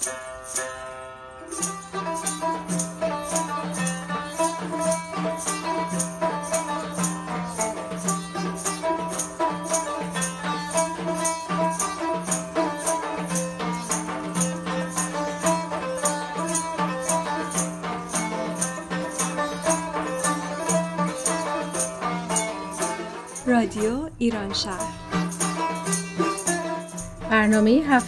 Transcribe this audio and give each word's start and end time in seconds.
رادیو 0.00 0.31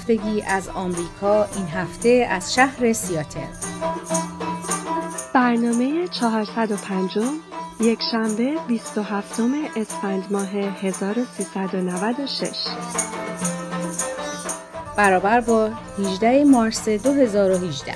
هفتگی 0.04 0.42
از 0.42 0.68
آمریکا 0.68 1.44
این 1.44 1.66
هفته 1.66 2.26
از 2.30 2.54
شهر 2.54 2.92
سیاتل. 2.92 3.46
برنامه 5.34 6.08
405 6.08 7.18
یک 7.80 7.98
شنبه 8.10 8.56
27 8.68 9.40
اسفند 9.76 10.32
ماه 10.32 10.48
1396 10.48 12.66
برابر 14.96 15.40
با 15.40 15.70
18 15.98 16.44
مارس 16.44 16.88
2018 16.88 17.94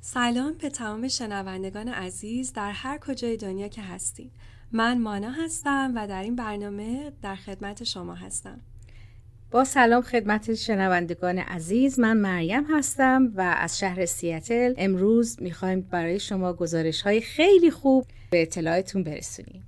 سلام 0.00 0.52
به 0.52 0.70
تمام 0.70 1.08
شنوندگان 1.08 1.88
عزیز 1.88 2.52
در 2.52 2.70
هر 2.70 2.98
کجای 2.98 3.36
دنیا 3.36 3.68
که 3.68 3.82
هستین. 3.82 4.30
من 4.72 4.98
مانا 4.98 5.30
هستم 5.30 5.92
و 5.94 6.06
در 6.06 6.22
این 6.22 6.36
برنامه 6.36 7.12
در 7.22 7.36
خدمت 7.36 7.84
شما 7.84 8.14
هستم. 8.14 8.60
با 9.50 9.64
سلام 9.64 10.02
خدمت 10.02 10.54
شنوندگان 10.54 11.38
عزیز 11.38 12.00
من 12.00 12.16
مریم 12.16 12.64
هستم 12.64 13.32
و 13.34 13.40
از 13.40 13.78
شهر 13.78 14.06
سیاتل 14.06 14.74
امروز 14.76 15.42
می‌خوایم 15.42 15.80
برای 15.80 16.20
شما 16.20 16.52
گزارش 16.52 17.02
های 17.02 17.20
خیلی 17.20 17.70
خوب 17.70 18.06
به 18.30 18.42
اطلاعتون 18.42 19.04
برسونیم. 19.04 19.62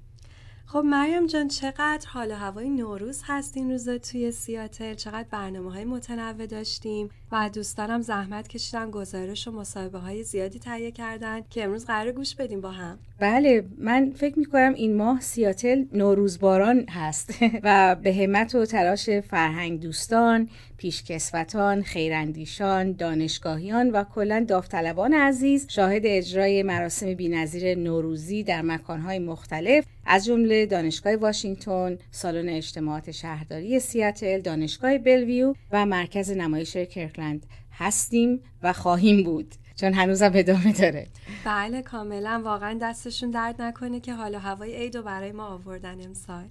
خب 0.66 0.82
مریم 0.84 1.26
جان 1.26 1.48
چقدر 1.48 2.08
حال 2.08 2.30
هوای 2.30 2.70
نوروز 2.70 3.22
هست 3.26 3.56
این 3.56 3.70
روزا 3.70 3.98
توی 3.98 4.32
سیاتل؟ 4.32 4.94
چقدر 4.94 5.28
برنامه 5.30 5.72
های 5.72 5.84
متنوع 5.84 6.46
داشتیم؟ 6.46 7.10
و 7.32 7.50
دوستانم 7.54 8.00
زحمت 8.00 8.48
کشیدن 8.48 8.90
گزارش 8.90 9.48
و 9.48 9.50
مصاحبه 9.50 9.98
های 9.98 10.22
زیادی 10.22 10.58
تهیه 10.58 10.90
کردن 10.90 11.40
که 11.50 11.64
امروز 11.64 11.84
قرار 11.84 12.12
گوش 12.12 12.34
بدیم 12.34 12.60
با 12.60 12.70
هم. 12.70 12.98
بله 13.20 13.64
من 13.78 14.10
فکر 14.10 14.38
می‌کنم 14.38 14.74
این 14.74 14.96
ماه 14.96 15.20
سیاتل 15.20 15.84
نوروزباران 15.92 16.88
هست 16.88 17.34
و 17.64 17.96
به 18.02 18.14
همت 18.14 18.54
و 18.54 18.66
تلاش 18.66 19.10
فرهنگ 19.10 19.80
دوستان 19.80 20.48
پیشکسوتان، 20.76 21.82
خیراندیشان، 21.82 22.92
دانشگاهیان 22.92 23.90
و 23.90 24.04
کلا 24.04 24.44
داوطلبان 24.48 25.14
عزیز 25.14 25.66
شاهد 25.68 26.02
اجرای 26.04 26.62
مراسم 26.62 27.14
بینظیر 27.14 27.74
نوروزی 27.74 28.42
در 28.42 28.62
مکانهای 28.62 29.18
مختلف 29.18 29.84
از 30.06 30.24
جمله 30.24 30.66
دانشگاه 30.66 31.16
واشنگتن، 31.16 31.98
سالن 32.10 32.48
اجتماعات 32.48 33.10
شهرداری 33.10 33.80
سیاتل، 33.80 34.40
دانشگاه 34.40 34.98
بلویو 34.98 35.54
و 35.72 35.86
مرکز 35.86 36.30
نمایش 36.30 36.76
کرکلند 37.18 37.46
هستیم 37.72 38.40
و 38.62 38.72
خواهیم 38.72 39.24
بود. 39.24 39.54
چون 39.76 39.94
هنوزم 39.94 40.30
ادامه 40.34 40.72
داره. 40.72 41.06
بله 41.44 41.82
کاملا. 41.82 42.42
واقعا 42.44 42.78
دستشون 42.82 43.30
درد 43.30 43.62
نکنه 43.62 44.00
که 44.00 44.14
حالا 44.14 44.38
هوای 44.38 44.76
عید 44.76 44.96
و 44.96 45.02
برای 45.02 45.32
ما 45.32 45.46
آوردن 45.46 46.04
امسال. 46.04 46.44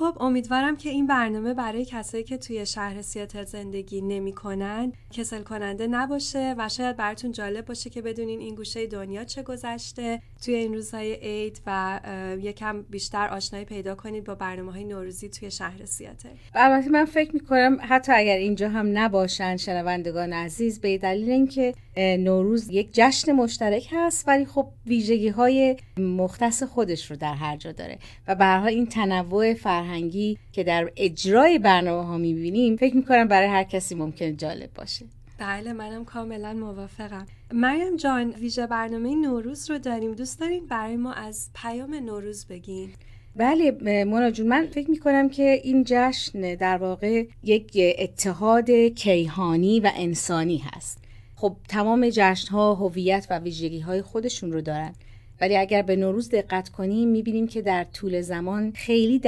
خب 0.00 0.16
امیدوارم 0.20 0.76
که 0.76 0.90
این 0.90 1.06
برنامه 1.06 1.54
برای 1.54 1.84
کسایی 1.84 2.24
که 2.24 2.36
توی 2.36 2.66
شهر 2.66 3.02
سیاتل 3.02 3.44
زندگی 3.44 4.00
نمی‌کنن 4.00 4.92
کسل 5.10 5.42
کننده 5.42 5.86
نباشه 5.86 6.54
و 6.58 6.68
شاید 6.68 6.96
براتون 6.96 7.32
جالب 7.32 7.66
باشه 7.66 7.90
که 7.90 8.02
بدونین 8.02 8.40
این 8.40 8.54
گوشه 8.54 8.86
دنیا 8.86 9.24
چه 9.24 9.42
گذشته. 9.42 10.22
توی 10.44 10.54
این 10.54 10.74
روزهای 10.74 11.14
عید 11.14 11.60
و 11.66 12.00
یکم 12.42 12.82
بیشتر 12.82 13.28
آشنایی 13.28 13.64
پیدا 13.64 13.94
کنید 13.94 14.24
با 14.24 14.34
برنامه 14.34 14.72
های 14.72 14.84
نوروزی 14.84 15.28
توی 15.28 15.50
شهر 15.50 15.84
سیاتل. 15.84 16.28
البته 16.54 16.90
من 16.90 17.04
فکر 17.04 17.34
می‌کنم 17.34 17.78
حتی 17.80 18.12
اگر 18.12 18.36
اینجا 18.36 18.68
هم 18.68 18.98
نباشن 18.98 19.56
شنوندگان 19.56 20.32
عزیز 20.32 20.80
به 20.80 20.98
دلیل 20.98 21.30
اینکه 21.30 21.74
نوروز 21.96 22.70
یک 22.70 22.88
جشن 22.92 23.32
مشترک 23.32 23.88
هست 23.92 24.28
ولی 24.28 24.44
خب 24.44 24.66
ویژگی 24.86 25.28
های 25.28 25.76
مختص 25.96 26.62
خودش 26.62 27.10
رو 27.10 27.16
در 27.16 27.34
هر 27.34 27.56
جا 27.56 27.72
داره. 27.72 27.98
و 28.28 28.34
برها 28.34 28.66
این 28.66 28.86
تنوع 28.86 29.54
فرهنگی 29.90 30.38
که 30.52 30.64
در 30.64 30.92
اجرای 30.96 31.58
برنامه 31.58 32.06
ها 32.06 32.18
می‌بینیم 32.18 32.76
فکر 32.76 32.96
می‌کنم 32.96 33.28
برای 33.28 33.48
هر 33.48 33.64
کسی 33.64 33.94
ممکن 33.94 34.36
جالب 34.36 34.70
باشه. 34.74 35.06
بله 35.38 35.72
منم 35.72 36.04
کاملا 36.04 36.52
موافقم. 36.52 37.26
مریم 37.52 37.96
جان 37.96 38.30
ویژه 38.30 38.66
برنامه 38.66 39.14
نوروز 39.14 39.70
رو 39.70 39.78
داریم. 39.78 40.14
دوست 40.14 40.40
دارین 40.40 40.66
برای 40.66 40.96
ما 40.96 41.12
از 41.12 41.50
پیام 41.54 41.94
نوروز 41.94 42.46
بگین؟ 42.46 42.90
بله 43.36 44.04
مونا 44.04 44.30
جون 44.30 44.48
من 44.48 44.66
فکر 44.66 44.90
می‌کنم 44.90 45.28
که 45.28 45.60
این 45.64 45.84
جشن 45.86 46.54
در 46.54 46.76
واقع 46.76 47.24
یک 47.42 47.78
اتحاد 47.98 48.70
کیهانی 48.70 49.80
و 49.80 49.90
انسانی 49.96 50.58
هست. 50.58 50.98
خب 51.36 51.56
تمام 51.68 52.08
جشن 52.12 52.48
ها 52.48 52.74
هویت 52.74 53.26
و 53.30 53.38
ویژگی 53.38 53.80
های 53.80 54.02
خودشون 54.02 54.52
رو 54.52 54.60
دارن. 54.60 54.92
ولی 55.40 55.56
اگر 55.56 55.82
به 55.82 55.96
نوروز 55.96 56.30
دقت 56.30 56.68
کنیم 56.68 57.08
می‌بینیم 57.08 57.46
که 57.46 57.62
در 57.62 57.84
طول 57.84 58.20
زمان 58.20 58.72
خیلی 58.72 59.18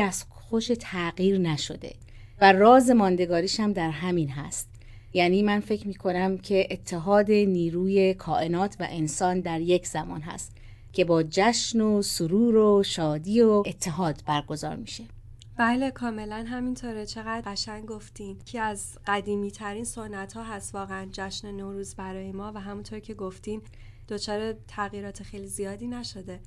دستخوش 0.52 0.76
تغییر 0.80 1.38
نشده 1.38 1.94
و 2.40 2.52
راز 2.52 2.90
ماندگاریش 2.90 3.60
هم 3.60 3.72
در 3.72 3.90
همین 3.90 4.28
هست. 4.28 4.68
یعنی 5.12 5.42
من 5.42 5.60
فکر 5.60 5.88
می‌کنم 5.88 6.38
که 6.38 6.68
اتحاد 6.70 7.30
نیروی 7.30 8.14
کائنات 8.14 8.76
و 8.80 8.86
انسان 8.90 9.40
در 9.40 9.60
یک 9.60 9.86
زمان 9.86 10.20
هست 10.20 10.56
که 10.92 11.04
با 11.04 11.22
جشن 11.22 11.80
و 11.80 12.02
سرور 12.02 12.56
و 12.56 12.82
شادی 12.82 13.40
و 13.40 13.62
اتحاد 13.66 14.22
برگزار 14.26 14.76
میشه. 14.76 15.04
بله 15.56 15.90
کاملا 15.90 16.44
همینطوره. 16.48 17.06
چقدر 17.06 17.42
قشنگ 17.46 17.86
گفتین. 17.86 18.38
که 18.44 18.60
از 18.60 18.98
قدیمی 19.06 19.50
ترین 19.50 19.84
سنت 19.84 20.32
ها 20.32 20.42
هست 20.42 20.74
واقعا 20.74 21.08
جشن 21.12 21.50
نوروز 21.50 21.94
برای 21.94 22.32
ما 22.32 22.52
و 22.54 22.60
همونطور 22.60 22.98
که 22.98 23.14
گفتین 23.14 23.62
دچار 24.08 24.54
تغییرات 24.68 25.22
خیلی 25.22 25.46
زیادی 25.46 25.86
نشده. 25.86 26.40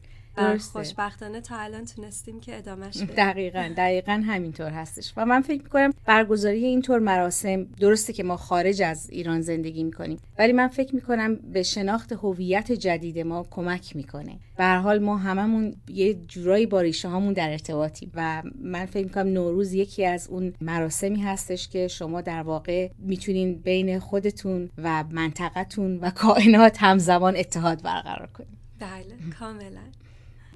خوشبختانه 0.74 1.42
تا 1.42 1.58
الان 1.58 1.86
تونستیم 1.86 2.40
که 2.40 2.58
ادامهش 2.58 2.98
بدیم. 2.98 3.16
دقیقا 3.16 3.74
دقیقا 3.78 4.24
همینطور 4.28 4.70
هستش. 4.70 5.14
و 5.18 5.26
من 5.26 5.42
فکر 5.42 5.64
می‌کنم 5.64 5.94
برگزاری 6.06 6.66
اینطور 6.66 7.00
مراسم 7.00 7.64
درسته 7.64 8.14
که 8.14 8.24
ما 8.24 8.38
خارج 8.38 8.82
از 8.82 9.10
ایران 9.10 9.42
زندگی 9.42 9.84
می‌کنیم 9.84 10.18
ولی 10.40 10.54
من 10.54 10.68
فکر 10.68 10.96
می‌کنم 10.96 11.36
به 11.36 11.64
شناخت 11.64 12.12
هویت 12.12 12.72
جدید 12.72 13.20
ما 13.20 13.48
کمک 13.52 13.96
می‌کنه. 13.96 14.40
به 14.58 14.66
حال 14.66 15.00
ما 15.00 15.18
هممون 15.18 15.76
یه 15.88 16.14
جورایی 16.14 16.66
با 16.66 16.82
ریشه 16.82 17.08
هامون 17.08 17.34
در 17.34 17.50
ارتباطیم 17.50 18.12
و 18.16 18.44
من 18.62 18.86
فکر 18.86 19.04
می‌کنم 19.04 19.28
نوروز 19.28 19.74
یکی 19.74 20.06
از 20.06 20.28
اون 20.28 20.54
مراسمی 20.62 21.22
هستش 21.22 21.68
که 21.68 21.88
شما 21.88 22.22
در 22.22 22.42
واقع 22.42 22.90
می‌تونین 23.00 23.56
بین 23.56 24.00
خودتون 24.00 24.70
و 24.78 25.04
منطقتون 25.12 26.00
و 26.00 26.10
کائنات 26.10 26.84
همزمان 26.84 27.36
اتحاد 27.38 27.82
برقرار 27.82 28.30
کنید 28.34 28.58
بله 28.80 29.16
کاملا. 29.40 29.82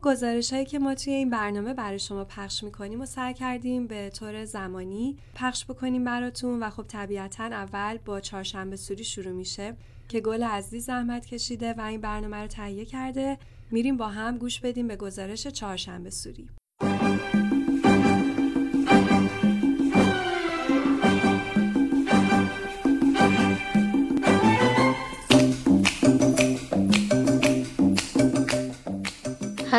گزارش 0.01 0.53
هایی 0.53 0.65
که 0.65 0.79
ما 0.79 0.95
توی 0.95 1.13
این 1.13 1.29
برنامه 1.29 1.73
برای 1.73 1.99
شما 1.99 2.23
پخش 2.25 2.63
می‌کنیم 2.63 3.01
و 3.01 3.05
سعی 3.05 3.33
کردیم 3.33 3.87
به 3.87 4.09
طور 4.09 4.45
زمانی 4.45 5.17
پخش 5.35 5.65
بکنیم 5.65 6.03
براتون 6.03 6.63
و 6.63 6.69
خب 6.69 6.85
طبیعتا 6.87 7.43
اول 7.43 7.97
با 7.97 8.19
چهارشنبه 8.19 8.75
سوری 8.75 9.03
شروع 9.03 9.33
میشه 9.33 9.75
که 10.07 10.19
گل 10.21 10.43
عزیز 10.43 10.85
زحمت 10.85 11.25
کشیده 11.25 11.73
و 11.73 11.81
این 11.81 12.01
برنامه 12.01 12.37
رو 12.37 12.47
تهیه 12.47 12.85
کرده. 12.85 13.37
میریم 13.71 13.97
با 13.97 14.07
هم 14.07 14.37
گوش 14.37 14.59
بدیم 14.59 14.87
به 14.87 14.95
گزارش 14.95 15.47
چهارشنبه 15.47 16.09
سوری. 16.09 16.49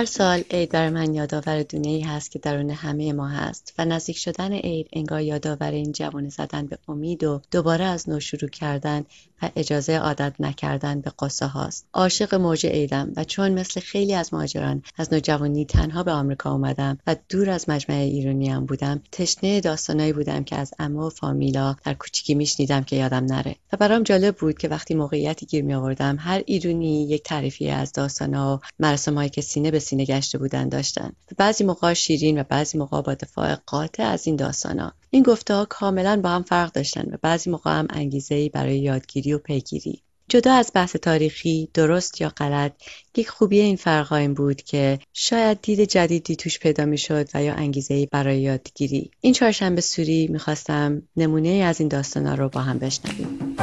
هر 0.01 0.07
سال 0.07 0.43
عید 0.51 0.71
برای 0.71 0.91
من 0.91 1.15
یادآور 1.15 1.63
دونه 1.63 1.89
ای 1.89 2.01
هست 2.01 2.31
که 2.31 2.39
درون 2.39 2.71
همه 2.71 3.13
ما 3.13 3.29
هست 3.29 3.75
و 3.79 3.85
نزدیک 3.85 4.19
شدن 4.19 4.53
عید 4.53 4.89
انگار 4.93 5.21
یادآور 5.21 5.71
این 5.71 5.93
جوانه 5.93 6.29
زدن 6.29 6.67
به 6.67 6.79
امید 6.89 7.25
و 7.25 7.41
دوباره 7.51 7.85
از 7.85 8.09
نو 8.09 8.21
شروع 8.21 8.51
کردن 8.51 9.05
و 9.43 9.51
اجازه 9.57 9.99
عادت 9.99 10.35
نکردن 10.41 11.01
به 11.01 11.13
قصه 11.19 11.47
هاست. 11.47 11.87
عاشق 11.93 12.35
موج 12.35 12.67
عیدم 12.67 13.13
و 13.17 13.25
چون 13.25 13.53
مثل 13.53 13.81
خیلی 13.81 14.15
از 14.15 14.35
مهاجران 14.35 14.83
از 14.99 15.13
نوجوانی 15.13 15.65
تنها 15.65 16.03
به 16.03 16.13
آمریکا 16.13 16.53
اومدم 16.53 16.99
و 17.07 17.17
دور 17.29 17.51
از 17.51 17.69
مجمع 17.69 17.97
ایرانی 17.97 18.49
هم 18.49 18.67
بودم 18.67 19.03
تشنه 19.13 19.61
داستانایی 19.61 20.13
بودم 20.13 20.45
که 20.45 20.57
از 20.57 20.75
اما 20.79 21.07
و 21.07 21.11
فامیلا 21.11 21.77
در 21.85 21.95
کوچیکی 21.95 22.35
میشنیدم 22.35 22.85
که 22.85 22.97
یادم 22.97 23.25
نره. 23.25 23.57
و 23.73 23.77
برام 23.77 24.03
جالب 24.03 24.37
بود 24.37 24.59
که 24.59 24.69
وقتی 24.69 24.95
موقعیتی 24.95 25.47
گیر 25.47 25.65
می 25.65 25.75
آوردم 25.75 26.17
هر 26.21 26.43
ایرونی 26.47 27.09
یک 27.09 27.23
تعریفی 27.23 27.71
از 27.71 27.93
داستانا 27.93 28.57
و 28.57 28.61
مراسمهایی 28.79 29.31
که 29.31 29.41
سینه 29.41 29.71
به 29.71 29.79
سینه 29.91 30.05
گشته 30.05 30.39
بودن 30.39 30.69
داشتن. 30.69 31.13
بعضی 31.37 31.65
موقع 31.65 31.93
شیرین 31.93 32.41
و 32.41 32.45
بعضی 32.49 32.79
موقع 32.79 33.03
با 33.03 33.15
دفاع 33.15 33.55
قاطع 33.55 34.03
از 34.03 34.27
این 34.27 34.41
ها 34.65 34.93
این 35.11 35.23
گفته 35.23 35.55
ها 35.55 35.65
کاملا 35.65 36.21
با 36.21 36.29
هم 36.29 36.43
فرق 36.43 36.73
داشتن 36.73 37.15
و 37.15 37.17
بعضی 37.23 37.51
موقع 37.51 37.71
هم 37.71 37.87
انگیزه 37.91 38.49
برای 38.49 38.79
یادگیری 38.79 39.33
و 39.33 39.39
پیگیری. 39.39 40.03
جدا 40.29 40.55
از 40.55 40.71
بحث 40.75 40.97
تاریخی 40.97 41.69
درست 41.75 42.21
یا 42.21 42.29
غلط 42.29 42.73
یک 43.17 43.29
خوبی 43.29 43.61
این 43.61 43.77
فرق 43.77 44.13
این 44.13 44.35
بود 44.35 44.63
که 44.63 44.99
شاید 45.13 45.59
دید 45.63 45.81
جدیدی 45.81 46.37
توش 46.37 46.59
پیدا 46.59 46.85
می 46.85 46.99
شد 46.99 47.29
و 47.35 47.43
یا 47.43 47.55
انگیزه 47.55 48.07
برای 48.07 48.41
یادگیری. 48.41 49.11
این 49.21 49.33
چهارشنبه 49.33 49.81
سوری 49.81 50.27
می‌خواستم 50.27 51.03
نمونه 51.17 51.49
از 51.49 51.81
این 51.81 51.89
داستانا 51.89 52.35
رو 52.35 52.49
با 52.49 52.61
هم 52.61 52.79
بشنویم. 52.79 53.57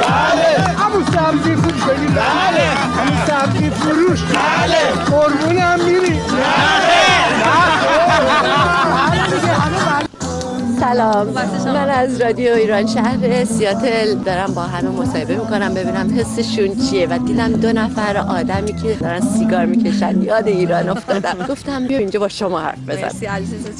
بله. 0.00 0.76
همون 0.78 1.04
سبزی 1.04 1.56
فروش 1.56 1.82
بله. 1.82 2.66
همون 2.98 3.18
سبزی 3.26 3.70
فروش. 3.70 4.20
بله. 4.22 5.04
قربونم 5.10 5.78
میری؟ 5.84 6.20
بله 6.20 6.79
سلام. 10.94 11.26
من 11.66 11.90
از 11.90 12.20
رادیو 12.20 12.54
ایران 12.54 12.86
شهر 12.86 13.44
سیاتل 13.44 14.14
دارم 14.14 14.54
با 14.54 14.62
همه 14.62 14.88
مصاحبه 14.88 15.36
می‌کنم 15.36 15.74
ببینم 15.74 16.18
حسشون 16.18 16.68
چیه 16.90 17.06
و 17.06 17.18
دیدم 17.18 17.52
دو 17.52 17.72
نفر 17.72 18.16
آدمی 18.16 18.72
که 18.72 18.96
دارن 19.00 19.20
سیگار 19.20 19.66
می‌کشن 19.66 20.22
یاد 20.22 20.48
ایران 20.48 20.88
افتادم. 20.88 21.46
گفتم 21.48 21.86
بیا 21.86 21.98
اینجا 21.98 22.20
با 22.20 22.28
شما 22.28 22.60
حرف 22.60 22.78
بزن 22.88 23.08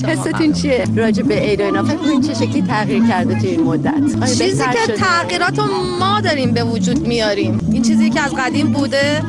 حستون 0.06 0.52
چیه؟ 0.52 0.84
راجع 0.96 1.22
به 1.22 1.50
اینا. 1.50 1.82
فکر 1.84 2.20
چه 2.20 2.34
شکلی 2.34 2.62
تغییر 2.62 3.08
کرده 3.08 3.34
تو 3.34 3.46
این 3.46 3.62
مدت؟ 3.62 4.26
چیزی 4.38 4.64
که 4.64 4.92
تغییرات 4.92 5.58
ما 6.00 6.20
داریم 6.20 6.52
به 6.52 6.64
وجود 6.64 7.06
میاریم. 7.06 7.68
این 7.72 7.82
چیزی 7.82 8.10
که 8.10 8.20
از 8.20 8.34
قدیم 8.34 8.72
بوده 8.72 9.22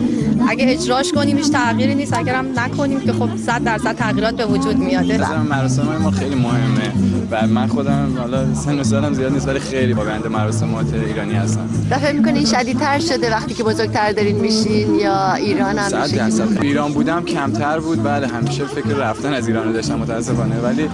اگه 0.47 0.65
اجراش 0.69 1.11
کنیم 1.11 1.37
هیچ 1.37 1.51
تغییری 1.51 1.95
نیست. 1.95 2.17
اگرم 2.17 2.45
نکنیم 2.59 2.99
که 2.99 3.13
خب 3.13 3.29
100 3.45 3.63
درصد 3.63 3.95
تغییرات 3.95 4.35
به 4.35 4.45
وجود 4.45 4.77
میاده. 4.77 5.41
مراسم 5.41 5.97
ما 6.01 6.11
خیلی 6.11 6.35
مهمه. 6.35 7.10
و 7.31 7.47
من 7.47 7.67
خودم 7.67 8.13
حالا 8.17 8.53
سن 8.53 8.79
و 8.79 8.83
سالم 8.83 9.13
زیاد 9.13 9.33
نیست 9.33 9.47
ولی 9.47 9.59
خیلی 9.59 9.93
با 9.93 10.03
بنده 10.03 10.29
مراسمات 10.29 10.93
ایرانی 10.93 11.33
هستم. 11.33 11.67
فکر 11.89 12.11
می‌کنین 12.11 12.45
شدیدتر 12.45 12.99
شده 12.99 13.31
وقتی 13.31 13.53
که 13.53 13.63
بزرگتر 13.63 14.11
دارین 14.11 14.35
میشین 14.35 14.95
یا 14.95 15.33
ایران 15.33 15.77
هم 15.77 16.01
میشین؟ 16.01 16.57
ایران 16.61 16.91
بودم 16.93 17.25
کمتر 17.25 17.79
بود 17.79 18.03
بله 18.03 18.27
همیشه 18.27 18.65
فکر 18.65 18.87
رفتن 18.87 19.33
از 19.33 19.47
ایران 19.47 19.71
داشتم 19.71 19.99
متاسفانه 19.99 20.59
ولی 20.59 20.89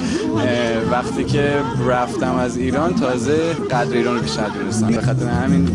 وقتی 0.92 1.24
که 1.24 1.54
رفتم 1.88 2.36
از 2.36 2.58
ایران 2.58 2.96
تازه 2.96 3.54
قدر 3.72 3.94
ایران 3.94 4.16
رو 4.16 4.22
بیشتر 4.22 4.48
دونستم. 4.48 4.88
به 4.88 5.02
خاطر 5.02 5.28
همین 5.28 5.70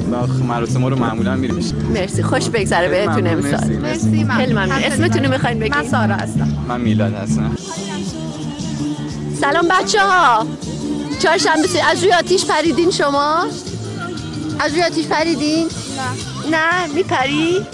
مراسم 0.49 0.85
رو 0.85 0.99
معمولا 0.99 1.37
میریم 1.37 1.65
مرسی. 1.95 2.23
خوش 2.23 2.49
بگذره 2.49 2.89
بهتون 2.89 3.27
امسال. 3.27 3.77
مرسی. 3.77 4.27
خیلی 4.37 4.53
ممنون. 4.53 4.73
اسمتون 4.73 5.25
رو 5.25 5.31
می‌خواین 5.31 5.59
بگید 5.59 5.77
من 5.77 5.89
سارا 5.89 6.15
هستم. 6.15 6.49
من 6.69 6.81
میلاد 6.81 7.15
هستم. 7.15 7.51
سلام 9.43 9.69
بچه 9.69 10.01
ها 10.01 10.47
چهارشنبه 11.23 11.85
از 11.91 12.03
روی 12.03 12.13
آتیش 12.13 12.45
پریدین 12.45 12.91
شما؟ 12.91 13.47
از 14.61 14.73
روی 14.73 14.83
آتیش 14.83 15.07
پریدین؟ 15.07 15.69
نه 16.51 16.57
نه 16.57 16.87
میپری؟ 16.87 17.67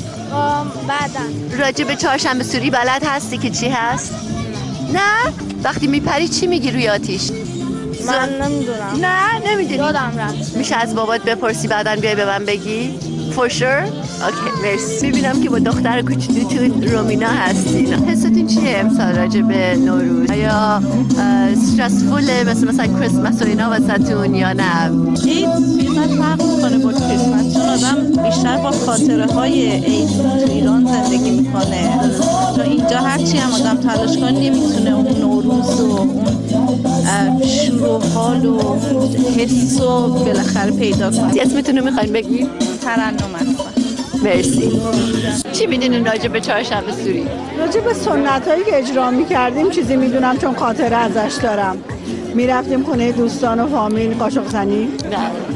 بعدا 0.88 1.20
راجع 1.58 1.84
به 1.84 1.96
چهارشنبه 1.96 2.44
سوری 2.44 2.70
بلد 2.70 3.04
هستی 3.06 3.38
که 3.38 3.50
چی 3.50 3.68
هست؟ 3.68 4.14
نه 4.92 5.34
وقتی 5.62 5.86
میپری 5.86 6.28
چی 6.28 6.46
میگی 6.46 6.70
روی 6.70 6.88
آتیش؟ 6.88 7.30
من 8.08 8.46
نمی‌دونم 8.46 9.06
نه 9.06 9.50
نمی‌دونی. 9.50 9.76
یادم 9.76 10.12
رفت. 10.18 10.56
میشه 10.56 10.76
از 10.76 10.94
بابات 10.94 11.20
بپرسی 11.22 11.68
بعدا 11.68 11.96
بیای 11.96 12.14
به 12.14 12.24
من 12.24 12.44
بگی؟ 12.44 12.94
for 13.36 13.48
sure. 13.50 13.62
اوکی 14.24 14.62
مرسی. 14.62 15.06
می‌بینم 15.06 15.42
که 15.42 15.50
با 15.50 15.58
دختر 15.58 16.02
کوچولو 16.02 16.44
تو 16.44 16.96
رومینا 16.96 17.28
هستین 17.28 17.94
حستون 17.94 18.46
چیه 18.46 18.78
امسال 18.78 19.14
راجع 19.16 19.40
به 19.40 19.76
نوروز؟ 19.76 20.30
آیا 20.30 20.82
استرسفوله 21.52 22.44
مثل 22.44 22.68
مثلا 22.68 22.86
کریسمس 22.86 23.42
و 23.42 23.44
اینا 23.44 23.70
واسهتون 23.70 24.34
یا 24.34 24.52
نه؟ 24.52 24.90
عید 25.24 25.76
بیشتر 25.76 26.06
فرق 26.18 26.42
می‌کنه 26.42 26.78
با 26.78 26.92
کریسمس 26.92 27.54
چون 27.54 27.62
آدم 27.62 28.22
بیشتر 28.22 28.56
با 28.56 28.70
خاطره 28.70 29.26
های 29.26 29.70
عید 29.70 30.08
تو 30.08 30.52
ایران 30.52 30.84
زندگی 30.86 31.30
می‌کنه. 31.30 32.00
چون 32.56 32.64
اینجا 32.64 32.98
هرچی 32.98 33.36
هم 33.38 33.52
آدم 33.52 33.76
تلاش 33.76 34.16
کنه 34.16 34.30
نمی‌تونه 34.32 34.90
اون 34.90 35.08
نوروز 35.20 35.80
و 35.80 35.96
اون 35.96 36.24
و 37.88 37.98
حال 38.14 38.46
و 38.46 38.76
حس 39.38 39.80
و 39.80 40.08
بالاخره 40.08 40.70
پیدا 40.70 41.10
کنه 41.10 41.42
اسمتون 41.42 41.78
رو 41.78 41.84
می‌خواین 41.84 42.12
بگید 42.12 42.48
ترنم 42.82 43.34
هستم 43.34 43.82
مرسی. 44.22 44.80
چی 45.52 45.66
می‌دونین 45.66 46.06
راجع 46.06 46.28
به 46.28 46.40
چهارشنبه 46.40 46.92
سوری؟ 46.92 47.26
راجع 47.58 47.80
به 47.80 47.94
سنت 47.94 48.48
هایی 48.48 48.64
که 48.64 48.78
اجرا 48.78 49.10
می‌کردیم 49.10 49.70
چیزی 49.70 49.96
می‌دونم 49.96 50.38
چون 50.38 50.54
خاطره 50.54 50.96
ازش 50.96 51.34
دارم. 51.42 51.76
می‌رفتیم 52.38 52.82
خونه 52.82 53.12
دوستان 53.12 53.60
و 53.60 53.66
فامیل 53.66 54.14
قاشق 54.14 54.48
زنی 54.48 54.88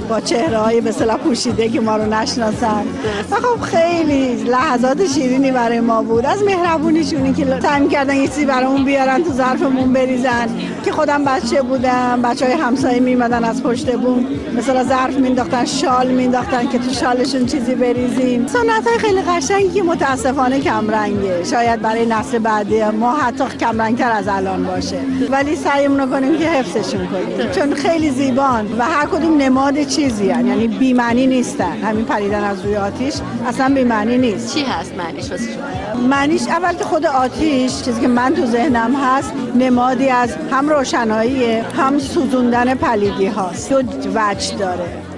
با 0.08 0.20
چهره 0.20 0.58
های 0.58 0.80
به 0.80 0.92
پوشیده 1.24 1.68
که 1.68 1.80
ما 1.80 1.96
رو 1.96 2.14
نشناسن. 2.14 2.84
و 3.30 3.34
خب 3.34 3.60
خیلی 3.60 4.34
لحظات 4.34 5.06
شیرینی 5.06 5.52
برای 5.52 5.80
ما 5.80 6.02
بود. 6.02 6.26
از 6.26 6.42
مهربونیشونی 6.42 7.32
که 7.32 7.60
سعی 7.62 7.88
کردن 7.88 8.16
یه 8.16 8.28
چیزی 8.28 8.44
برامون 8.44 8.84
بیارن 8.84 9.24
تو 9.24 9.32
ظرفمون 9.32 9.92
بریزن. 9.92 10.48
که 10.84 10.92
خودم 10.92 11.24
بچه 11.24 11.62
بودم 11.62 12.22
بچه 12.22 12.46
های 12.46 12.54
همسایه 12.54 13.00
میمدن 13.00 13.44
از 13.44 13.62
پشت 13.62 13.96
بون 13.96 14.26
مثلا 14.56 14.84
ظرف 14.84 15.16
مینداختن 15.16 15.64
شال 15.64 16.08
مینداختن 16.10 16.68
که 16.68 16.78
تو 16.78 16.90
شالشون 16.90 17.46
چیزی 17.46 17.74
بریزیم. 17.74 18.46
سنت 18.46 18.86
های 18.86 18.98
خیلی 18.98 19.22
قشنگی 19.22 19.68
که 19.68 19.82
متاسفانه 19.82 20.60
کمرنگه. 20.60 21.44
شاید 21.44 21.82
برای 21.82 22.06
نسل 22.06 22.38
بعدی 22.38 22.84
ما 22.84 23.12
حتی 23.16 23.44
کمرنگتر 23.60 24.12
از 24.12 24.28
الان 24.28 24.64
باشه. 24.64 24.98
ولی 25.30 25.56
سعیمون 25.56 26.10
کنیم 26.10 26.38
که 26.38 26.48
حفظشون 26.76 27.06
کنیم. 27.06 27.50
چون 27.50 27.74
خیلی 27.74 28.10
زیبان 28.10 28.78
و 28.78 28.84
هر 28.84 29.06
کدوم 29.06 29.36
نماد 29.36 29.82
چیزی 29.82 30.30
هن. 30.30 30.46
یعنی 30.46 30.68
بیمعنی 30.68 31.26
نیستن. 31.26 31.76
همین 31.82 32.04
پریدن 32.04 32.44
از 32.44 32.64
روی 32.64 32.76
آتیش 32.76 33.14
اصلا 33.46 33.74
بیمعنی 33.74 34.18
نیست. 34.18 34.54
چی 34.54 34.62
هست 34.62 34.94
معنیش 34.94 35.30
واسه 35.30 35.48
معنیش 36.08 36.48
اول 36.48 36.72
که 36.72 36.84
خود 36.84 37.06
آتیش 37.06 37.82
چیزی 37.82 38.00
که 38.00 38.08
من 38.08 38.34
تو 38.34 38.46
ذهنم 38.46 38.96
هست 38.96 39.32
نمادی 39.54 40.08
از 40.08 40.36
هم 40.50 40.68
روشنایی 40.68 41.44
هم 41.54 41.98
سوزوندن 41.98 42.74
پلیدی 42.74 43.26
هاست. 43.26 43.72
دو 43.72 44.10
وجه 44.14 44.56
داره. 44.56 45.11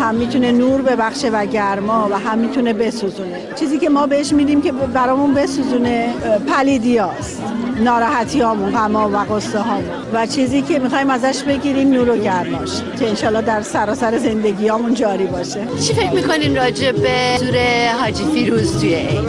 هم 0.00 0.14
می‌تونه 0.14 0.52
نور 0.52 0.82
ببخشه 0.82 1.30
و 1.30 1.46
گرما 1.46 2.08
و 2.10 2.18
هم 2.18 2.38
می‌تونه 2.38 2.72
بسوزونه. 2.72 3.40
چیزی 3.56 3.78
که 3.78 3.88
ما 3.88 4.06
بهش 4.06 4.32
میدیم 4.32 4.62
که 4.62 4.72
برامون 4.72 5.34
بسوزونه 5.34 6.14
پلیدیاست. 6.48 7.42
ناراحتی 7.84 8.40
هامون 8.40 8.72
غما 8.72 9.10
و 9.10 9.16
قصه 9.34 9.58
هامون 9.58 9.90
و 10.14 10.26
چیزی 10.26 10.62
که 10.62 10.78
می‌خوایم 10.78 11.10
ازش 11.10 11.42
بگیریم 11.42 11.90
نور 11.92 12.10
و 12.10 12.16
گرماش 12.16 12.70
که 12.98 13.08
انشالله 13.08 13.42
در 13.42 13.62
سراسر 13.62 14.18
زندگی 14.18 14.68
هامون 14.68 14.94
جاری 14.94 15.26
باشه. 15.26 15.60
چی 15.80 15.94
فکر 15.94 16.12
می‌کنین 16.12 16.56
راجع 16.56 16.92
به 16.92 17.36
سور 17.38 17.56
حاجی 18.00 18.24
فیروز 18.24 18.80
توی 18.80 18.94
عید؟ 18.94 19.20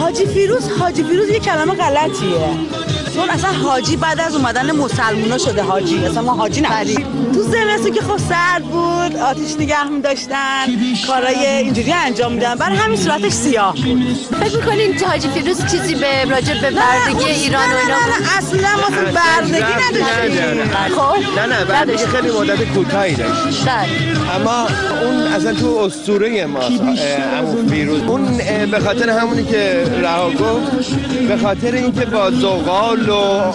حاجی 0.00 0.26
فیروز 0.26 0.70
حاجی 0.80 1.02
فیروز 1.02 1.28
یه 1.28 1.38
کلمه 1.38 1.74
غلطیه. 1.74 2.48
چون 3.16 3.30
اصلا 3.30 3.50
حاجی 3.50 3.96
بعد 3.96 4.20
از 4.20 4.34
اومدن 4.36 4.72
مسلمونا 4.72 5.38
شده 5.38 5.62
حاجی 5.62 6.04
اصلا 6.04 6.22
ما 6.22 6.32
حاجی 6.32 6.60
نداریم 6.60 7.06
تو 7.34 7.42
زمستون 7.42 7.92
که 7.92 8.00
خب 8.00 8.16
سرد 8.16 8.62
بود 8.62 9.16
آتیش 9.16 9.54
نگه 9.60 9.88
می 9.88 10.00
داشتن 10.00 10.66
کارای 11.06 11.46
اینجوری 11.46 11.92
انجام 11.92 12.32
میدن 12.32 12.54
برای 12.54 12.76
همین 12.76 12.96
صورتش 12.96 13.32
سیاه 13.32 13.74
بود. 13.74 14.16
فکر 14.40 14.56
می‌کنین 14.56 14.96
که 14.96 15.06
حاجی 15.06 15.28
فیروز 15.28 15.66
چیزی 15.70 15.94
به 15.94 16.24
راجع 16.30 16.60
به 16.60 16.70
بردگی 16.70 17.30
ایران 17.30 17.72
و 17.72 17.76
اینا 17.76 17.98
نه 17.98 18.38
اصلا 18.38 18.68
ما 18.76 19.10
بردگی 19.12 19.62
نداشتیم. 19.62 20.64
خب 20.96 21.40
نه 21.40 21.46
نه 21.46 21.64
بردگی 21.64 22.06
خیلی 22.06 22.30
مدت 22.30 22.64
کوتاهی 22.64 23.14
داشت 23.14 23.68
اما 24.34 24.66
اون 25.02 25.32
اصلا 25.32 25.54
تو 25.54 25.76
اسطوره 25.76 26.46
ما 26.46 26.60
امو 26.60 27.68
فیروز. 27.70 28.00
اون 28.02 28.38
به 28.70 28.80
خاطر 28.80 29.10
همونی 29.10 29.44
که 29.44 29.84
رها 30.02 30.30
گفت 30.30 30.90
به 31.28 31.36
خاطر 31.36 31.72
اینکه 31.72 32.06
با 32.06 32.30
زغال 32.30 33.05
و 33.08 33.12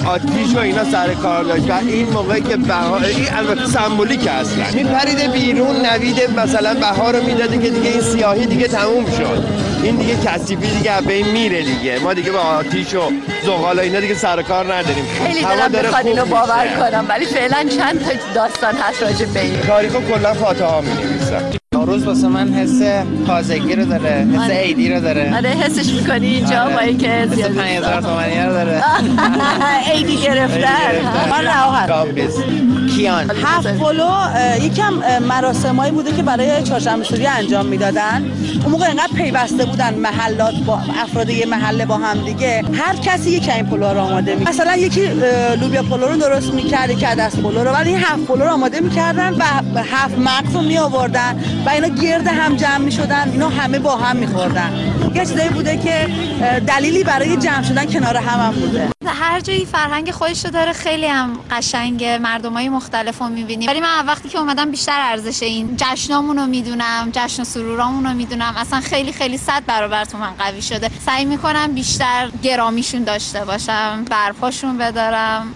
آتیش 0.07 0.55
و 0.55 0.59
اینا 0.59 0.83
سر 0.83 1.13
کار 1.13 1.43
داشت. 1.43 1.69
و 1.69 1.73
این 1.87 2.09
موقعی 2.09 2.41
که 2.41 2.57
بهار 2.57 3.05
این 3.05 3.27
البته 3.33 3.65
سمبولیک 3.65 4.27
اصلا. 4.27 4.63
میپریده 4.73 5.27
بیرون 5.27 5.85
نوید 5.85 6.39
مثلا 6.39 6.73
بهار 6.73 7.15
رو 7.15 7.23
می‌داده 7.23 7.57
که 7.57 7.69
دیگه 7.69 7.89
این 7.89 8.01
سیاهی 8.01 8.45
دیگه 8.45 8.67
تموم 8.67 9.05
شد. 9.05 9.43
این 9.83 9.95
دیگه 9.95 10.17
کثیفی 10.25 10.67
دیگه 10.67 11.01
به 11.01 11.13
این 11.13 11.27
میره 11.27 11.61
دیگه. 11.61 11.99
ما 11.99 12.13
دیگه 12.13 12.31
با 12.31 12.39
آتیش 12.39 12.93
و 12.93 13.11
زغال 13.45 13.77
و 13.77 13.81
اینا 13.81 13.99
دیگه 13.99 14.15
سر 14.15 14.41
کار 14.41 14.73
نداریم. 14.73 15.05
خیلی 15.25 15.41
دلم 15.41 15.81
می‌خواد 15.83 16.07
اینو 16.07 16.25
باور 16.25 16.67
کنم 16.79 17.05
ولی 17.09 17.25
فعلا 17.25 17.57
چند 17.77 18.05
تا 18.05 18.11
داستان 18.35 18.75
هست 18.75 19.03
راجع 19.03 19.25
به 19.25 19.41
این. 19.41 19.59
تاریخ 19.61 19.91
کلا 19.91 20.33
فاتحه 20.33 20.67
ها 20.67 20.81
می 20.81 21.60
نوروز 21.91 22.07
واسه 22.07 22.27
من 22.27 22.53
حس 22.53 22.81
تازگی 23.27 23.75
رو 23.75 23.85
داره 23.85 24.27
حس 24.33 24.39
آره. 24.39 24.55
عیدی 24.55 24.89
رو 24.89 24.99
داره 25.01 25.35
آره 25.35 25.49
حسش 25.49 25.93
می‌کنی 25.93 26.27
اینجا 26.27 26.61
آره. 26.61 26.73
با 26.73 26.79
اینکه 26.79 27.07
حس 27.07 27.29
زیاد 27.29 27.51
5000 27.51 28.01
تومانی 28.01 28.39
رو 28.39 28.53
داره 28.53 28.83
عیدی 29.93 30.17
گرفتن 30.17 30.67
من. 31.31 31.87
گامبیز 31.87 32.37
کیان 33.01 33.31
هفت 33.43 33.67
پلو 33.67 34.09
یکم 34.61 34.93
مراسمایی 35.21 35.91
بوده 35.91 36.11
که 36.11 36.23
برای 36.23 36.63
چهارشنبه 36.63 37.03
سوری 37.03 37.27
انجام 37.27 37.65
می‌دادن. 37.65 38.31
اون 38.63 38.71
موقع 38.71 38.89
انقدر 38.89 39.13
پیوسته 39.15 39.65
بودن 39.65 39.93
محلات 39.93 40.53
با 40.65 40.79
افراد 41.03 41.29
یه 41.29 41.45
محله 41.45 41.85
با 41.85 41.97
هم 41.97 42.25
دیگه. 42.25 42.63
هر 42.73 42.95
کسی 42.95 43.31
یک 43.31 43.49
این 43.49 43.65
پلو 43.65 43.93
رو 43.93 43.99
آماده 43.99 44.35
می 44.35 44.45
مثلا 44.45 44.75
یکی 44.75 45.07
لوبیا 45.61 45.83
پلو 45.83 46.07
رو 46.07 46.17
درست 46.17 46.53
می‌کرد 46.53 46.89
یکی 46.89 47.05
عدس 47.05 47.35
پلو 47.35 47.63
رو. 47.63 47.71
ولی 47.71 47.93
هفت 47.93 48.25
پلو 48.27 48.43
رو 48.43 48.53
آماده 48.53 48.79
می‌کردن 48.79 49.33
و 49.75 49.83
هفت 49.83 50.17
مغز 50.17 50.55
رو 50.55 50.61
می 50.61 50.77
آوردن 50.77 51.43
و 51.65 51.69
اینا 51.69 51.87
گرد 51.87 52.27
هم 52.27 52.55
جمع 52.55 52.77
می‌شدن. 52.77 53.29
اینا 53.31 53.49
همه 53.49 53.79
با 53.79 53.95
هم 53.95 54.15
میخوردن. 54.15 54.71
یه 55.15 55.25
چیزایی 55.25 55.49
بوده 55.49 55.77
که 55.77 56.07
دلیلی 56.67 57.03
برای 57.03 57.37
جمع 57.37 57.63
شدن 57.63 57.85
کنار 57.85 58.17
هم 58.17 58.39
هم 58.39 58.51
بوده. 58.51 58.89
هر 59.05 59.39
جایی 59.39 59.65
فرهنگ 59.65 60.11
خودش 60.11 60.45
رو 60.45 60.51
داره 60.51 60.73
خیلی 60.73 61.05
هم 61.05 61.29
قشنگه. 61.51 62.17
مردم 62.17 62.53
های 62.53 62.69
مختلف 62.93 63.21
رو 63.21 63.29
می‌بینیم 63.29 63.69
ولی 63.69 63.79
من 63.79 64.05
وقتی 64.05 64.29
که 64.29 64.39
اومدم 64.39 64.71
بیشتر 64.71 64.99
ارزش 64.99 65.43
این 65.43 65.77
جشنامون 65.77 66.37
رو 66.37 66.45
می‌دونم 66.45 67.09
جشن 67.13 67.41
و 67.41 67.45
سرورامون 67.45 68.05
رو 68.05 68.13
می‌دونم. 68.13 68.53
اصلا 68.57 68.79
خیلی 68.79 69.11
خیلی 69.11 69.37
صد 69.37 69.63
برابر 69.67 70.05
تو 70.05 70.17
من 70.17 70.33
قوی 70.39 70.61
شده. 70.61 70.89
سعی 71.05 71.25
می‌کنم 71.25 71.73
بیشتر 71.73 72.31
گرامیشون 72.43 73.03
داشته 73.03 73.45
باشم 73.45 74.05
برپاشون 74.09 74.77
بدارم. 74.77 75.55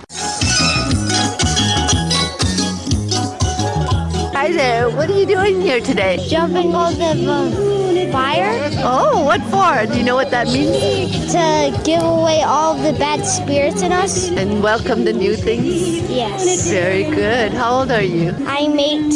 Hi 4.33 4.47
there, 4.59 4.89
what 4.97 5.09
are 5.09 5.19
you 5.21 5.27
doing 5.35 5.57
here 5.67 5.81
today? 5.89 6.15
Jumping 6.31 6.71
on 6.83 6.93
the 7.01 7.11
um, 7.35 7.94
fire. 8.17 8.53
Oh, 8.93 9.15
what 9.29 9.41
for? 9.53 9.73
Do 9.91 9.95
you 9.99 10.05
know 10.09 10.17
what 10.21 10.29
that 10.35 10.47
means? 10.47 11.33
To 11.35 11.45
give 11.89 12.03
away 12.17 12.39
all 12.53 12.73
the 12.87 12.93
bad 13.05 13.19
spirits 13.37 13.81
in 13.81 13.91
us. 14.03 14.13
And 14.41 14.49
welcome 14.69 14.99
the 15.09 15.15
new 15.23 15.35
things? 15.47 15.73
Yes. 16.21 16.69
Very 16.79 17.05
good. 17.21 17.49
How 17.59 17.69
old 17.77 17.91
are 17.97 18.07
you? 18.17 18.27
I'm 18.55 18.73
eight. 18.89 19.13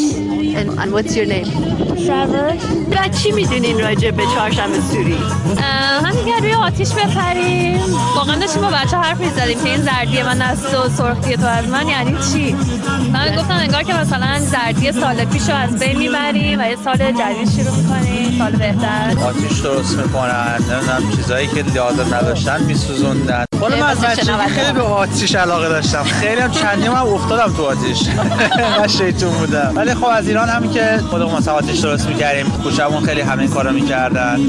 And, 0.59 0.67
and 0.81 0.89
what's 0.95 1.13
your 1.17 1.27
name? 1.36 1.50
Trevor. 2.05 2.50
بعد 2.95 3.15
چی 3.15 3.31
می‌دونین 3.31 3.79
راجع 3.79 4.12
به 4.12 4.24
چهارشنبه 4.24 4.79
سوری؟ 4.91 5.17
همین 6.05 6.25
که 6.25 6.36
روی 6.41 6.53
آتیش 6.53 6.91
بپریم 6.91 7.79
واقعا 8.15 8.36
داشتیم 8.36 8.62
با 8.62 8.67
بچه 8.69 8.98
حرف 8.98 9.19
می‌زدیم 9.19 9.63
که 9.63 9.69
این 9.69 9.81
زردی 9.81 10.24
من 10.24 10.41
از 10.41 10.63
تو 10.63 10.89
سرخی 10.89 11.38
تو 11.38 11.48
از 11.48 11.67
من 11.67 11.88
یعنی 11.88 12.15
چی 12.33 12.55
من 13.13 13.36
گفتم 13.36 13.57
انگار 13.59 13.83
که 13.83 13.93
مثلا 13.93 14.39
زردی 14.39 14.91
سال 14.91 15.25
پیش 15.25 15.50
رو 15.50 15.55
از 15.55 15.79
بین 15.79 15.98
می‌بریم 15.98 16.59
و 16.59 16.63
یه 16.69 16.77
سال 16.83 16.98
جدید 16.98 17.50
شروع 17.50 17.75
می‌کنیم 17.77 18.38
سال 18.38 18.51
بهتر. 18.71 19.23
آتیش 19.25 19.59
درست 19.59 19.97
می‌کنن 19.97 20.57
نمی‌دونم 20.59 21.15
چیزایی 21.15 21.47
که 21.47 21.63
یاد 21.75 22.13
نداشتن 22.13 22.63
میسوزوندن. 22.63 23.45
خود 23.59 23.73
من 23.73 23.89
از 23.89 24.01
بچگی 24.01 24.31
خیلی 24.31 24.71
به 24.71 24.81
آتیش 24.81 25.35
علاقه 25.35 25.69
داشتم؟ 25.69 26.03
خیلی 26.03 26.41
هم 26.41 26.51
چندی 26.51 26.85
هم 26.85 26.95
افتادم 26.95 27.53
تو 27.53 27.65
آتیش. 27.65 27.99
من 28.79 28.88
شیطون 28.88 29.29
بودم. 29.29 29.71
ولی 29.75 29.93
خب 29.93 30.05
از 30.05 30.27
ایران 30.27 30.49
هم 30.49 30.73
که 30.73 30.99
خودمون 31.09 31.35
مثلا 31.35 31.53
آتیش 31.53 31.79
درست 31.79 32.07
می‌کردیم 32.07 32.45
کوچه‌مون 32.63 33.03
خیلی 33.03 33.21
همه 33.21 33.41
این 33.41 33.51
کارا 33.51 33.71
می‌کردن. 33.71 34.39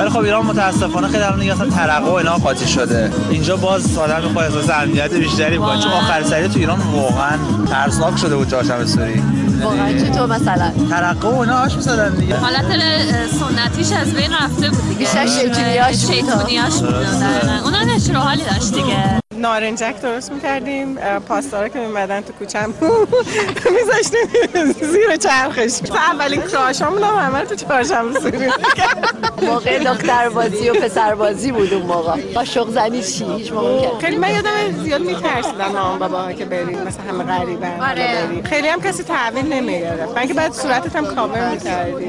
ولی 0.00 0.10
خب 0.10 0.18
ایران 0.18 0.46
متاسفانه 0.46 1.08
خیلی 1.08 1.22
الان 1.22 1.40
دیگه 1.40 1.52
اصلا 1.52 1.70
ترقه 1.70 2.10
و 2.10 2.14
اینا 2.14 2.34
قاطی 2.34 2.68
شده. 2.68 3.12
اینجا 3.30 3.56
باز 3.56 3.98
آدم 3.98 4.28
می‌خواد 4.28 4.44
احساس 4.44 4.70
امنیت 4.70 5.14
بیشتری 5.14 5.58
بکنه 5.58 5.80
چون 5.82 5.92
آخر 5.92 6.22
سری 6.22 6.48
تو 6.48 6.58
ایران 6.58 6.78
واقعا 6.80 7.38
ترسناک 7.70 8.18
شده 8.18 8.36
بود 8.36 8.50
چهارشنبه 8.50 8.86
سوری. 8.86 9.22
واقعا 9.64 9.98
چطور 9.98 10.26
مثلا؟ 10.26 10.72
ترقه 10.90 11.28
و 11.28 11.38
اینا 11.38 11.58
آش 11.58 11.74
می‌زدن 11.74 12.14
دیگه. 12.14 12.36
حالت 12.36 12.64
سنتیش 13.56 13.92
از 13.92 14.14
بین 14.14 14.32
رفته 14.32 14.70
بود 14.70 14.82
دیگه. 14.88 14.98
بیشتر 14.98 15.26
شیطونیاش 15.26 16.04
بود. 16.04 16.14
شیطونیاش 16.14 16.72
بود. 16.72 16.94
دقیقاً. 16.94 17.58
اونم 17.64 17.90
نشر 17.94 18.16
و 18.16 18.20
حالی 18.20 18.42
داشت 18.44 18.74
دیگه. 18.74 19.20
نارنجک 19.40 20.00
درست 20.02 20.32
می‌کردیم. 20.32 20.94
پاستا 21.28 21.62
رو 21.62 21.68
که 21.68 21.78
میمدن 21.78 22.20
تو 22.20 22.32
کوچم 22.32 22.74
میذاشتیم 23.76 24.72
زیر 24.92 25.16
چرخش. 25.16 25.78
تو 25.78 25.94
اولین 25.94 26.40
کراشامون 26.42 27.02
هم 27.02 27.14
همه 27.14 27.44
تو 27.44 27.54
چهارشنبه 27.54 28.20
سوری 28.20 28.38
موقع 29.42 29.78
دختر 29.84 30.28
بازی 30.28 30.70
و 30.70 30.74
پسر 30.74 31.14
بازی 31.14 31.52
بود 31.52 31.74
اون 31.74 31.86
موقع. 31.86 32.20
قاشق 32.34 32.68
زنی 32.70 33.02
چی؟ 33.02 33.24
هیچ 33.24 33.52
موقع؟ 33.52 33.98
خیلی 34.00 34.16
من 34.16 34.30
یادم 34.34 34.82
زیاد 34.84 35.00
میترسیدن 35.00 35.66
مامان 35.72 35.98
باباها 35.98 36.32
که 36.32 36.44
بریم 36.44 36.78
مثلا 36.82 37.04
همه 37.08 37.24
غریبن 37.24 37.80
آره. 37.80 38.42
خیلی 38.44 38.68
هم 38.68 38.80
کسی 38.80 39.02
تحویل 39.02 39.52
نمی‌گرفت 39.52 40.16
من 40.16 40.26
که 40.26 40.34
بعد 40.34 40.52
صورتت 40.52 40.96
هم 40.96 41.06
کاور 41.06 41.50
می‌کردی. 41.50 42.04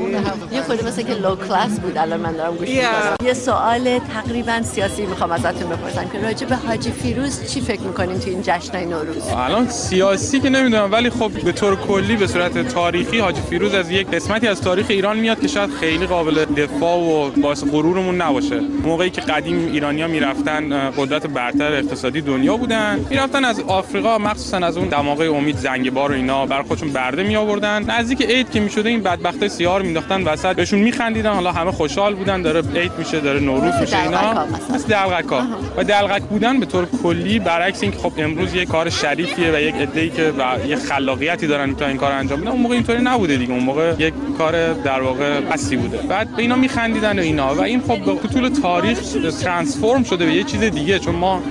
یه 0.51 0.61
خورده 0.61 0.87
مثل 0.87 1.01
که 1.01 1.13
لو 1.13 1.35
کلاس 1.35 1.79
بود 1.79 1.97
الان 1.97 2.19
من 2.19 2.31
دارم 2.31 2.55
گوش 2.55 2.67
Yeah. 2.67 2.71
می‌کنم 2.71 3.15
یه 3.27 3.33
سوال 3.33 3.99
تقریبا 3.99 4.61
سیاسی 4.63 5.05
می‌خوام 5.05 5.31
ازتون 5.31 5.69
بپرسم 5.69 6.09
که 6.09 6.19
راجع 6.19 6.47
به 6.47 6.55
حاجی 6.55 6.91
فیروز 6.91 7.20
چی 7.29 7.61
فکر 7.61 7.81
می‌کنین 7.81 8.19
تو 8.19 8.29
این 8.29 8.41
جشنای 8.43 8.85
نوروز؟ 8.85 9.23
الان 9.37 9.69
سیاسی 9.69 10.39
که 10.39 10.49
نمی‌دونم 10.49 10.91
ولی 10.91 11.09
خب 11.09 11.31
به 11.45 11.51
طور 11.51 11.75
کلی 11.75 12.15
به 12.15 12.27
صورت 12.27 12.67
تاریخی 12.67 13.19
حاجی 13.19 13.41
فیروز 13.49 13.73
از 13.73 13.91
یک 13.91 14.07
قسمتی 14.07 14.47
از 14.47 14.61
تاریخ 14.61 14.85
ایران 14.89 15.17
میاد 15.17 15.41
که 15.41 15.47
شاید 15.47 15.69
خیلی 15.69 16.05
قابل 16.05 16.45
دفاع 16.45 16.97
و 16.97 17.29
باعث 17.29 17.63
غرورمون 17.63 18.21
نباشه. 18.21 18.59
موقعی 18.83 19.09
که 19.09 19.21
قدیم 19.21 19.67
ایرانیا 19.71 20.07
می‌رفتن 20.07 20.89
قدرت 20.97 21.27
برتر 21.27 21.73
اقتصادی 21.73 22.21
دنیا 22.21 22.57
بودن. 22.57 23.05
می‌رفتن 23.09 23.45
از 23.45 23.59
آفریقا 23.59 24.17
مخصوصا 24.17 24.57
از 24.57 24.77
اون 24.77 24.87
دماغه 24.87 25.25
امید 25.25 25.57
زنگبار 25.57 26.11
و 26.11 26.13
اینا 26.13 26.45
بر 26.45 26.61
خودشون 26.61 26.89
برده 26.89 27.23
می 27.23 27.35
آوردن 27.35 27.83
نزدیک 27.83 28.21
عید 28.21 28.51
که 28.51 28.59
می‌شده 28.59 28.89
این 28.89 29.01
بدبختای 29.01 29.49
سیاه 29.49 29.77
رو 29.77 29.85
مینداختن 29.85 30.23
وسط 30.23 30.55
بهشون 30.55 30.79
میخندیدن. 30.79 31.33
حالا 31.33 31.51
همه 31.51 31.71
خوشحال 31.71 32.15
بودن 32.15 32.41
داره 32.41 32.61
عید 32.75 32.91
میشه 32.97 33.19
داره 33.19 33.39
نوروز 33.39 33.73
میشه 33.81 34.03
اینا. 34.03 34.45
مثل 34.73 34.87
دلغکا 34.87 35.43
و 35.77 35.83
دلغک 35.83 36.21
بودن 36.21 36.59
به 36.59 36.65
طور 36.65 36.85
کلی 37.11 37.39
برعکس 37.39 37.83
اینکه 37.83 37.97
خب 37.97 38.13
امروز 38.17 38.55
یه 38.55 38.65
کار 38.65 38.89
شریفیه 38.89 39.51
و 39.51 39.61
یک 39.61 39.75
عده‌ای 39.75 40.09
که 40.09 40.33
و 40.37 40.67
یه 40.67 40.75
خلاقیتی 40.75 41.47
دارن 41.47 41.75
تا 41.75 41.87
این 41.87 41.97
کار 41.97 42.11
انجام 42.11 42.41
بدن 42.41 42.47
اون 42.47 42.61
موقع 42.61 42.73
اینطوری 42.73 43.01
نبوده 43.03 43.37
دیگه. 43.37 43.53
اون 43.53 43.63
موقع 43.63 43.93
یک 43.99 44.13
کار 44.37 44.73
در 44.73 45.01
واقع 45.01 45.39
اصلی 45.51 45.77
بوده. 45.77 45.97
بعد 45.97 46.35
به 46.35 46.41
اینا 46.41 46.55
میخندیدن 46.55 47.19
و 47.19 47.21
اینا. 47.21 47.55
و 47.55 47.61
این 47.61 47.81
خب 47.81 48.21
به 48.21 48.27
طول 48.27 48.49
تاریخ 48.49 48.99
ترانسفورم 49.43 50.03
شده 50.03 50.25
به 50.25 50.33
یه 50.33 50.43
چیز 50.43 50.59
دیگه 50.59 50.99
چون 50.99 51.15
ما 51.15 51.41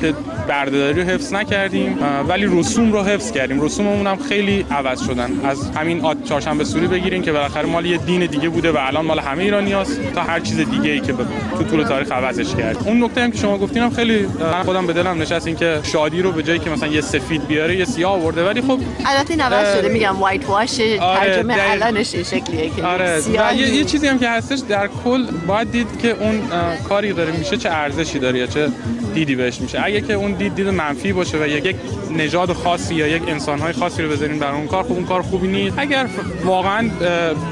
بردهداری 0.49 1.03
رو 1.03 1.09
حفظ 1.09 1.33
نکردیم 1.33 1.99
ولی 2.29 2.47
رسوم 2.51 2.93
رو 2.93 3.03
حفظ 3.03 3.33
کردیم. 3.33 3.63
رسوممون 3.63 4.07
هم 4.07 4.17
خیلی 4.17 4.67
عوض 4.71 5.07
شدن. 5.07 5.31
از 5.45 5.71
همین 5.71 6.01
آت 6.01 6.25
چهارشنبه 6.25 6.65
سوری 6.65 6.87
بگیرین 6.87 7.23
که 7.23 7.33
بالاخره 7.33 7.67
مال 7.67 7.87
یه 7.87 7.97
دین 7.97 8.27
دیگه 8.27 8.49
بوده 8.49 8.73
و 8.73 8.77
الان 8.81 9.05
مال 9.05 9.19
همه 9.19 9.43
ایرانیاست 9.43 10.01
تا 10.15 10.23
هر 10.23 10.41
چیز 10.41 10.57
دیگه 10.57 10.91
ای 10.91 11.01
که 11.01 11.13
تو 11.59 11.65
طول 11.71 11.85
تاریخ 11.85 12.13
عوضش 12.13 12.55
کرد. 12.55 12.77
اون 12.85 13.05
نکته 13.05 13.21
هم 13.21 13.31
که 13.31 13.39
شما 13.39 13.59
گفتین 13.59 13.91
خیلی 13.91 14.27
من 14.41 14.63
خودم 14.63 14.87
به 14.87 14.93
دلم 14.93 15.23
نشست 15.23 15.47
این 15.51 15.59
که 15.59 15.81
شادی 15.83 16.23
رو 16.23 16.33
به 16.33 16.43
جایی 16.43 16.59
که 16.59 16.71
مثلا 16.71 16.89
یه 16.89 17.01
سفید 17.01 17.47
بیاره 17.47 17.77
یه 17.77 17.85
سیاه 17.85 18.13
آورده 18.13 18.45
ولی 18.45 18.61
خب 18.61 18.81
البته 19.07 19.31
این 19.31 19.41
عوض 19.41 19.79
شده 19.79 19.89
میگم 19.89 20.17
وایت 20.21 20.49
واش 20.49 20.81
آره، 20.81 20.99
ترجمه 20.99 21.57
دقیق. 21.57 21.73
الانش 21.73 22.15
این 22.15 22.25
شکلیه 22.25 22.71
که 22.71 22.85
آره 22.85 23.23
یه, 23.57 23.75
یه 23.75 23.85
چیزی 23.85 24.07
هم 24.07 24.19
که 24.19 24.29
هستش 24.29 24.59
در 24.69 24.89
کل 25.05 25.27
باید 25.47 25.71
دید 25.71 25.99
که 26.03 26.17
اون 26.21 26.43
کاری 26.89 27.13
داره 27.13 27.33
میشه 27.33 27.57
چه 27.57 27.71
ارزشی 27.71 28.19
داره 28.19 28.39
یا 28.39 28.47
چه 28.47 28.69
دیدی 29.13 29.35
بهش 29.35 29.61
میشه. 29.61 29.81
اگه 29.85 30.01
که 30.01 30.13
اون 30.13 30.33
دید 30.33 30.55
دید 30.55 30.69
منفی 30.69 31.13
باشه 31.13 31.39
و 31.39 31.47
یک 31.47 31.77
نژاد 32.17 32.53
خاصی 32.53 32.95
یا 32.95 33.07
یک 33.07 33.23
انسانهای 33.29 33.73
خاصی 33.73 34.03
رو 34.03 34.09
بذارین 34.09 34.39
برای 34.39 34.57
اون 34.57 34.67
کار 34.67 34.83
خب 34.83 34.93
اون 34.93 35.05
کار 35.05 35.23
خوبی 35.23 35.49
نیست. 35.49 35.75
اگر 35.79 36.07
واقعا 36.45 36.89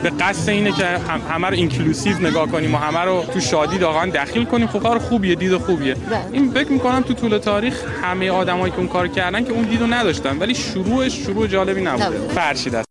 به 0.03 0.11
قصد 0.21 0.51
اینه 0.51 0.73
که 0.73 0.85
هم- 0.87 1.21
همه 1.31 1.47
رو 1.49 1.55
اینکلوسیو 1.55 2.19
نگاه 2.19 2.49
کنیم 2.49 2.75
و 2.75 2.79
همه 2.79 3.01
رو 3.01 3.25
تو 3.33 3.41
شادی 3.41 3.79
واقعا 3.79 4.11
دخیل 4.11 4.45
کنیم 4.45 4.67
خب 4.67 4.79
کار 4.83 4.99
خوبیه 4.99 5.35
دید 5.35 5.57
خوبیه. 5.57 5.97
این 6.33 6.51
فکر 6.51 6.73
می‌کنم 6.73 7.01
تو 7.03 7.15
طول 7.15 7.39
تاریخ 7.39 7.85
همه 8.03 8.31
آدمایی 8.31 8.71
که 8.73 8.79
اون 8.79 8.89
کار 8.89 9.09
کردن 9.09 9.45
که 9.45 9.53
اون 9.53 9.63
دیدو 9.63 9.87
نداشتن 9.87 10.39
ولی 10.39 10.55
شروعش 10.55 11.13
شروع 11.13 11.47
جالبی 11.47 11.81
نبوده. 11.81 12.19
فرشید 12.35 12.88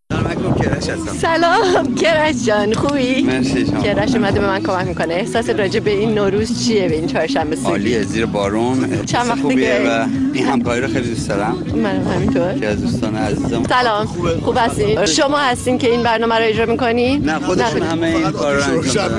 است 0.90 1.18
سلام. 1.22 1.96
کرش 1.96 2.36
جان 2.46 2.74
خوبی؟ 2.74 3.22
مرسی 3.24 3.66
شما. 3.66 3.82
کرش 3.82 4.16
اومده 4.16 4.40
به 4.40 4.48
من 4.48 4.64
کمک 4.64 4.88
می‌کنه. 4.88 5.14
احساس 5.14 5.50
راجع 5.50 5.80
به 5.80 5.92
این 5.92 6.14
نوروز 6.16 6.66
چیه 6.68 6.88
به 6.90 6.96
این 6.96 7.08
چهارشنبه 7.08 7.56
سوری؟ 7.56 7.72
عالیه 7.72 8.04
زیر 8.04 8.26
بارون. 8.26 9.06
چند 9.06 9.42
خوبیه 9.42 9.78
که- 9.78 9.90
و 9.90 10.06
این 10.34 10.46
همکاری 10.46 10.82
رو 10.82 10.88
خیلی 10.88 11.10
دوست 11.10 11.30
دارم. 11.30 11.64
منم 11.76 12.08
همینطور. 12.08 12.54
که 12.54 12.68
از 12.68 12.82
دوستان 12.82 13.16
عزیزم. 13.16 13.64
سلام. 13.70 14.06
خوب 14.44 14.58
هستین؟ 14.58 15.06
شما 15.06 15.38
هستین 15.38 15.78
که 15.78 15.92
این 15.92 16.04
برنامه 16.04 16.36
رو 16.36 16.44
اجرا 16.44 16.66
می‌کنین 16.66 17.26
نه 17.26 17.40
خودشون 17.40 17.82
همه 17.82 18.08
این 18.08 18.32
کار 18.32 18.56
رو 18.56 18.64
انجام. 18.64 19.12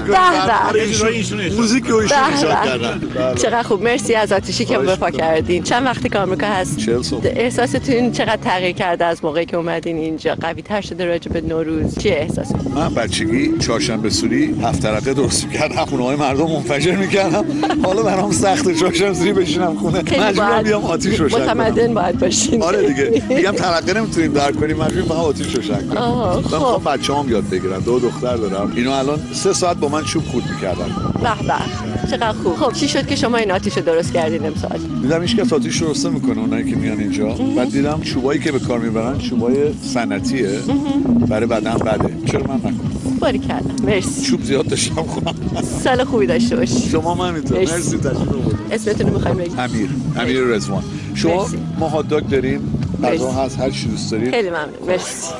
موزیک 1.56 1.84
رو 1.86 1.96
ایشون 1.96 2.20
ایجاد. 2.32 2.64
کردن. 2.64 3.00
چقدر 3.34 3.62
خوب. 3.62 3.82
مرسی 3.82 4.14
از 4.14 4.32
آتیشی 4.32 4.64
که 4.64 4.78
بپا 4.78 5.10
کردین. 5.10 5.62
چند 5.62 5.86
وقتی 5.86 6.08
که 6.08 6.18
آمریکا 6.18 6.46
هست. 6.46 6.78
احساستون 7.24 8.12
چقدر 8.12 8.36
تغییر 8.36 8.72
کرده 8.72 9.04
از 9.04 9.24
موقعی 9.24 9.46
که 9.46 9.56
اومدین 9.56 9.96
اینجا؟ 9.96 10.34
قوی 10.40 10.62
تر 10.62 10.80
شده 10.80 11.04
راجع 11.04 11.32
به 11.32 11.40
نوروز. 11.64 11.98
چه 11.98 12.08
احساسی 12.08 12.54
من 12.74 12.94
بچگی 12.94 13.58
چهارشنبه 13.58 14.10
سوری 14.10 14.54
هفت 14.62 14.82
ترقه 14.82 15.14
درست 15.14 15.44
می‌کردم. 15.44 15.84
خونه 15.84 16.04
های 16.04 16.16
مردم 16.16 16.50
منفجر 16.50 16.96
می‌کردم. 16.96 17.44
حالا 17.82 18.02
برام 18.02 18.32
سخت 18.32 18.72
چهارشنبه 18.72 19.14
سوری 19.14 19.32
بشینم 19.32 19.74
خونه. 19.74 20.02
مجبورم 20.20 20.62
بیام 20.62 20.84
آتیش 20.84 21.20
روشن 21.20 21.36
کنم. 21.36 21.44
متمدن 21.44 21.94
باید 21.94 22.18
باشین. 22.18 22.62
آره 22.62 22.88
دیگه. 22.88 23.22
میگم 23.28 23.52
ترقه 23.52 24.00
نمی‌تونیم 24.00 24.32
درک 24.32 24.56
کنیم. 24.56 24.76
مجبوریم 24.76 25.04
فقط 25.04 25.18
آتیش 25.18 25.54
روشن 25.54 25.74
کنیم. 25.74 26.02
من 26.02 26.42
خب. 26.42 26.82
بچه‌هام 26.92 27.30
یاد 27.30 27.48
بگیرن. 27.50 27.78
دو 27.78 27.98
دختر 27.98 28.36
دارم. 28.36 28.72
اینو 28.76 28.90
الان 28.90 29.18
سه 29.32 29.52
ساعت 29.52 29.76
با 29.76 29.88
من 29.88 30.04
چوب 30.04 30.24
خورد 30.24 30.44
می‌کردن. 30.54 30.86
به 31.22 31.46
به. 31.46 32.08
چقدر 32.10 32.32
خوب. 32.32 32.56
خب 32.56 32.72
چی 32.72 32.88
شد 32.88 33.06
که 33.06 33.16
شما 33.16 33.36
این 33.36 33.50
آتیش 33.50 33.76
رو 33.76 33.82
درست 33.82 34.12
کردین 34.12 34.46
امسال؟ 34.46 34.78
دیدم 35.02 35.22
هیچ 35.22 35.36
کس 35.36 35.52
آتیش 35.52 35.82
درسته 35.82 36.08
می‌کنه 36.08 36.38
اونایی 36.38 36.70
که 36.70 36.76
میان 36.76 37.00
اینجا. 37.00 37.26
بعد 37.56 37.70
دیدم 37.70 38.00
چوبایی 38.00 38.40
که 38.40 38.52
به 38.52 38.58
کار 38.58 38.78
می‌برن 38.78 39.18
چوبای 39.18 39.54
سنتیه 39.94 40.48
برای 41.28 41.46
بدن 41.48 41.74
بده 41.74 42.14
چرا 42.32 42.42
من 42.42 42.56
نکنم 42.56 43.18
باری 43.20 43.38
کردم 43.38 43.84
مرسی. 43.86 44.22
چوب 44.22 44.42
زیاد 44.42 44.66
داشتم 44.66 45.02
خودم 45.02 45.34
سال 45.84 46.04
خوبی 46.04 46.26
داشته 46.26 46.56
باشی. 46.56 46.88
شما 46.88 47.14
هم 47.14 47.28
همینطور 47.28 47.58
مرسی. 47.58 47.72
مرسی 47.72 47.98
تشریف 47.98 48.28
آوردید 48.28 48.58
اسمتون 48.72 49.06
رو 49.06 49.14
می‌خوایم 49.14 49.36
بگید 49.36 49.60
امیر. 49.60 49.88
امیر 50.16 50.40
رزوان 50.40 50.82
شما. 51.14 51.48
ما 51.78 51.88
هات 51.88 52.08
داگ 52.08 52.28
داریم. 52.28 52.74
غذا. 53.04 53.32
هست 53.32 53.60
هر 53.60 53.70
چی 53.70 53.88
دوست 53.88 54.10
دارید. 54.10 54.30
خیلی 54.30 54.50
ممنون. 54.50 54.68
مرسی. 54.86 55.32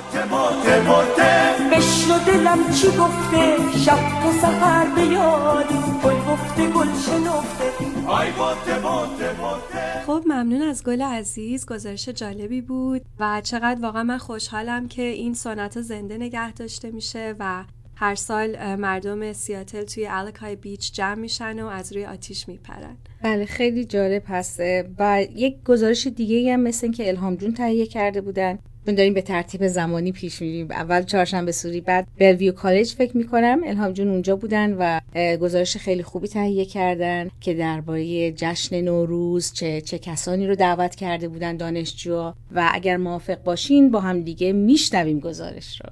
بشنو 1.72 2.18
دلم 2.26 2.58
چی 2.74 2.86
گفته؟ 2.86 3.56
شب 3.84 3.98
تا 4.22 4.32
سحر 4.42 4.86
بیاد 4.96 5.66
گل 6.04 6.14
گفته 6.32 6.66
گل 6.74 6.86
شنفته. 7.06 7.97
خب 10.06 10.22
ممنون 10.26 10.62
از 10.62 10.84
گل 10.84 11.02
عزیز. 11.02 11.66
گزارش 11.66 12.08
جالبی 12.08 12.60
بود 12.60 13.02
و 13.20 13.40
چقدر 13.44 13.80
واقعا 13.82 14.02
من 14.02 14.18
خوشحالم 14.18 14.88
که 14.88 15.02
این 15.02 15.34
سنت 15.34 15.80
زنده 15.80 16.16
نگه 16.18 16.52
داشته 16.52 16.90
میشه 16.90 17.34
و 17.38 17.64
هر 17.94 18.14
سال 18.14 18.74
مردم 18.74 19.32
سیاتل 19.32 19.82
توی 19.82 20.06
الکای 20.10 20.56
بیچ 20.56 20.92
جمع 20.92 21.14
میشن 21.14 21.60
و 21.60 21.66
از 21.66 21.92
روی 21.92 22.06
آتیش 22.06 22.48
میپرن. 22.48 22.96
بله 23.22 23.44
خیلی 23.44 23.84
جالب 23.84 24.22
هست. 24.26 24.60
و 24.98 25.26
یک 25.34 25.64
گزارش 25.64 26.06
دیگه 26.06 26.52
هم 26.52 26.60
مثل 26.60 26.92
که 26.92 27.08
الهام 27.08 27.36
جون 27.36 27.54
تهیه 27.54 27.86
کرده 27.86 28.20
بودن. 28.20 28.58
چون 28.88 28.94
داریم 28.94 29.14
به 29.14 29.22
ترتیب 29.22 29.66
زمانی 29.66 30.12
پیش 30.12 30.42
میریم. 30.42 30.70
اول 30.70 31.02
چهارشنبه 31.02 31.52
سوری 31.52 31.80
بعد 31.80 32.06
بلویو 32.18 32.52
کالج 32.52 32.94
فکر 32.94 33.16
می‌کنم. 33.16 33.60
الهام 33.66 33.92
جون 33.92 34.08
اونجا 34.08 34.36
بودن 34.36 34.76
و 34.78 35.00
گزارش 35.36 35.76
خیلی 35.76 36.02
خوبی 36.02 36.28
تهیه 36.28 36.64
کردن 36.64 37.30
که 37.40 37.54
درباره 37.54 38.32
جشن 38.32 38.80
نوروز 38.80 39.52
چه 39.52 39.80
چه 39.80 39.98
کسانی 39.98 40.46
رو 40.46 40.54
دعوت 40.54 40.94
کرده 40.94 41.28
بودن 41.28 41.56
دانشجوها. 41.56 42.34
و 42.54 42.70
اگر 42.72 42.96
موافق 42.96 43.42
باشین 43.42 43.90
با 43.90 44.00
هم 44.00 44.20
دیگه 44.20 44.52
میشنویم 44.52 45.20
گزارش 45.20 45.80
رو. 45.80 45.90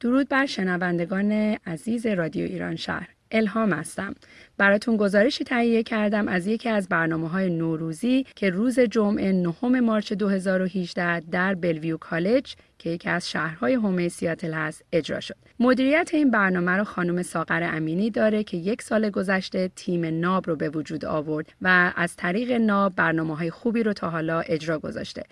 درود 0.00 0.28
بر 0.28 0.46
شنوندگان 0.46 1.32
عزیز 1.66 2.06
رادیو 2.06 2.44
ایران 2.44 2.76
شهر. 2.76 3.08
الهام 3.30 3.72
هستم. 3.72 4.14
براتون 4.60 4.96
گزارشی 4.96 5.44
تهیه 5.44 5.82
کردم 5.82 6.28
از 6.28 6.46
یکی 6.46 6.68
از 6.68 6.88
برنامه 6.88 7.28
های 7.28 7.50
نوروزی 7.50 8.26
که 8.36 8.50
روز 8.50 8.80
جمعه 8.80 9.32
نهم 9.32 9.80
مارچ 9.80 10.12
2018 10.12 11.20
در 11.20 11.54
بلویو 11.54 11.96
کالج 11.96 12.54
که 12.78 12.90
یکی 12.90 13.08
از 13.08 13.30
شهرهای 13.30 13.74
حومه 13.74 14.08
سیاتل 14.08 14.52
هست 14.52 14.84
اجرا 14.92 15.20
شد. 15.20 15.36
مدیریت 15.60 16.10
این 16.12 16.30
برنامه 16.30 16.72
رو 16.72 16.84
خانم 16.84 17.22
ساغر 17.22 17.62
امینی 17.62 18.10
داره 18.10 18.44
که 18.44 18.56
یک 18.56 18.82
سال 18.82 19.10
گذشته 19.10 19.70
تیم 19.76 20.20
ناب 20.20 20.46
رو 20.46 20.56
به 20.56 20.68
وجود 20.68 21.04
آورد 21.04 21.52
و 21.62 21.92
از 21.96 22.16
طریق 22.16 22.52
ناب 22.52 22.94
برنامه 22.96 23.36
های 23.36 23.50
خوبی 23.50 23.82
رو 23.82 23.92
تا 23.92 24.10
حالا 24.10 24.40
اجرا 24.40 24.78
گذاشته. 24.78 25.22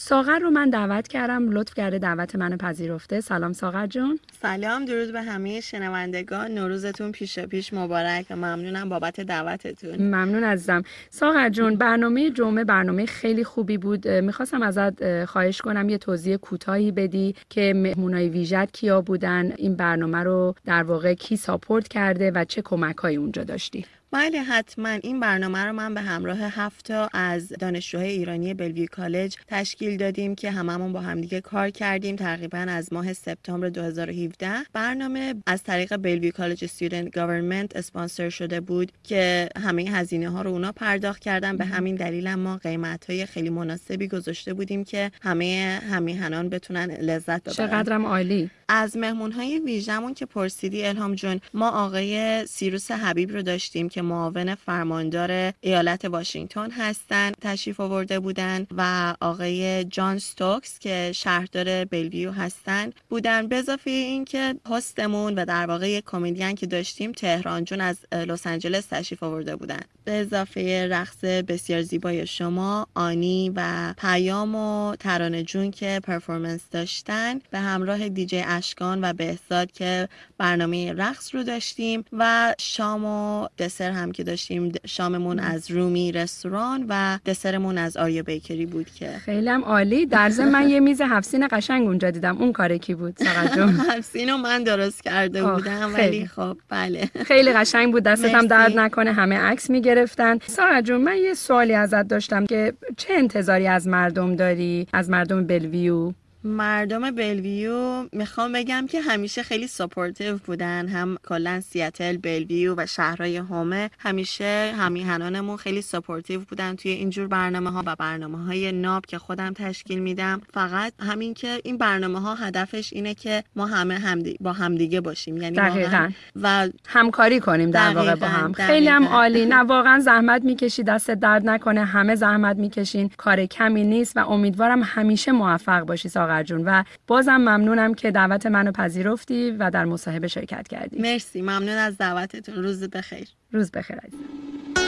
ساغر 0.00 0.38
رو 0.38 0.50
من 0.50 0.70
دعوت 0.70 1.08
کردم. 1.08 1.50
لطف 1.50 1.74
کرده 1.74 1.98
دعوت 1.98 2.36
منو 2.36 2.56
پذیرفته. 2.56 3.20
سلام 3.20 3.52
ساغر 3.52 3.86
جون 3.86 4.18
سلام 4.42 4.84
درود 4.84 5.12
به 5.12 5.22
همه 5.22 5.60
شنوندگان. 5.60 6.50
نوروزتون 6.50 7.12
پیش 7.12 7.38
پیش 7.38 7.72
مبارک 7.72 8.26
و 8.30 8.36
ممنونم 8.36 8.88
بابت 8.88 9.20
دعوتتون. 9.20 9.96
ممنون 9.96 10.44
عزیزم. 10.44 10.82
ساغر 11.10 11.48
جون 11.48 11.76
برنامه 11.76 12.30
جمعه 12.30 12.64
برنامه 12.64 13.06
خیلی 13.06 13.44
خوبی 13.44 13.78
بود. 13.78 14.08
می‌خواستم 14.08 14.62
ازت 14.62 15.02
اه، 15.02 15.26
خواهش 15.26 15.60
کنم 15.60 15.88
یه 15.88 15.98
توضیح 15.98 16.36
کوتاهی 16.36 16.92
بدی 16.92 17.34
که 17.50 17.72
مهمونای 17.76 18.28
ویژت 18.28 18.72
کیا 18.72 19.00
بودن. 19.00 19.52
این 19.56 19.76
برنامه 19.76 20.18
رو 20.18 20.54
در 20.64 20.82
واقع 20.82 21.14
کی 21.14 21.36
support 21.36 21.88
کرده 21.88 22.32
و 22.34 22.44
چه 22.44 22.62
کمکهایی 22.62 23.16
اونجا 23.16 23.44
داشتی؟ 23.44 23.84
بله 24.12 24.42
حتما. 24.42 24.88
این 24.88 25.20
برنامه 25.20 25.64
رو 25.64 25.72
من 25.72 25.94
به 25.94 26.00
همراه 26.00 26.38
هفتا 26.38 27.08
از 27.12 27.48
دانشجوهای 27.48 28.08
ایرانی 28.08 28.54
Bellevue 28.54 28.86
College 28.90 29.36
تشکیل 29.46 29.96
دادیم 29.96 30.34
که 30.34 30.50
هممون 30.50 30.92
با 30.92 31.00
همدیگه 31.00 31.40
کار 31.40 31.70
کردیم 31.70 32.16
تقریبا 32.16 32.58
از 32.58 32.92
ماه 32.92 33.12
سپتامبر 33.12 33.68
2017 33.68 34.50
برنامه 34.72 35.34
از 35.46 35.62
طریق 35.62 35.96
Bellevue 35.96 36.30
College 36.32 36.64
Student 36.64 37.18
Government 37.18 37.76
اسپانسر 37.76 38.28
شده 38.28 38.60
بود 38.60 38.92
که 39.04 39.48
همه 39.56 39.82
هزینه 39.82 40.28
ها 40.28 40.42
رو 40.42 40.50
اونا 40.50 40.72
پرداخت 40.72 41.22
کردن. 41.22 41.56
به 41.56 41.64
همین 41.64 41.94
دلیل 41.94 42.26
هم 42.26 42.40
ما 42.40 42.56
قیمت 42.56 43.10
های 43.10 43.26
خیلی 43.26 43.50
مناسبی 43.50 44.08
گذاشته 44.08 44.54
بودیم 44.54 44.84
که 44.84 45.10
همه 45.22 45.80
هم‌میهنان 45.90 46.48
بتونن 46.48 46.84
لذت 46.84 47.42
ببرن. 47.42 47.54
چقدرم 47.54 48.06
عالی. 48.06 48.50
از 48.68 48.96
مهمون 48.96 49.32
های 49.32 49.58
ویژمون 49.58 50.14
که 50.14 50.26
پرسیدی 50.26 50.84
الهام 50.84 51.14
جون 51.14 51.40
ما 51.54 51.70
آقای 51.70 52.46
سیروس 52.46 52.90
حبیب 52.90 53.30
رو 53.30 53.42
داشتیم 53.42 53.88
که 53.88 53.97
معاون 54.00 54.54
فرماندار 54.54 55.52
ایالت 55.60 56.04
واشنگتن 56.04 56.70
هستن 56.70 57.32
تشریف 57.40 57.80
آورده 57.80 58.20
بودن 58.20 58.66
و 58.76 59.14
آقای 59.20 59.84
جان 59.84 60.18
ستوکس 60.18 60.78
که 60.78 61.12
شهردار 61.14 61.84
بلویو 61.84 62.30
هستن 62.30 62.92
بودن. 63.08 63.48
به 63.48 63.56
اضافه 63.56 63.90
اینکه 63.90 64.54
host 64.66 65.05
مون 65.05 65.34
و 65.34 65.44
در 65.44 65.66
واقع 65.66 65.90
یک 65.90 66.04
کمدین 66.04 66.54
که 66.54 66.66
داشتیم 66.66 67.12
تهران 67.12 67.64
جون 67.64 67.80
از 67.80 67.96
لس 68.12 68.46
آنجلس 68.46 68.86
تشریف 68.86 69.22
آورده 69.22 69.56
بودن. 69.56 69.80
به 70.04 70.12
اضافه 70.12 70.88
رقص 70.90 71.24
بسیار 71.24 71.82
زیبای 71.82 72.26
شما 72.26 72.86
آنی 72.94 73.52
و 73.56 73.94
پیام 73.98 74.54
و 74.54 74.96
ترانه 74.96 75.42
جون 75.42 75.70
که 75.70 76.00
performance 76.04 76.60
داشتن 76.70 77.38
به 77.50 77.58
همراه 77.58 78.08
دیجی 78.08 78.42
اشکان 78.46 79.04
و 79.04 79.12
بهزاد 79.12 79.72
که 79.72 80.08
برنامه 80.38 80.92
رقص 80.92 81.34
رو 81.34 81.42
داشتیم 81.42 82.04
و 82.12 82.54
شام 82.58 83.04
و 83.04 83.48
دسر 83.58 83.87
هم 83.92 84.12
که 84.12 84.24
داشتیم 84.24 84.72
شاممون 84.86 85.38
از 85.38 85.70
رومی 85.70 86.12
رستوران 86.12 86.86
و 86.88 87.18
دسرمون 87.26 87.78
از 87.78 87.96
آریا 87.96 88.22
بیکری 88.22 88.66
بود 88.66 88.86
که. 88.94 89.10
خیلی 89.10 89.48
هم 89.48 89.64
عالی. 89.64 90.06
در 90.06 90.30
ضمن 90.30 90.50
من 90.50 90.68
یه 90.68 90.80
میز 90.80 91.00
هفسین 91.00 91.48
قشنگ 91.50 91.86
اونجا 91.86 92.10
دیدم. 92.10 92.36
اون 92.38 92.52
کار 92.52 92.76
کی 92.76 92.94
بود؟ 92.94 93.16
ساغر 93.16 93.56
جون. 93.56 93.68
هفسینو 93.90 94.36
من 94.36 94.62
درست 94.64 95.02
کرده 95.02 95.42
بودم. 95.42 95.94
ولی 95.94 96.26
خب 96.26 96.56
بله. 96.68 97.10
خیلی 97.26 97.52
قشنگ 97.52 97.92
بود. 97.92 98.08
مرسی. 98.08 98.46
درد 98.48 98.78
نکنه. 98.78 99.12
همه 99.12 99.36
عکس 99.36 99.70
می‌گرفتن. 99.70 100.38
سارا 100.46 100.80
جون 100.80 101.00
من 101.00 101.16
یه 101.16 101.34
سوالی 101.34 101.74
ازت 101.74 102.08
داشتم 102.08 102.46
که 102.46 102.72
چه 102.96 103.14
انتظاری 103.14 103.66
از 103.66 103.88
مردم 103.88 104.36
داری؟ 104.36 104.86
از 104.92 105.10
مردم 105.10 105.46
بلویو؟ 105.46 106.12
مردم 106.48 107.10
بلویو 107.10 108.06
می‌خوام 108.12 108.52
بگم 108.52 108.86
که 108.90 109.00
همیشه 109.00 109.42
خیلی 109.42 109.66
supportive 109.66 110.36
بودن. 110.36 110.88
هم 110.88 111.18
کلا 111.28 111.60
سیاتل 111.60 112.16
بلویو 112.16 112.74
و 112.76 112.86
شهرهای 112.86 113.36
حومه 113.36 113.90
همیشه 113.98 114.72
هم‌میهنانمون 114.78 115.56
خیلی 115.56 115.82
supportive 115.82 116.40
بودن 116.40 116.76
توی 116.76 116.90
اینجور 116.90 117.26
برنامه 117.28 117.70
ها 117.70 117.82
و 117.86 117.96
برنامه 117.96 118.44
های 118.44 118.72
ناب 118.72 119.06
که 119.06 119.18
خودم 119.18 119.52
تشکیل 119.52 119.98
میدم. 119.98 120.40
فقط 120.52 120.92
همین 121.00 121.34
که 121.34 121.60
این 121.64 121.78
برنامه 121.78 122.20
ها 122.20 122.34
هدفش 122.34 122.92
اینه 122.92 123.14
که 123.14 123.44
ما 123.56 123.66
همه 123.66 123.98
همدی 123.98 124.36
با 124.40 124.52
همدیگه 124.52 125.00
باشیم. 125.00 125.36
یعنی 125.36 125.56
دقیقاً. 125.56 125.90
واقعاً 125.90 126.10
و 126.42 126.68
همکاری 126.88 127.40
کنیم 127.40 127.70
در 127.70 127.94
واقع 127.94 128.14
با 128.14 128.26
دقیقاً، 128.26 128.26
هم. 128.26 128.52
خیلی 128.52 128.88
هم 128.88 129.02
دقیقاً. 129.02 129.16
عالی. 129.16 129.46
نه 129.46 129.56
واقعا 129.74 129.98
زحمت 129.98 130.44
می‌کشی 130.44 130.82
دست 130.82 131.10
درد 131.10 131.48
نکنه. 131.48 131.84
همه 131.84 132.14
زحمت 132.14 132.56
می‌کشین. 132.56 133.10
کار 133.16 133.46
کمی 133.46 133.84
نیست 133.84 134.16
و 134.16 134.28
امیدوارم 134.30 134.82
همیشه 134.84 135.32
موفق 135.32 135.80
باشی 135.80 136.08
ساغر. 136.08 136.37
جون 136.42 136.64
و 136.64 136.84
بازم 137.06 137.36
ممنونم 137.36 137.94
که 137.94 138.10
دعوت 138.10 138.46
منو 138.46 138.72
پذیرفتی 138.72 139.50
و 139.50 139.70
در 139.70 139.84
مصاحبه 139.84 140.28
شرکت 140.28 140.68
کردی. 140.68 140.98
مرسی. 140.98 141.42
ممنون 141.42 141.68
از 141.68 141.98
دعوتتون. 141.98 142.54
روز 142.54 142.90
بخیر. 142.90 143.28
روز 143.52 143.70
بخیر 143.70 143.96
عزیزم. 143.96 144.87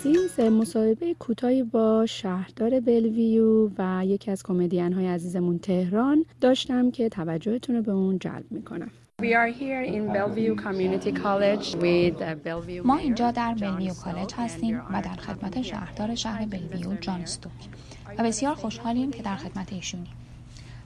عزیز 0.00 0.40
مصاحبه 0.40 1.14
کوتاهی 1.14 1.62
با 1.62 2.06
شهردار 2.06 2.80
بلویو 2.80 3.70
و 3.78 4.06
یکی 4.06 4.30
از 4.30 4.42
کمدین 4.42 4.92
های 4.92 5.06
عزیزمون 5.06 5.58
تهران. 5.58 6.24
داشتم 6.40 6.90
که 6.90 7.08
توجهتون 7.08 7.76
رو 7.76 7.82
به 7.82 7.92
اون 7.92 8.18
جلب 8.18 8.44
می‌کنم. 8.50 8.90
We 9.22 9.24
are 9.24 9.52
here 9.60 9.82
in 9.82 10.12
Bellevue 10.14 10.56
Community 10.56 11.12
College 11.12 11.66
with 11.74 12.16
uh, 12.20 12.34
Bellevue 12.46 12.84
ما 12.84 12.96
اینجا 12.96 13.30
در 13.30 13.54
بلویو 13.54 13.94
کالج 13.94 14.34
هستیم 14.34 14.82
و 14.92 15.02
در 15.02 15.16
خدمت 15.16 15.62
شهردار 15.62 16.14
شهر 16.14 16.46
بلویو 16.46 16.94
جان 17.00 17.20
استوک 17.20 17.52
و 18.18 18.24
بسیار 18.24 18.54
خوشحالیم 18.54 19.10
که 19.10 19.22
در 19.22 19.36
خدمت 19.36 19.72
ایشونیم. 19.72 20.12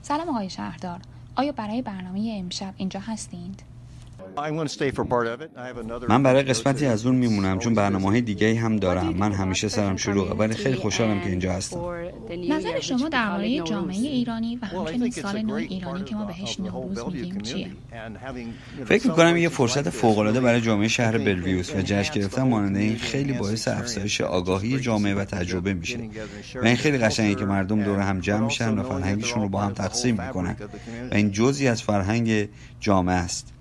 سلام 0.01 0.29
آقای 0.29 0.49
شهردار. 0.49 0.99
آیا 1.35 1.51
برای 1.51 1.81
برنامه 1.81 2.35
امشب 2.39 2.73
اینجا 2.77 2.99
هستید؟ 2.99 3.74
من 6.09 6.23
برای 6.23 6.43
قسمتی 6.43 6.85
از 6.85 7.05
اون 7.05 7.15
میمونم 7.15 7.59
چون 7.59 7.73
برنامه 7.73 8.09
های 8.09 8.21
دیگه 8.21 8.55
هم 8.55 8.75
دارم. 8.75 9.13
من 9.13 9.31
همیشه 9.31 9.67
سرم 9.67 9.95
شلوغه 9.95 10.33
ولی 10.33 10.53
خیلی 10.53 10.75
خوشحالم 10.75 11.21
که 11.21 11.29
اینجا 11.29 11.53
هستم. 11.53 11.79
نظر 12.49 12.79
شما 12.79 13.09
درباره 13.09 13.59
جامعه 13.59 13.97
ایرانی 13.97 14.59
و 14.61 14.65
همچنین 14.65 15.11
سال 15.11 15.41
نو 15.41 15.53
ایرانی 15.53 16.03
که 16.03 16.15
ما 16.15 16.25
بهش 16.25 16.59
نوروز 16.59 17.13
میگیم 17.13 17.41
چیه؟ 17.41 17.67
فکر 18.85 19.07
می‌کنم 19.07 19.37
یه 19.37 19.49
فرصت 19.49 19.89
فوقالعاده 19.89 20.41
برای 20.41 20.61
جامعه 20.61 20.87
شهر 20.87 21.17
بلویوس 21.17 21.75
و 21.75 21.81
جشن 21.81 22.13
گرفتن 22.13 22.41
مانند 22.41 22.77
این 22.77 22.95
خیلی 22.95 23.33
باعث 23.33 23.67
افزایش 23.67 24.21
آگاهی 24.21 24.79
جامعه 24.79 25.15
و 25.15 25.25
تجربه 25.25 25.73
میشه. 25.73 25.99
و 26.55 26.65
این 26.65 26.75
خیلی 26.75 26.97
قشنگه 26.97 27.35
که 27.35 27.45
مردم 27.45 27.83
دور 27.83 27.99
هم 27.99 28.19
جمع 28.19 28.45
میشن 28.45 28.77
و 28.77 28.83
فرهنگشون 28.83 29.41
رو 29.41 29.49
با 29.49 29.61
هم 29.61 29.73
تقسیم 29.73 30.21
می‌کنن. 30.21 30.55
و 31.11 31.15
این 31.15 31.31
جزئی 31.31 31.67
از 31.67 31.81
فرهنگ 31.81 32.49
جامعه 32.79 33.15
است 33.15 33.54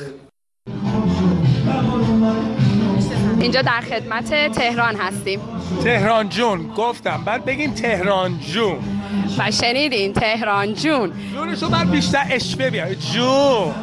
اینجا 3.41 3.63
در 3.63 3.81
خدمت 3.81 4.53
تهران 4.53 4.97
هستیم 4.97 5.41
تهران 5.85 6.29
جون 6.29 6.69
گفتم 6.77 7.25
بعد 7.25 7.45
بگیم 7.45 7.75
تهران 7.75 8.39
جون 8.41 8.96
و 9.38 9.52
شنیدین 9.52 10.14
تهران 10.14 10.74
جون. 10.74 11.12
جونشو 11.34 11.70
بعد 11.70 11.92
بیشتر 11.92 12.24
اشبه 12.30 12.70
بیا 12.70 12.94
جون. 12.94 13.74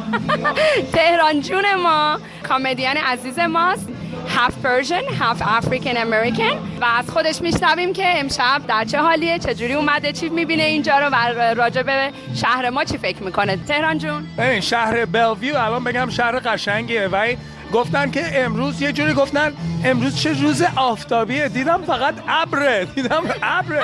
تهران 0.93 1.41
جون 1.41 1.75
ما 1.83 2.19
comedian 2.47 2.87
عزیز 2.87 3.39
ماست 3.39 3.87
half 4.35 4.55
Persian 4.63 5.01
half 5.19 5.41
African 5.45 5.97
American 5.97 6.57
و 6.81 6.85
از 6.97 7.09
خودش 7.09 7.41
میشنویم 7.41 7.93
که 7.93 8.19
امشب 8.19 8.61
در 8.67 8.85
چه 8.85 8.99
حالیه 8.99 9.39
چجوری 9.39 9.73
اومده 9.73 10.11
چی 10.11 10.29
می‌بینه 10.29 10.63
اینجا 10.63 10.99
رو 10.99 11.09
و 11.09 11.53
راجع 11.57 11.81
به 11.81 12.11
شهر 12.35 12.69
ما 12.69 12.83
چی 12.83 12.97
فکر 12.97 13.23
می‌کنه. 13.23 13.57
تهران 13.67 13.97
جون. 13.97 14.27
ببین 14.37 14.61
شهر 14.61 15.05
بلویو 15.05 15.57
الان 15.57 15.83
بگم 15.83 16.09
شهر 16.09 16.39
قشنگیه. 16.39 17.07
و 17.07 17.35
گفتن 17.73 18.11
که 18.11 18.43
امروز 18.43 18.81
یه 18.81 18.91
جوری 18.91 19.13
گفتن 19.13 19.53
امروز 19.85 20.15
چه 20.15 20.41
روز 20.41 20.63
آفتابیه؟ 20.75 21.49
دیدم 21.49 21.81
فقط 21.81 22.15
ابره. 22.27 22.85
دیدم 22.85 23.23
ابره. 23.43 23.81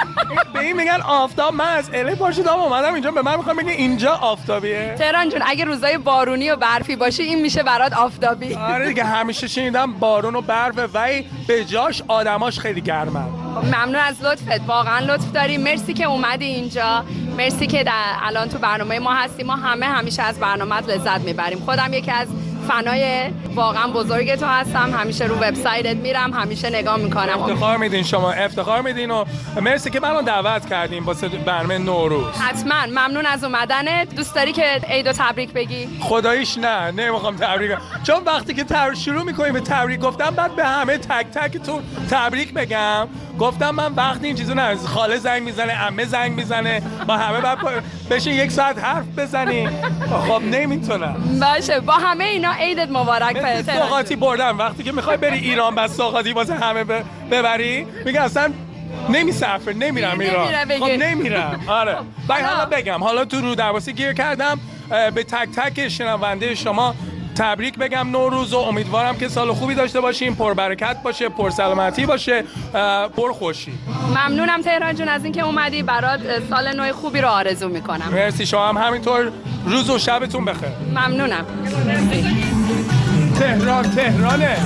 به 0.54 0.60
این 0.60 0.76
میگن 0.76 1.02
آفتاب 1.02 1.54
من 1.54 1.66
از 1.66 1.90
الی 1.94 2.16
پاشو 2.16 2.42
دام 2.42 2.60
اومدم 2.60 2.94
اینجا. 2.94 3.12
به 3.12 3.22
من 3.22 3.36
می‌خوام 3.36 3.58
بگن 3.58 3.70
اینجا 3.70 4.12
آفتابیه. 4.12 4.96
تهران 5.00 5.30
جون 5.30 5.42
اگه 5.46 5.66
روزای 5.66 5.98
بارونی 5.98 6.50
و 6.50 6.56
برفی 6.56 6.96
باشه 6.96 7.24
این 7.24 7.42
میشه 7.42 7.64
برات 7.64 7.94
آفتابی. 7.94 8.56
آره 8.56 8.88
دیگه 8.88 9.04
همیشه 9.04 9.48
شنیدم 9.48 9.94
بارون 9.94 10.36
و 10.36 10.42
برف 10.42 10.90
ولی 10.94 11.26
به 11.48 11.66
جاش 11.66 12.02
آدماش 12.08 12.60
خیلی 12.60 12.82
گرمن. 12.82 13.28
ممنون 13.64 13.96
از 13.96 14.24
لطفت. 14.24 14.62
واقعا 14.68 15.00
لطف 15.00 15.32
داری. 15.32 15.58
مرسی 15.58 15.94
که 15.94 16.04
اومدی 16.04 16.46
اینجا. 16.46 17.06
مرسی 17.38 17.68
که 17.68 17.84
در 17.84 18.14
الان 18.24 18.50
تو 18.50 18.58
برنامه 18.58 19.00
ما 19.00 19.14
هستی. 19.14 19.44
ما 19.44 19.56
همه 19.56 19.86
همیشه 19.86 20.24
از 20.24 20.40
برنامه 20.40 20.82
لذت 20.82 21.22
می‌بریم. 21.22 21.60
خودم 21.60 21.94
یکی 21.94 22.12
از 22.12 22.28
فنای 22.68 23.32
واقعا 23.56 23.88
بزرگ 23.88 24.36
تو 24.36 24.46
هستم. 24.46 24.94
همیشه 24.94 25.26
رو 25.26 25.36
وبسایتت 25.36 25.96
میرم 25.96 26.34
همیشه 26.34 26.70
نگاه 26.70 26.98
می‌کنم. 26.98 27.40
افتخار 27.42 27.78
میدین 27.78 28.04
شما 28.04 28.32
افتخار 28.32 28.82
میدین 28.82 29.12
و 29.12 29.26
مرسی 29.62 29.90
که 29.90 30.00
منو 30.00 30.22
دعوت 30.22 30.70
کردیم 30.70 31.06
واسه 31.06 31.28
برنامه 31.28 31.78
نوروز. 31.78 32.36
حتما. 32.36 32.86
ممنون 32.86 33.26
از 33.26 33.44
اومدنت. 33.44 34.16
دوست 34.16 34.36
داری 34.36 34.52
که 34.52 34.82
عیدو 34.90 35.12
تبریک 35.12 35.54
بگی؟ 35.54 35.90
خداییش 36.00 36.58
نه 36.58 36.92
نمی‌خوام 36.92 37.36
تبریک 37.36 37.72
چون 38.04 38.24
وقتی 38.26 38.54
که 38.54 38.64
تبریک 38.64 39.00
شروع 39.00 39.24
می‌کنیم 39.24 39.54
به 39.54 39.60
تبریک 39.60 40.00
گفتم 40.00 40.30
بعد 40.30 40.56
به 40.56 40.66
همه 40.66 40.98
تک 40.98 41.26
تکتون 41.34 41.82
تبریک 42.12 42.54
بگم. 42.54 43.08
گفتم 43.40 43.70
من 43.70 43.94
وقتی 43.94 44.28
این 44.28 44.36
چیزو 44.36 44.54
نه 44.54 44.76
خاله 44.76 45.18
زنگ 45.18 45.44
می‌زنه 45.44 45.74
عمه 45.74 46.06
زنگ 46.06 46.32
می‌زنه. 46.32 46.82
با 47.08 47.18
همه 47.18 47.42
بعد 47.42 47.58
بشین 48.10 48.34
یک 48.34 48.52
ساعت 48.52 48.84
حرف 48.84 49.06
بزنی 49.18 49.70
خب 50.28 50.42
نمی‌تونم. 50.42 51.40
باشه. 51.42 51.80
با 51.80 51.94
همه 51.94 52.24
اینا 52.24 52.51
عیدت 52.60 52.90
مبارک 52.90 53.62
سوغاتی 53.62 54.16
بردم 54.16 54.58
وقتی 54.58 54.84
که 54.84 54.92
می‌خوای 54.92 55.18
بری 55.18 55.38
ایران 55.38 55.76
بس 55.76 55.98
سوغاتی 55.98 56.34
واسه 56.34 56.54
همه 56.54 56.84
ببری 57.32 57.88
میگه 58.06 58.22
اصلا 58.22 58.54
نمیسافر 59.10 59.74
نمیرم 59.74 60.20
ایران. 60.20 60.66
خب 60.80 60.86
نمیرم. 60.86 61.60
آره. 61.68 61.96
بعد 62.28 62.46
حالا 62.46 62.66
بگم 62.66 63.04
حالا 63.04 63.26
تو 63.26 63.42
رو 63.42 63.56
درواسی 63.56 63.94
گیر 63.94 64.14
کردم 64.14 64.60
به 65.16 65.24
تک 65.24 65.50
تک 65.56 65.88
شنونده 65.88 66.56
شما 66.56 66.96
تبریک 67.36 67.78
بگم 67.78 68.10
نوروز 68.10 68.54
و 68.54 68.58
امیدوارم 68.58 69.18
که 69.18 69.28
سال 69.28 69.54
خوبی 69.54 69.76
داشته 69.76 70.02
باشیم. 70.02 70.36
پربرکت 70.36 70.98
باشه 71.04 71.30
پر 71.30 71.50
سلامتی 71.50 72.06
باشه 72.06 72.44
پر 73.18 73.34
خوشی 73.34 73.74
ممنونم 74.10 74.62
تهران 74.62 74.96
جون 74.96 75.08
از 75.08 75.24
اینکه 75.24 75.42
اومدی. 75.42 75.84
برات 75.84 76.20
سال 76.50 76.76
نو 76.76 76.94
خوبی 76.94 77.22
رو 77.22 77.28
آرزو 77.28 77.70
می‌کنم. 77.70 78.10
مرسی 78.12 78.46
شما 78.46 78.70
هم 78.70 78.78
همینطور. 78.78 79.32
روز 79.66 79.90
و 79.90 80.00
شبتون 80.00 80.46
بخیر. 80.46 80.70
ممنونم. 80.96 81.46
تهران 83.40 83.92
تهرانه. 83.92 84.58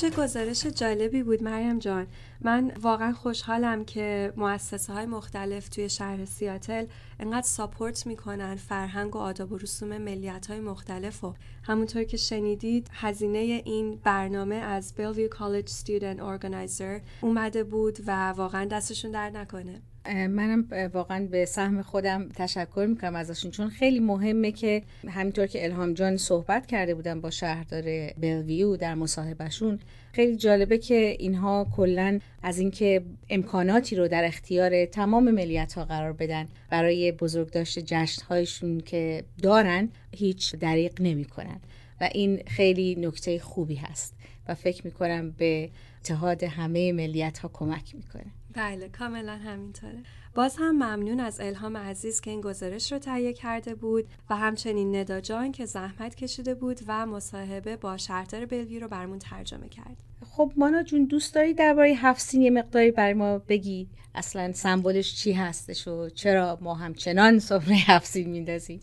چه 0.00 0.10
گزارش 0.10 0.66
جالبی 0.66 1.22
بود 1.22 1.42
مریم 1.42 1.78
جان. 1.78 2.06
من 2.40 2.72
واقعا 2.82 3.12
خوشحالم 3.12 3.84
که 3.84 4.32
مؤسسه 4.36 4.92
های 4.92 5.06
مختلف 5.06 5.68
توی 5.68 5.88
شهر 5.88 6.24
سیاتل 6.24 6.86
انقدر 7.18 7.46
ساپورت 7.46 8.06
می‌کنن 8.06 8.56
فرهنگ 8.56 9.16
و 9.16 9.18
آداب 9.18 9.52
و 9.52 9.58
رسوم 9.58 9.98
ملیت 9.98 10.46
های 10.46 10.60
مختلف 10.60 11.24
و 11.24 11.34
همونطور 11.62 12.04
که 12.04 12.16
شنیدید 12.16 12.88
هزینه 12.92 13.38
این 13.38 14.00
برنامه 14.04 14.54
از 14.54 14.94
بیلویو 14.94 15.28
کالج 15.28 15.68
Student 15.68 16.20
Organizer 16.20 17.02
اومده 17.20 17.64
بود 17.64 17.98
و 18.06 18.30
واقعا 18.30 18.64
دستشون 18.64 19.10
در 19.10 19.30
نکنه. 19.30 19.82
منم 20.06 20.90
واقعا 20.92 21.26
به 21.26 21.44
سهم 21.44 21.82
خودم 21.82 22.28
تشکر 22.28 22.86
می‌کنم 22.88 23.16
ازشون. 23.16 23.50
چون 23.50 23.68
خیلی 23.68 24.00
مهمه 24.00 24.52
که 24.52 24.82
همینطور 25.08 25.46
که 25.46 25.64
الهام 25.64 25.94
جان 25.94 26.16
صحبت 26.16 26.66
کرده 26.66 26.94
بودن 26.94 27.20
با 27.20 27.30
شهردار 27.30 28.12
بلویو 28.20 28.76
در 28.76 28.94
مصاحبهشون 28.94 29.78
خیلی 30.12 30.36
جالبه 30.36 30.78
که 30.78 31.16
اینها 31.18 31.66
کلا 31.76 32.18
از 32.42 32.58
اینکه 32.58 33.02
امکاناتی 33.30 33.96
رو 33.96 34.08
در 34.08 34.24
اختیار 34.24 34.84
تمام 34.84 35.30
ملیت 35.30 35.72
ها 35.72 35.84
قرار 35.84 36.12
بدن 36.12 36.48
برای 36.70 37.12
بزرگداشت 37.12 37.78
جشن 37.78 38.22
هایشون 38.22 38.80
که 38.80 39.24
دارن 39.42 39.88
هیچ 40.16 40.56
دریق 40.56 41.00
نمی‌کنن. 41.00 41.60
و 42.00 42.08
این 42.12 42.42
خیلی 42.46 42.94
نکته 42.94 43.38
خوبی 43.38 43.74
هست 43.74 44.14
و 44.48 44.54
فکر 44.54 44.86
می‌کنم 44.86 45.30
به 45.30 45.70
اتحاد 46.00 46.42
همه 46.42 46.92
ملیت 46.92 47.38
ها 47.38 47.50
کمک 47.52 47.94
می‌کنه. 47.94 48.26
بله 48.54 48.88
کاملا 48.88 49.36
همینطوره. 49.36 50.02
باز 50.34 50.56
هم 50.58 50.70
ممنون 50.70 51.20
از 51.20 51.40
الهام 51.40 51.76
عزیز 51.76 52.20
که 52.20 52.30
این 52.30 52.40
گزارش 52.40 52.92
رو 52.92 52.98
تهیه 52.98 53.32
کرده 53.32 53.74
بود 53.74 54.04
و 54.30 54.36
همچنین 54.36 54.96
ندا 54.96 55.20
جان 55.20 55.52
که 55.52 55.66
زحمت 55.66 56.14
کشیده 56.14 56.54
بود 56.54 56.80
و 56.86 57.06
مصاحبه 57.06 57.76
با 57.76 57.96
شهردار 57.96 58.46
بلوی 58.46 58.80
رو 58.80 58.88
برمون 58.88 59.18
ترجمه 59.18 59.68
کرد. 59.68 59.96
خب 60.30 60.52
مانا 60.56 60.82
جون 60.82 61.04
دوست 61.04 61.34
داری 61.34 61.54
درباره 61.54 61.90
هفت 61.90 62.20
سین 62.20 62.42
یه 62.42 62.50
مقداری 62.50 62.90
برای 62.90 63.14
ما 63.14 63.38
بگی؟ 63.38 63.88
اصلا 64.14 64.52
سمبلش 64.52 65.14
چی 65.14 65.32
هستش 65.32 65.88
و 65.88 66.08
چرا 66.08 66.58
ما 66.60 66.74
همچنان 66.74 67.38
سفره 67.38 67.74
هفت 67.74 68.06
سین 68.06 68.30
میندازیم؟ 68.30 68.80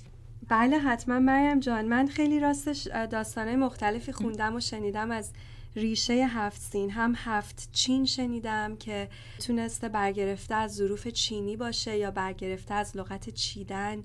بله 0.49 0.77
حتما 0.77 1.19
مریم 1.19 1.59
جان. 1.59 1.85
من 1.85 2.07
خیلی 2.07 2.39
راستش 2.39 2.87
داستانه 2.87 3.55
مختلفی 3.55 4.11
خوندم 4.11 4.55
و 4.55 4.59
شنیدم 4.59 5.11
از 5.11 5.31
ریشه 5.75 6.13
هفت 6.13 6.61
سین 6.61 6.91
هم 6.91 7.13
هفت 7.17 7.69
چین 7.71 8.05
شنیدم 8.05 8.75
که 8.75 9.09
تونسته 9.39 9.89
برگرفته 9.89 10.55
از 10.55 10.75
ظروف 10.75 11.07
چینی 11.07 11.57
باشه 11.57 11.97
یا 11.97 12.11
برگرفته 12.11 12.73
از 12.73 12.97
لغت 12.97 13.29
چیدن. 13.29 14.03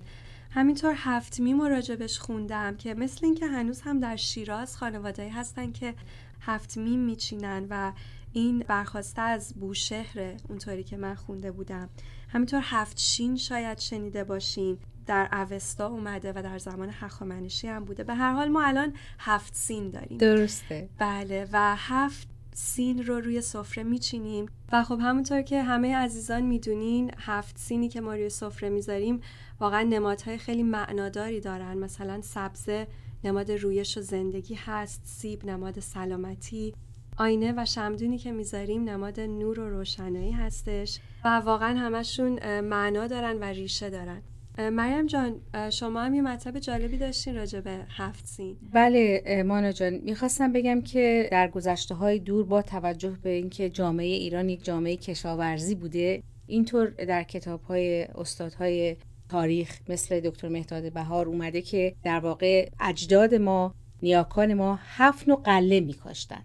همینطور 0.51 0.94
هفت 0.96 1.40
می 1.40 1.55
مراجبش 1.55 2.18
خوندم 2.18 2.77
که 2.77 2.94
مثل 2.94 3.27
اینکه 3.27 3.46
هنوز 3.46 3.81
هم 3.81 4.01
در 4.01 4.16
شیراز 4.16 4.77
خانوادهایی 4.77 5.31
هستن 5.31 5.72
که 5.72 5.94
هفت 6.40 6.79
میم 6.79 7.01
میچینن 7.01 7.66
و 7.70 7.92
این 8.33 8.59
برخواسته 8.59 9.22
از 9.22 9.55
بوشهره 9.55 10.37
اونطوری 10.48 10.85
که 10.85 10.96
من 10.96 11.14
خونده 11.14 11.51
بودم. 11.53 11.88
همینطور 12.29 12.61
هفت 12.64 12.98
شین 12.98 13.37
شاید 13.37 13.79
شنیده 13.79 14.25
باشین. 14.25 14.79
در 15.07 15.29
اوستا 15.33 15.87
اومده 15.87 16.33
و 16.37 16.43
در 16.43 16.59
زمان 16.59 16.91
هخامنشی 16.93 17.69
هم 17.69 17.85
بوده. 17.85 18.05
به 18.05 18.15
هر 18.15 18.33
حال 18.33 18.49
ما 18.49 18.62
الان 18.62 18.93
هفت 19.19 19.55
سین 19.55 19.91
داریم. 19.91 20.19
درسته. 20.19 20.88
بله 20.99 21.49
و 21.53 21.77
هفت 21.79 22.29
سین 22.55 23.07
رو 23.07 23.21
روی 23.21 23.41
سفره 23.41 23.85
میچینیم. 23.85 24.47
و 24.73 24.85
خب 24.85 24.99
همونطور 25.03 25.43
که 25.43 25.62
همه 25.62 25.97
عزیزان 25.97 26.43
می‌دونین 26.43 27.11
هفت 27.19 27.59
سینی 27.59 27.88
که 27.88 28.01
ما 28.01 28.15
روی 28.15 28.29
سفره 28.29 28.69
می‌ذاریم 28.69 29.21
واقعا 29.61 29.83
نمادهای 29.83 30.38
خیلی 30.38 30.62
معناداری 30.62 31.41
دارن. 31.41 31.79
مثلا 31.79 32.21
سبزه 32.21 32.87
نماد 33.25 33.51
رویش 33.51 33.99
و 33.99 34.01
زندگی 34.01 34.55
هست 34.55 35.03
سیب 35.05 35.47
نماد 35.47 35.81
سلامتی 35.81 36.75
آینه 37.17 37.55
و 37.57 37.65
شمدونی 37.65 38.19
که 38.19 38.33
می‌ذاریم 38.33 38.85
نماد 38.85 39.21
نور 39.21 39.61
و 39.61 39.71
روشنایی 39.71 40.33
هستش. 40.33 40.99
و 41.25 41.29
واقعا 41.29 41.79
همشون 41.79 42.61
معنا 42.61 43.07
دارن 43.07 43.38
و 43.38 43.45
ریشه 43.45 43.91
دارن. 43.91 44.23
مریم 44.59 45.07
جان 45.07 45.41
شما 45.71 46.03
هم 46.03 46.15
یه 46.15 46.23
مطلب 46.23 46.59
جالبی 46.59 46.97
داشتین 46.97 47.35
راجع 47.35 47.61
به 47.61 47.79
هفت 47.88 48.27
سین. 48.27 48.57
بله 48.73 49.43
مانا 49.47 49.73
جان 49.73 49.95
می‌خواستم 49.95 50.53
بگم 50.53 50.83
که 50.83 51.29
در 51.33 51.49
گذشته 51.49 51.95
های 51.95 52.19
دور 52.19 52.45
با 52.45 52.62
توجه 52.62 53.19
به 53.23 53.31
اینکه 53.31 53.71
جامعه 53.71 54.07
ایران 54.07 54.49
یک 54.49 54.65
جامعه 54.65 54.97
کشاورزی 54.97 55.75
بوده 55.75 56.23
اینطور 56.47 56.87
در 56.87 57.23
کتاب 57.23 57.62
های 57.62 58.03
استادهای 58.03 58.97
تاریخ 59.29 59.81
مثل 59.88 60.21
دکتر 60.21 60.49
مهداد 60.49 60.93
بهار 60.93 61.27
اومده 61.27 61.62
که 61.62 61.95
در 62.05 62.21
واقع 62.21 62.69
اجداد 62.81 63.35
ما 63.35 63.75
نیاکان 64.03 64.55
ما 64.55 64.79
هفت 64.83 65.29
نوع 65.29 65.43
قله 65.45 65.81
میکاشتن. 65.81 66.43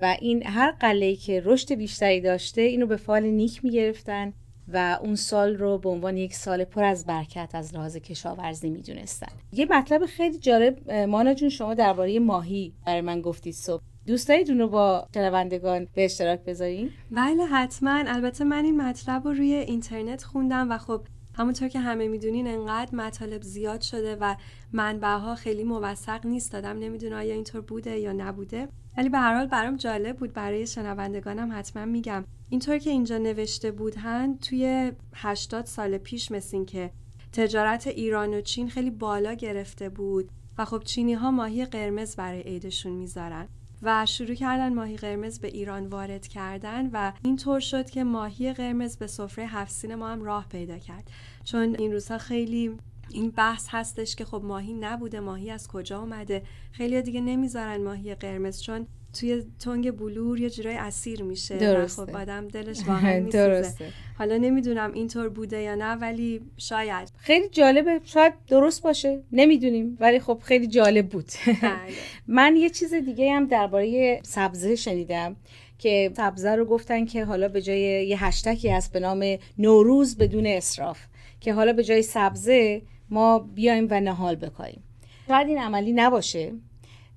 و 0.00 0.16
این 0.20 0.46
هر 0.46 0.70
قله 0.70 1.16
که 1.16 1.42
رشد 1.44 1.74
بیشتری 1.74 2.20
داشته 2.20 2.62
اینو 2.62 2.86
به 2.86 2.96
فال 2.96 3.22
نیک 3.22 3.64
می‌گرفتن. 3.64 4.32
و 4.72 4.98
اون 5.02 5.14
سال 5.14 5.56
رو 5.56 5.78
به 5.78 5.88
عنوان 5.88 6.16
یک 6.16 6.34
سال 6.34 6.64
پر 6.64 6.84
از 6.84 7.06
برکت 7.06 7.50
از 7.54 7.74
لحاظ 7.74 7.96
کشاورزی 7.96 8.70
می‌دونستن. 8.70 9.32
یه 9.52 9.66
مطلب 9.70 10.06
خیلی 10.06 10.38
جالب 10.38 10.90
مانا 10.92 11.34
جون 11.34 11.48
شما 11.48 11.74
درباره 11.74 12.18
ماهی 12.18 12.72
برای 12.86 13.00
من 13.00 13.20
گفتید 13.20 13.54
صبح. 13.54 13.82
دوست 14.06 14.28
دارید 14.28 14.64
با 14.64 15.06
شنوندگان 15.14 15.88
به 15.94 16.04
اشتراک 16.04 16.40
بذارین؟ 16.44 16.90
بله 17.10 17.44
حتما. 17.44 18.04
البته 18.06 18.44
من 18.44 18.64
این 18.64 18.82
مطلب 18.82 19.24
رو 19.24 19.32
روی 19.32 19.54
اینترنت 19.54 20.22
خوندم 20.22 20.70
و 20.70 20.78
خب 20.78 21.00
همونطور 21.34 21.68
که 21.68 21.80
همه 21.80 22.08
می‌دونین 22.08 22.46
انقدر 22.46 22.94
مطالب 22.94 23.42
زیاد 23.42 23.80
شده 23.80 24.16
و 24.16 24.34
منبعها 24.72 25.34
خیلی 25.34 25.64
موثق 25.64 26.26
نیست 26.26 26.52
دادم 26.52 26.78
نمی‌دونه 26.78 27.16
آیا 27.16 27.34
اینطور 27.34 27.60
بوده 27.60 27.98
یا 27.98 28.12
نبوده. 28.12 28.68
ولی 28.96 29.08
به 29.08 29.18
هر 29.18 29.34
حال 29.34 29.46
برام 29.46 29.76
جالب 29.76 30.16
بود 30.16 30.32
برای 30.32 30.66
شنوندگانم 30.66 31.50
حتما 31.52 31.84
میگم. 31.84 32.24
اینطور 32.50 32.78
که 32.78 32.90
اینجا 32.90 33.18
نوشته 33.18 33.70
بودن 33.70 34.36
توی 34.36 34.92
80 35.14 35.66
سال 35.66 35.98
پیش 35.98 36.30
مثل 36.30 36.64
که 36.64 36.90
تجارت 37.32 37.86
ایران 37.86 38.34
و 38.34 38.40
چین 38.40 38.68
خیلی 38.68 38.90
بالا 38.90 39.34
گرفته 39.34 39.88
بود 39.88 40.30
و 40.58 40.64
خب 40.64 40.82
چینی 40.84 41.14
ها 41.14 41.30
ماهی 41.30 41.64
قرمز 41.64 42.16
برای 42.16 42.40
عیدشون 42.40 42.92
می‌ذارن 42.92 43.48
و 43.82 44.06
شروع 44.06 44.34
کردن 44.34 44.74
ماهی 44.74 44.96
قرمز 44.96 45.40
به 45.40 45.48
ایران 45.48 45.86
وارد 45.86 46.26
کردن 46.26 46.90
و 46.92 47.12
اینطور 47.24 47.60
شد 47.60 47.90
که 47.90 48.04
ماهی 48.04 48.52
قرمز 48.52 48.96
به 48.96 49.06
سفره 49.06 49.46
هفسین 49.46 49.94
ما 49.94 50.08
هم 50.08 50.22
راه 50.22 50.48
پیدا 50.48 50.78
کرد. 50.78 51.10
چون 51.44 51.76
این 51.78 51.92
روزها 51.92 52.18
خیلی 52.18 52.76
این 53.12 53.30
بحث 53.30 53.66
هستش 53.70 54.16
که 54.16 54.24
خب 54.24 54.42
ماهی 54.44 54.72
نبوده 54.72 55.20
ماهی 55.20 55.50
از 55.50 55.68
کجا 55.68 56.00
اومده؟ 56.00 56.42
خیلی 56.72 57.02
دیگه 57.02 57.20
نمی‌ذارن 57.20 57.82
ماهی 57.82 58.14
قرمز 58.14 58.62
چون 58.62 58.86
توی 59.20 59.44
تنگ 59.58 59.90
بلور 59.90 60.40
یه 60.40 60.50
جورای 60.50 60.76
اسیر 60.76 61.22
میشه 61.22 61.56
درسته. 61.56 62.06
خب 62.06 62.16
آدم 62.16 62.48
دلش 62.48 62.78
واقعا 62.86 63.20
درسته. 63.32 63.92
حالا 64.18 64.36
نمی‌دونم 64.36 64.92
اینطور 64.92 65.28
بوده 65.28 65.60
یا 65.60 65.74
نه 65.74 65.94
ولی 65.94 66.40
شاید. 66.56 67.12
خیلی 67.16 67.48
جالبه. 67.48 68.00
شاید 68.04 68.32
درست 68.48 68.82
باشه. 68.82 69.22
نمی‌دونیم. 69.32 69.96
ولی 70.00 70.20
خب 70.20 70.40
خیلی 70.44 70.66
جالب 70.66 71.08
بود. 71.08 71.26
بله. 71.46 71.70
من 72.26 72.56
یه 72.56 72.70
چیز 72.70 72.94
دیگه 72.94 73.32
هم 73.32 73.46
درباره 73.46 74.20
سبزه 74.22 74.76
شنیدم 74.76 75.36
که 75.78 76.12
سبزه 76.16 76.54
رو 76.54 76.64
گفتن 76.64 77.04
که 77.04 77.24
حالا 77.24 77.48
به 77.48 77.62
جای 77.62 78.08
یه 78.08 78.24
هشتکی 78.24 78.68
هست 78.68 78.92
به 78.92 79.00
نام 79.00 79.38
نوروز 79.58 80.18
بدون 80.18 80.46
اسراف 80.46 80.98
که 81.40 81.54
حالا 81.54 81.72
به 81.72 81.84
جای 81.84 82.02
سبزه 82.02 82.82
ما 83.10 83.38
بیایم 83.38 83.86
و 83.90 84.00
نهال 84.00 84.34
بکاریم. 84.34 84.82
شاید 85.28 85.48
این 85.48 85.58
عملی 85.58 85.92
نباشه 85.92 86.52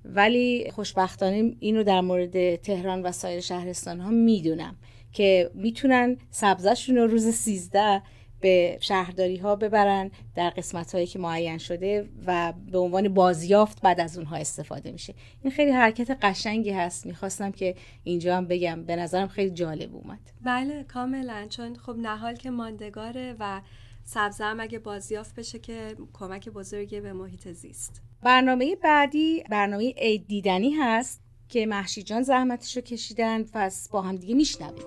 ولی 0.04 0.70
خوشبختانه 0.70 1.56
اینو 1.60 1.82
در 1.82 2.00
مورد 2.00 2.56
تهران 2.56 3.02
و 3.02 3.12
سایر 3.12 3.40
شهرستان 3.40 4.00
ها 4.00 4.10
می‌دونم 4.10 4.76
که 5.12 5.50
می‌تونن 5.54 6.16
سبزشون 6.30 6.96
رو 6.96 7.06
روز 7.06 7.26
سیزده 7.26 8.02
به 8.40 8.78
شهرداری 8.80 9.36
ها 9.36 9.56
ببرن 9.56 10.10
در 10.34 10.50
قسمت 10.50 10.94
هایی 10.94 11.06
که 11.06 11.18
معین 11.18 11.58
شده 11.58 12.08
و 12.26 12.52
به 12.72 12.78
عنوان 12.78 13.14
بازیافت 13.14 13.82
بعد 13.82 14.00
از 14.00 14.18
اونها 14.18 14.36
استفاده 14.36 14.92
میشه. 14.92 15.14
این 15.42 15.52
خیلی 15.52 15.70
حرکت 15.70 16.10
قشنگی 16.22 16.70
هست. 16.70 17.06
می‌خواستم 17.06 17.50
که 17.50 17.74
اینجا 18.04 18.36
هم 18.36 18.46
بگم. 18.46 18.84
به 18.84 18.96
نظرم 18.96 19.28
خیلی 19.28 19.50
جالب 19.50 19.94
اومد. 19.94 20.20
بله 20.42 20.82
کاملا. 20.82 21.46
چون 21.48 21.74
خب 21.74 21.96
نهال 21.96 22.36
که 22.36 22.50
ماندگاره 22.50 23.36
و 23.38 23.60
سبزه 24.04 24.44
هم 24.44 24.60
اگه 24.60 24.78
بازیافت 24.78 25.34
بشه 25.34 25.58
که 25.58 25.96
کمک 26.12 26.48
بزرگی 26.48 27.00
به 27.00 27.12
محیط 27.12 27.48
زیست. 27.48 28.02
برنامه 28.22 28.76
بعدی 28.76 29.44
برنامه 29.50 29.94
عید 29.96 30.26
دیدنی 30.26 30.70
هست 30.70 31.20
که 31.48 31.66
محشی 31.66 32.02
جان 32.02 32.22
زحمتش 32.22 32.76
رو 32.76 32.82
کشیدن 32.82 33.42
پس 33.42 33.88
با 33.88 34.02
هم 34.02 34.16
دیگه 34.16 34.34
میشنویم. 34.34 34.84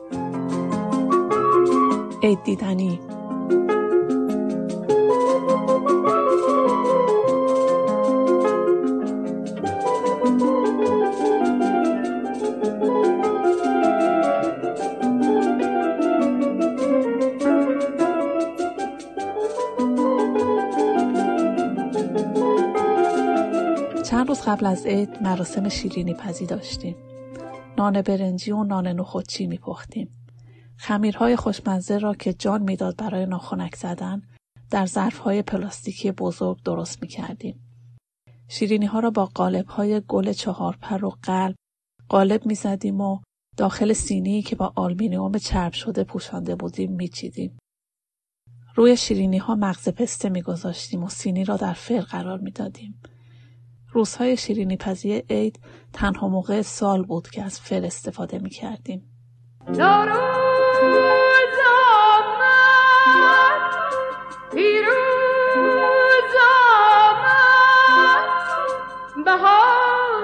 عید 2.23 2.43
دیدنی. 2.43 2.99
چند 24.27 24.37
روز 24.37 24.45
قبل 24.45 24.65
از 24.65 24.85
عید 24.85 25.09
مراسم 25.21 25.69
شیرینی 25.69 26.13
پزی 26.13 26.45
داشتیم. 26.45 26.95
نان 27.77 28.01
برنجی 28.01 28.51
و 28.51 28.63
نان 28.63 28.87
نخودچی 28.87 29.47
میپختیم. 29.47 30.27
خمیرهای 30.77 31.35
خوشمزه 31.35 31.97
را 31.97 32.13
که 32.13 32.33
جان 32.33 32.61
می‌داد 32.61 32.97
برای 32.97 33.25
ناخنک 33.25 33.75
زدن 33.75 34.21
در 34.71 34.85
ظرفهای 34.85 35.41
پلاستیکی 35.41 36.11
بزرگ 36.11 36.63
درست 36.63 37.01
می‌کردیم. 37.01 37.59
شیرینی 38.47 38.85
ها 38.85 38.99
را 38.99 39.09
با 39.09 39.25
قالب 39.25 39.65
های 39.65 40.01
گل 40.07 40.33
چهارپر 40.33 41.05
و 41.05 41.09
قلب 41.23 41.55
قالب 42.09 42.45
می‌زدیم 42.45 43.01
و 43.01 43.19
داخل 43.57 43.93
سینی 43.93 44.41
که 44.41 44.55
با 44.55 44.73
آلمینیوم 44.75 45.37
چرب 45.37 45.73
شده 45.73 46.03
پوشانده 46.03 46.55
بودیم 46.55 46.91
میچیدیم. 46.91 47.57
روی 48.75 48.97
شیرینی 48.97 49.37
ها 49.37 49.55
مغز 49.55 49.89
پسته 49.89 50.29
میگذاشتیم 50.29 51.03
و 51.03 51.09
سینی 51.09 51.43
را 51.43 51.57
در 51.57 51.73
فر 51.73 52.01
قرار 52.01 52.39
می‌دادیم. 52.39 53.01
روزهای 53.91 54.37
شیرینی 54.37 54.77
پزی 54.77 55.23
عید 55.29 55.59
تنها 55.93 56.27
موقع 56.27 56.61
سال 56.61 57.03
بود 57.03 57.29
که 57.29 57.43
از 57.43 57.59
فر 57.59 57.85
استفاده 57.85 58.39
می 58.39 58.49
کردیم. 58.49 59.03
بهاران 69.25 70.17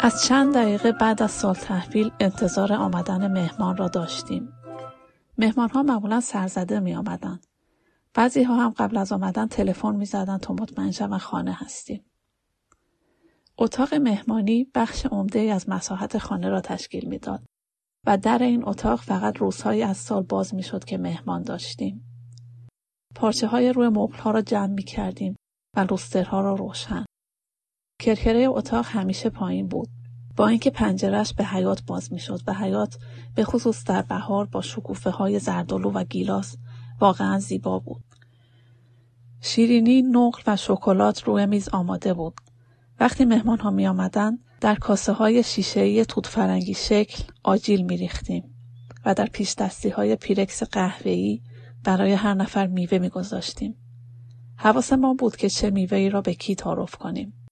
از 0.00 0.22
چند 0.24 0.54
دقیقه 0.54 0.92
بعد 0.92 1.22
از 1.22 1.30
سال 1.30 1.54
تحویل 1.54 2.10
انتظار 2.20 2.72
آمدن 2.72 3.32
مهمان 3.32 3.76
را 3.76 3.88
داشتیم. 3.88 4.52
مهمان 5.38 5.68
ها 5.68 5.82
معمولا 5.82 6.20
سرزده 6.20 6.80
می 6.80 6.94
آمدن. 6.94 7.40
بعضی 8.14 8.42
ها 8.42 8.56
هم 8.56 8.70
قبل 8.70 8.96
از 8.96 9.12
آمدن 9.12 9.46
تلفن 9.46 9.96
می 9.96 10.04
زدن 10.04 10.38
تا 10.38 10.54
مطمئن 10.54 10.90
شوند 10.90 11.20
خانه 11.20 11.52
هستیم. 11.52 12.04
اتاق 13.62 13.94
مهمانی 13.94 14.66
بخش 14.74 15.06
عمده 15.06 15.40
از 15.40 15.68
مساحت 15.68 16.18
خانه 16.18 16.48
را 16.48 16.60
تشکیل 16.60 17.08
می‌داد 17.08 17.44
و 18.06 18.18
در 18.18 18.38
این 18.38 18.68
اتاق 18.68 19.00
فقط 19.00 19.36
روزهایی 19.36 19.82
از 19.82 19.96
سال 19.96 20.22
باز 20.22 20.54
می 20.54 20.62
شد 20.62 20.84
که 20.84 20.98
مهمان 20.98 21.42
داشتیم. 21.42 22.04
پارچه 23.14 23.46
های 23.46 23.72
روی 23.72 23.88
مبل 23.88 24.16
ها 24.16 24.30
را 24.30 24.42
جمع 24.42 24.66
می 24.66 24.82
کردیم 24.82 25.36
و 25.76 25.80
لوسترها 25.90 26.40
را 26.40 26.54
روشن. 26.54 27.04
کرکره 28.00 28.48
اتاق 28.48 28.86
همیشه 28.88 29.30
پایین 29.30 29.68
بود 29.68 29.88
با 30.36 30.48
اینکه 30.48 30.70
پنجرش 30.70 31.34
به 31.34 31.44
حیات 31.44 31.82
باز 31.86 32.12
می‌شد 32.12 32.40
و 32.46 32.54
حیات 32.54 32.98
به 33.34 33.44
خصوص 33.44 33.84
در 33.84 34.02
بهار 34.02 34.46
با 34.46 34.60
شکوفه 34.60 35.10
های 35.10 35.38
زردالو 35.38 35.90
و 35.90 36.04
گیلاس 36.04 36.56
واقعا 37.00 37.38
زیبا 37.38 37.78
بود. 37.78 38.04
شیرینی، 39.40 40.02
نقل 40.02 40.42
و 40.46 40.56
شکلات 40.56 41.22
روی 41.24 41.46
میز 41.46 41.68
آماده 41.68 42.14
بود. 42.14 42.34
وقتی 43.02 43.24
مهمان 43.24 43.58
ها 43.58 43.70
می 43.70 43.86
آمدن 43.86 44.38
در 44.60 44.74
کاسه 44.74 45.12
های 45.12 45.42
شیشه 45.42 46.04
توت 46.04 46.26
فرنگی 46.26 46.74
شکل 46.74 47.24
آجیل 47.42 47.82
می 47.82 47.96
ریختیم 47.96 48.54
و 49.04 49.14
در 49.14 49.26
پیش 49.26 49.54
دستی 49.54 49.88
های 49.88 50.16
پیرکس 50.16 50.62
قهوه‌ای 50.62 51.42
برای 51.84 52.12
هر 52.12 52.34
نفر 52.34 52.66
میوه 52.66 52.98
می 52.98 53.08
گذاشتیم. 53.08 53.76
حواس 54.56 54.92
ما 54.92 55.14
بود 55.14 55.36
که 55.36 55.48
چه 55.48 55.70
میوه 55.70 56.08
را 56.08 56.20
به 56.20 56.34
کی 56.34 56.54
تعارف 56.54 56.94
کنیم. 56.94 57.46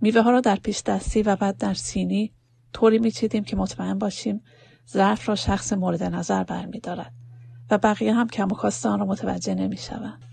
میوه 0.00 0.22
ها 0.22 0.30
را 0.30 0.40
در 0.40 0.56
پیش 0.56 0.82
دستی 0.82 1.22
و 1.22 1.36
بعد 1.36 1.56
در 1.56 1.74
سینی 1.74 2.34
طوری 2.72 2.98
میچیدیم 2.98 3.44
که 3.44 3.56
مطمئن 3.56 3.98
باشیم 3.98 4.42
ظرف 4.90 5.28
را 5.28 5.34
شخص 5.34 5.72
مورد 5.72 6.02
نظر 6.02 6.44
برمیدارد 6.44 7.12
و 7.70 7.78
بقیه 7.78 8.14
هم 8.14 8.28
کم 8.28 8.48
و 8.48 8.88
آن 8.88 9.00
را 9.00 9.06
متوجه 9.06 9.54
نمی‌شوند 9.54 10.27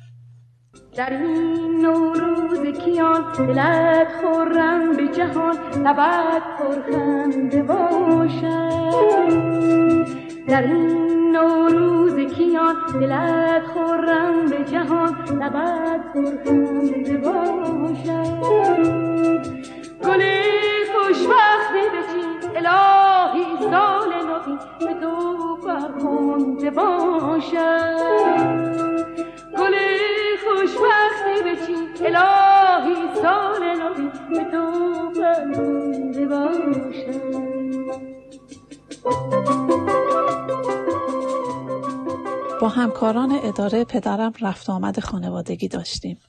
در 0.96 1.10
این 1.10 1.82
نوروز 1.82 2.80
کیان 2.80 3.32
دلت 3.38 4.08
خورم 4.22 4.92
به 4.98 5.08
جهان 5.08 5.58
نبد 5.84 6.42
پرخنده 6.60 7.64
باشد 7.64 8.96
در 10.48 10.64
این 10.64 11.32
نوروز 11.32 12.34
کیان 12.34 12.76
دلت 12.94 13.64
خورم 13.64 14.46
به 14.46 14.64
جهان 14.64 15.44
نبد 15.44 16.02
پرخنده 16.14 17.18
باشد 17.18 18.46
گل 20.04 20.22
خوشبختی 20.94 21.84
بچین 21.94 22.35
الهی 22.56 23.46
سال 23.60 24.14
نوی 24.14 24.58
به 24.80 24.94
تو 25.02 25.58
فرخونده 25.64 26.72
باشد. 26.72 27.56
گل 29.58 29.76
خوشبختی 30.46 31.36
بچین. 31.46 31.90
الهی 32.16 33.16
سال 33.22 33.64
نوی 33.64 34.12
به 34.30 34.44
تو 34.52 34.64
فرخونده 35.14 36.26
باشد. 36.26 37.56
با 42.62 42.68
همکاران 42.68 43.40
اداره 43.44 43.84
پدرم 43.86 44.32
رفت 44.42 44.70
آمد 44.70 45.00
خانوادگی 45.00 45.68
داشتیم. 45.68 46.20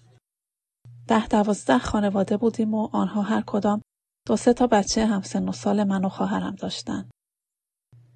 ده 1.09 1.27
دوازده 1.29 1.79
خانواده 1.79 2.37
بودیم 2.37 2.75
و 2.75 2.89
آنها 2.93 3.23
هر 3.23 3.43
کدام 3.47 3.83
دو 4.27 4.37
سه 4.37 4.53
تا 4.53 4.67
بچه 4.67 5.07
همسن 5.07 5.49
و 5.49 5.53
سال 5.53 5.85
من 5.85 6.05
و 6.05 6.09
خواهرم 6.09 6.55
داشتن. 6.55 7.11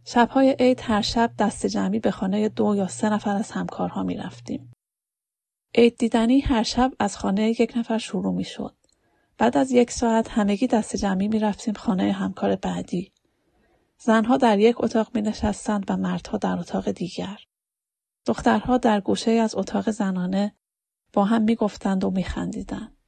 شبهای 0.05 0.57
عید 0.59 0.81
هر 0.83 1.03
شب 1.03 1.33
دست 1.39 1.67
جمعی 1.67 1.99
به 2.01 2.11
خانه 2.11 2.49
دو 2.49 2.75
یا 2.77 2.87
سه 2.87 3.09
نفر 3.09 3.37
از 3.37 3.51
همکارها 3.51 4.03
می 4.03 4.17
رفتیم. 4.17 4.73
عید 5.75 5.97
دیدنی 5.97 6.41
هر 6.41 6.63
شب 6.63 6.93
از 6.99 7.17
خانه 7.17 7.61
یک 7.61 7.73
نفر 7.77 7.99
شروع 7.99 8.35
می 8.35 8.45
شد. 8.45 8.77
بعد 9.39 9.57
از 9.57 9.73
یک 9.73 9.91
ساعت 9.91 10.29
همگی 10.31 10.67
دست 10.67 10.97
جمعی 10.97 11.29
می 11.29 11.39
رفتیم 11.39 11.75
خانه 11.75 12.13
همکار 12.13 12.57
بعدی. 12.57 13.13
زنها 13.99 14.37
در 14.37 14.59
یک 14.59 14.85
اتاق 14.85 15.11
می 15.15 15.23
نشستند 15.23 15.85
و 15.89 15.97
مردها 15.97 16.39
در 16.39 16.59
اتاق 16.59 16.91
دیگر. 16.91 17.39
دخترها 18.27 18.79
در 18.79 19.01
گوشه 19.01 19.31
از 19.31 19.55
اتاق 19.55 19.91
زنانه 19.91 20.57
با 21.13 21.25
هم 21.25 21.43
می‌گفتند 21.43 22.05
و 22.05 22.11
میخندیدند. 22.11 23.00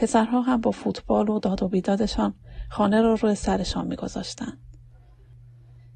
پسرها 0.00 0.40
هم 0.40 0.60
با 0.60 0.70
فوتبال 0.70 1.28
و 1.28 1.38
داد 1.38 1.62
و 1.62 1.68
بیدادشان 1.68 2.34
خانه 2.70 3.02
را 3.02 3.14
روی 3.14 3.34
سرشان 3.34 3.86
میگذاشتند. 3.86 4.58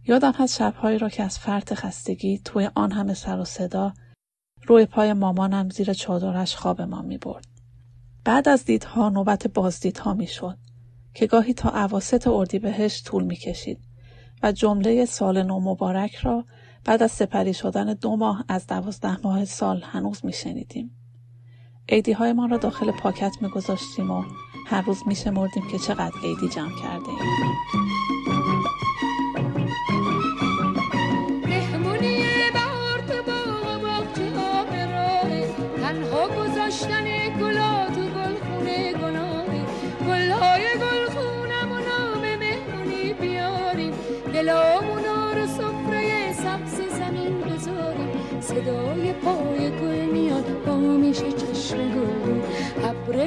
یادم 0.06 0.32
هست 0.32 0.58
شبهایی 0.58 0.98
را 0.98 1.08
که 1.08 1.22
از 1.22 1.38
فرط 1.38 1.74
خستگی 1.74 2.38
توی 2.38 2.70
آن 2.74 2.92
همه 2.92 3.14
سر 3.14 3.38
و 3.38 3.44
صدا 3.44 3.92
روی 4.66 4.86
پای 4.86 5.12
مامانم 5.12 5.70
زیر 5.70 5.92
چادرش 5.92 6.56
خوابمان 6.56 7.06
می 7.06 7.18
برد. 7.18 7.46
بعد 8.24 8.48
از 8.48 8.64
دیدها 8.64 9.08
نوبت 9.08 9.46
بازدیدها 9.46 10.14
می 10.14 10.26
شد 10.26 10.58
که 11.14 11.26
گاهی 11.26 11.54
تا 11.54 11.70
عواست 11.70 12.26
اردیبهشت 12.26 13.04
طول 13.04 13.24
می 13.24 13.36
کشید 13.36 13.78
و 14.42 14.52
جمله 14.52 15.04
سال 15.04 15.42
نو 15.42 15.60
مبارک 15.60 16.14
را 16.14 16.44
بعد 16.84 17.02
از 17.02 17.12
سپری 17.12 17.54
شدن 17.54 17.94
دو 17.94 18.16
ماه 18.16 18.44
از 18.48 18.66
دوازده 18.66 19.20
ماه 19.20 19.44
سال 19.44 19.82
هنوز 19.82 20.24
می 20.24 20.32
شنیدیم. 20.32 21.03
عیدی 21.88 22.12
های 22.12 22.32
ما 22.32 22.46
را 22.46 22.56
داخل 22.56 22.90
پاکت 22.90 23.36
می 23.40 23.48
گذاشتیم 23.48 24.10
و 24.10 24.24
هر 24.66 24.82
روز 24.82 25.02
می 25.06 25.14
شمردیم 25.14 25.68
که 25.72 25.78
چقدر 25.78 26.20
عیدی 26.22 26.48
جمع 26.48 26.76
کرده 26.82 27.08
ایم. 27.08 28.43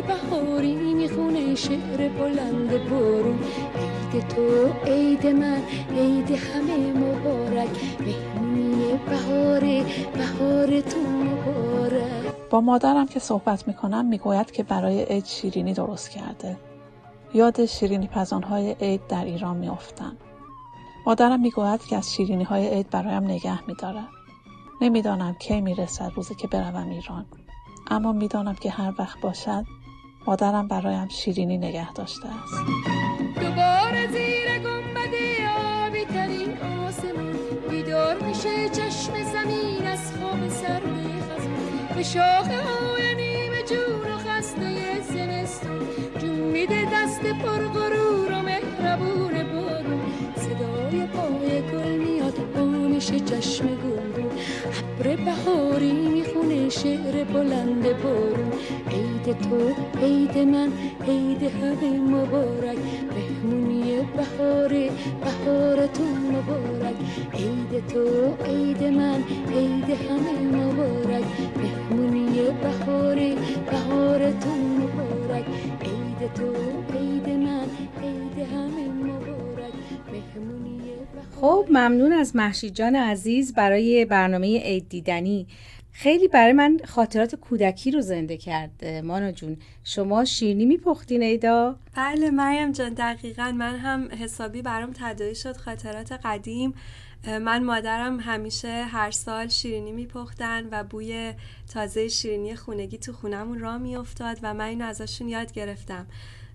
بهاری 0.08 0.94
می‌خونه 0.94 1.56
شعر 1.56 2.10
بلند 2.10 2.70
برون 2.70 3.40
عید 4.14 4.28
تو 4.28 4.68
عید 4.86 5.28
من 5.28 5.62
عید 5.98 6.32
همه 6.32 6.94
مبارک. 6.94 7.70
مهمونی 8.00 9.00
بهاره 9.10 9.86
بهار 10.14 10.82
تو 10.82 11.00
مبارک. 11.00 12.34
با 12.50 12.62
مادرم 12.62 13.06
که 13.08 13.20
صحبت 13.20 13.68
می‌کنم 13.68 14.06
می‌گوید 14.06 14.52
که 14.52 14.64
برای 14.64 15.04
عید 15.04 15.26
شیرینی 15.26 15.74
درست 15.74 16.10
کرده. 16.10 16.58
یاد 17.34 17.66
شیرینی 17.66 18.08
پزانهای 18.08 18.76
عید 18.82 19.08
در 19.08 19.26
ایران 19.26 19.58
میافتم 19.58 20.18
مادرم 21.06 21.40
می‌گوید 21.40 21.86
که 21.86 21.98
از 21.98 22.14
شیرینی 22.14 22.44
های 22.44 22.68
عید 22.68 22.90
برایم 22.90 23.24
نگه 23.24 23.68
میدارد. 23.68 24.08
نمی‌دانم 24.82 25.34
کی 25.34 25.62
می‌رسد 25.62 26.12
روزی 26.16 26.36
که 26.36 26.48
بروم 26.48 26.90
ایران. 26.90 27.26
اما 27.88 28.12
می‌دانم 28.12 28.56
که 28.56 28.70
هر 28.72 28.94
وقت 29.00 29.22
باشد 29.22 29.66
مادرم 30.28 30.68
برایم 30.68 31.08
شیرینی 31.08 31.58
نگه 31.58 31.94
داشته 31.94 32.28
است. 32.28 32.54
دوباره 33.36 34.08
زیر 34.08 34.60
گنبد 34.60 35.14
آبی 35.58 36.06
ترین 36.06 36.58
آسمون 36.58 37.36
بیدار 37.70 38.20
میشه 38.20 38.70
چشم 38.70 39.14
زمین 39.34 39.88
از 39.88 40.12
خواب 40.14 40.50
سر 40.50 40.80
خزون 40.80 41.96
به 41.96 42.04
شاخه 42.04 42.62
های 42.64 43.16
نیمه 43.16 43.64
جون 43.70 44.12
و 44.12 44.18
خسته 44.18 45.02
زمستون 45.02 45.80
جون 46.20 46.30
میده 46.30 46.86
دست 46.94 47.22
پر 47.22 47.68
غرور 47.68 48.32
و 48.32 48.42
مهربون 48.42 49.44
بارون. 49.44 50.02
صدای 50.36 51.06
پای 51.06 51.62
گل 51.62 51.98
میاد 51.98 52.54
با 52.54 52.66
میشه 52.66 53.20
چشم 53.20 53.68
ابر 55.00 55.16
بهاری 55.16 55.92
می‌خونه 55.92 56.70
شعر 56.70 57.24
بلند 57.24 57.84
بارون. 58.04 58.52
عید 58.92 59.38
تو 59.40 59.58
عید 60.02 60.38
من 60.38 60.70
عید 61.08 61.44
همه 61.44 62.00
مبارک. 62.00 62.78
مهمونی 63.16 64.02
بهاره 64.18 64.90
بهار 65.24 65.88
تو 65.88 66.04
مبارک. 66.04 66.96
عید 67.34 67.88
تو 67.88 68.04
عید 68.46 68.84
من 68.84 69.24
عید 69.56 69.90
همه 70.10 70.58
مبارک. 70.58 71.26
مهمونی 71.58 72.40
بهاره 72.64 73.36
بهار 73.72 74.20
تو 74.32 74.50
مبارک. 74.80 75.46
عید 75.82 76.34
تو 76.34 76.54
عید 76.98 77.30
من 77.30 77.68
عید 78.04 78.38
همه 78.54 78.88
مبارک. 79.04 79.74
مهمونی 80.12 80.77
خب 81.42 81.66
ممنون 81.70 82.14
از 82.14 82.36
محشید 82.36 82.76
جان 82.76 82.96
عزیز 82.96 83.54
برای 83.54 84.06
برنامه 84.06 84.60
عید 84.60 84.90
دیدنی. 84.90 85.48
خیلی 85.92 86.28
برای 86.28 86.54
من 86.54 86.80
خاطرات 86.86 87.36
کودکی 87.36 87.92
رو 87.92 88.02
زنده 88.02 88.38
کرد 88.38 88.86
مانا 88.86 89.32
جون. 89.32 89.58
شما 89.84 90.26
شیرینی 90.26 90.66
میپختین 90.66 91.24
ایدا؟ 91.24 91.76
بله 91.96 92.32
مریم 92.32 92.72
جان 92.72 92.94
دقیقا. 92.94 93.52
من 93.52 93.76
هم 93.76 94.10
حسابی 94.20 94.62
برام 94.62 94.94
تدایی 94.94 95.36
شد 95.36 95.58
خاطرات 95.58 96.12
قدیم. 96.12 96.74
من 97.28 97.64
مادرم 97.64 98.20
همیشه 98.20 98.68
هر 98.68 99.12
سال 99.12 99.48
شیرینی 99.48 99.92
میپختن 99.92 100.68
و 100.72 100.84
بوی 100.84 101.34
تازه 101.74 102.08
شیرینی 102.08 102.56
خونگی 102.56 102.98
تو 102.98 103.14
خونمون 103.14 103.60
را 103.60 103.78
میافتاد 103.78 104.40
و 104.44 104.54
من 104.54 104.66
اینو 104.66 104.86
ازشون 104.86 105.30
یاد 105.30 105.52
گرفتم. 105.52 106.08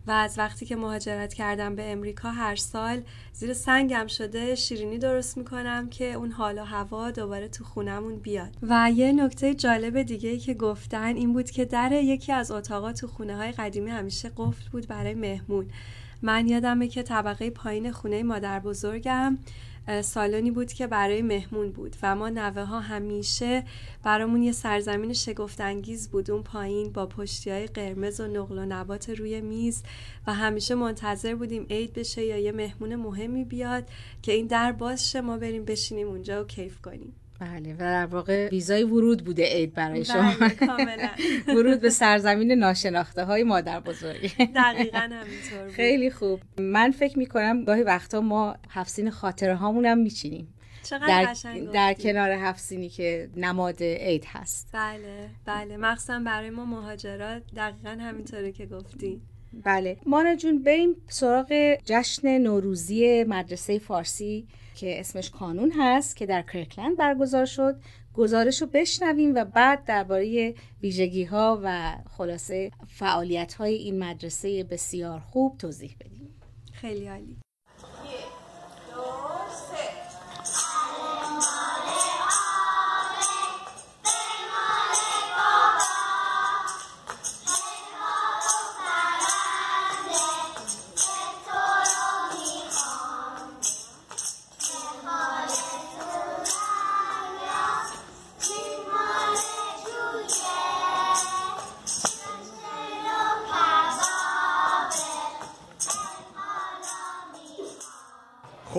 و 0.07 0.11
از 0.11 0.38
وقتی 0.38 0.66
که 0.66 0.76
مهاجرت 0.76 1.34
کردم 1.34 1.74
به 1.74 1.92
امریکا 1.92 2.30
هر 2.30 2.57
سال 2.57 3.03
زیر 3.32 3.55
سنگم 3.55 4.07
شده 4.07 4.55
شیرینی 4.55 4.98
درست 4.98 5.38
می‌کنم 5.38 5.88
که 5.88 6.12
اون 6.12 6.30
حال 6.30 6.59
و 6.59 6.64
هوا 6.64 7.11
دوباره 7.11 7.48
تو 7.48 7.64
خونمون 7.64 8.16
بیاد. 8.16 8.57
و 8.62 8.90
یه 8.94 9.12
نکته 9.12 9.55
جالب 9.55 10.03
دیگه 10.03 10.30
ای 10.30 10.38
که 10.38 10.55
گفتن 10.55 11.16
این 11.16 11.32
بود 11.32 11.50
که 11.50 11.64
در 11.64 11.92
یکی 11.92 12.32
از 12.32 12.50
اتاقا 12.50 12.92
تو 12.92 13.07
خونه 13.07 13.36
های 13.36 13.53
قدیمی 13.53 13.90
همیشه 13.90 14.30
قفل 14.36 14.68
بود 14.72 14.86
برای 14.86 15.14
مهمون. 15.14 15.66
من 16.22 16.48
یادمه 16.48 16.88
که 16.88 17.03
طبقه 17.03 17.50
پایین 17.50 17.92
خونه 17.92 18.22
مادر 18.22 18.61
بزرگم 18.61 19.38
سالنی 20.03 20.51
بود 20.51 20.72
که 20.72 20.87
برای 20.87 21.22
مهمون 21.22 21.72
بود 21.72 21.97
و 22.03 22.16
ما 22.16 22.28
نوه 22.28 22.62
ها 22.62 22.80
همیشه 22.80 23.64
برامون 24.03 24.43
یه 24.43 24.53
سرزمین 24.53 25.12
شگفتانگیز 25.12 26.11
بود 26.11 26.30
اون 26.30 26.43
پایین 26.43 26.93
با 26.93 27.07
پشتی 27.07 27.51
های 27.51 27.66
قرمز 27.66 28.20
و 28.20 28.26
نقل 28.26 28.59
و 28.59 28.66
نبات 28.66 29.11
روی 29.11 29.41
میز 29.41 29.83
و 30.26 30.35
همیشه 30.35 30.74
منتظر 30.74 31.35
بودیم 31.35 31.66
عید 31.70 31.93
بشه 31.93 32.24
یا 32.24 32.39
یه 32.39 32.53
مهمون 32.53 32.97
مهمی 32.97 33.45
بیاد 33.45 33.89
که 34.22 34.33
این 34.33 34.47
در 34.47 34.72
باز 34.72 35.11
شه 35.11 35.20
ما 35.20 35.37
بریم 35.37 35.64
بشینیم 35.64 36.09
اونجا 36.09 36.43
و 36.43 36.47
کیف 36.47 36.80
کنیم. 36.80 37.14
بله 37.43 37.74
و 37.74 37.78
در 37.78 38.07
واقع 38.07 38.49
ویزای 38.49 38.84
ورود 38.84 39.24
بوده 39.24 39.45
عید 39.45 39.74
برای 39.74 40.05
شما. 40.05 40.32
بله 40.61 41.11
ورود 41.57 41.80
به 41.80 41.90
سرزمین 41.90 42.53
ناشناخته 42.53 43.24
های 43.24 43.43
مادر 43.43 43.80
بزرگی 43.80 44.28
دقیقا 44.47 44.99
همینطور 44.99 45.64
بود. 45.64 45.72
خیلی 45.72 46.11
خوب. 46.11 46.40
من 46.59 46.90
فکر 46.90 47.18
می 47.18 47.26
کنم 47.26 47.64
گاهی 47.64 47.82
وقتا 47.82 48.20
ما 48.20 48.57
هفسین 48.68 49.11
خاطره 49.11 49.55
هامون 49.55 49.86
هم 49.86 49.99
میچینیم. 49.99 50.55
در, 50.90 51.34
در 51.72 51.95
کنار 51.95 52.30
هفسینی 52.30 52.88
که 52.88 53.30
نماد 53.36 53.82
عید 53.82 54.24
هست. 54.26 54.68
بله 54.72 55.28
بله. 55.47 55.76
مخصوصا 55.76 56.18
برای 56.18 56.51
ما 56.51 56.64
مهاجرات 56.64 57.43
دقیقا 57.57 57.97
همینطوره 58.01 58.53
که 58.53 58.66
گفتی. 58.66 59.22
بله. 59.64 59.97
مانا 60.07 60.34
جون 60.34 60.62
بریم 60.62 60.97
سراغ 61.09 61.76
جشن 61.84 62.38
نوروزی 62.38 63.24
مدرسه 63.24 63.78
فارسی. 63.78 64.47
که 64.75 65.01
اسمش 65.01 65.31
کانون 65.31 65.73
هست 65.79 66.16
که 66.16 66.27
در 66.27 66.43
کرکلند 66.43 66.97
برگزار 66.97 67.47
شد. 67.47 67.77
گزارش 68.14 68.62
رو 68.62 68.68
بشنویم 68.73 69.35
و 69.35 69.45
بعد 69.45 69.85
درباره 69.85 70.55
ویژگی 70.83 71.25
ها 71.25 71.61
و 71.64 71.97
خلاصه 72.11 72.70
فعالیت 72.87 73.55
های 73.55 73.75
این 73.75 73.99
مدرسه 73.99 74.64
بسیار 74.64 75.20
خوب 75.20 75.59
توضیح 75.59 75.97
بدیم. 76.01 76.29
خیلی 76.73 77.09
عالی. 77.09 77.41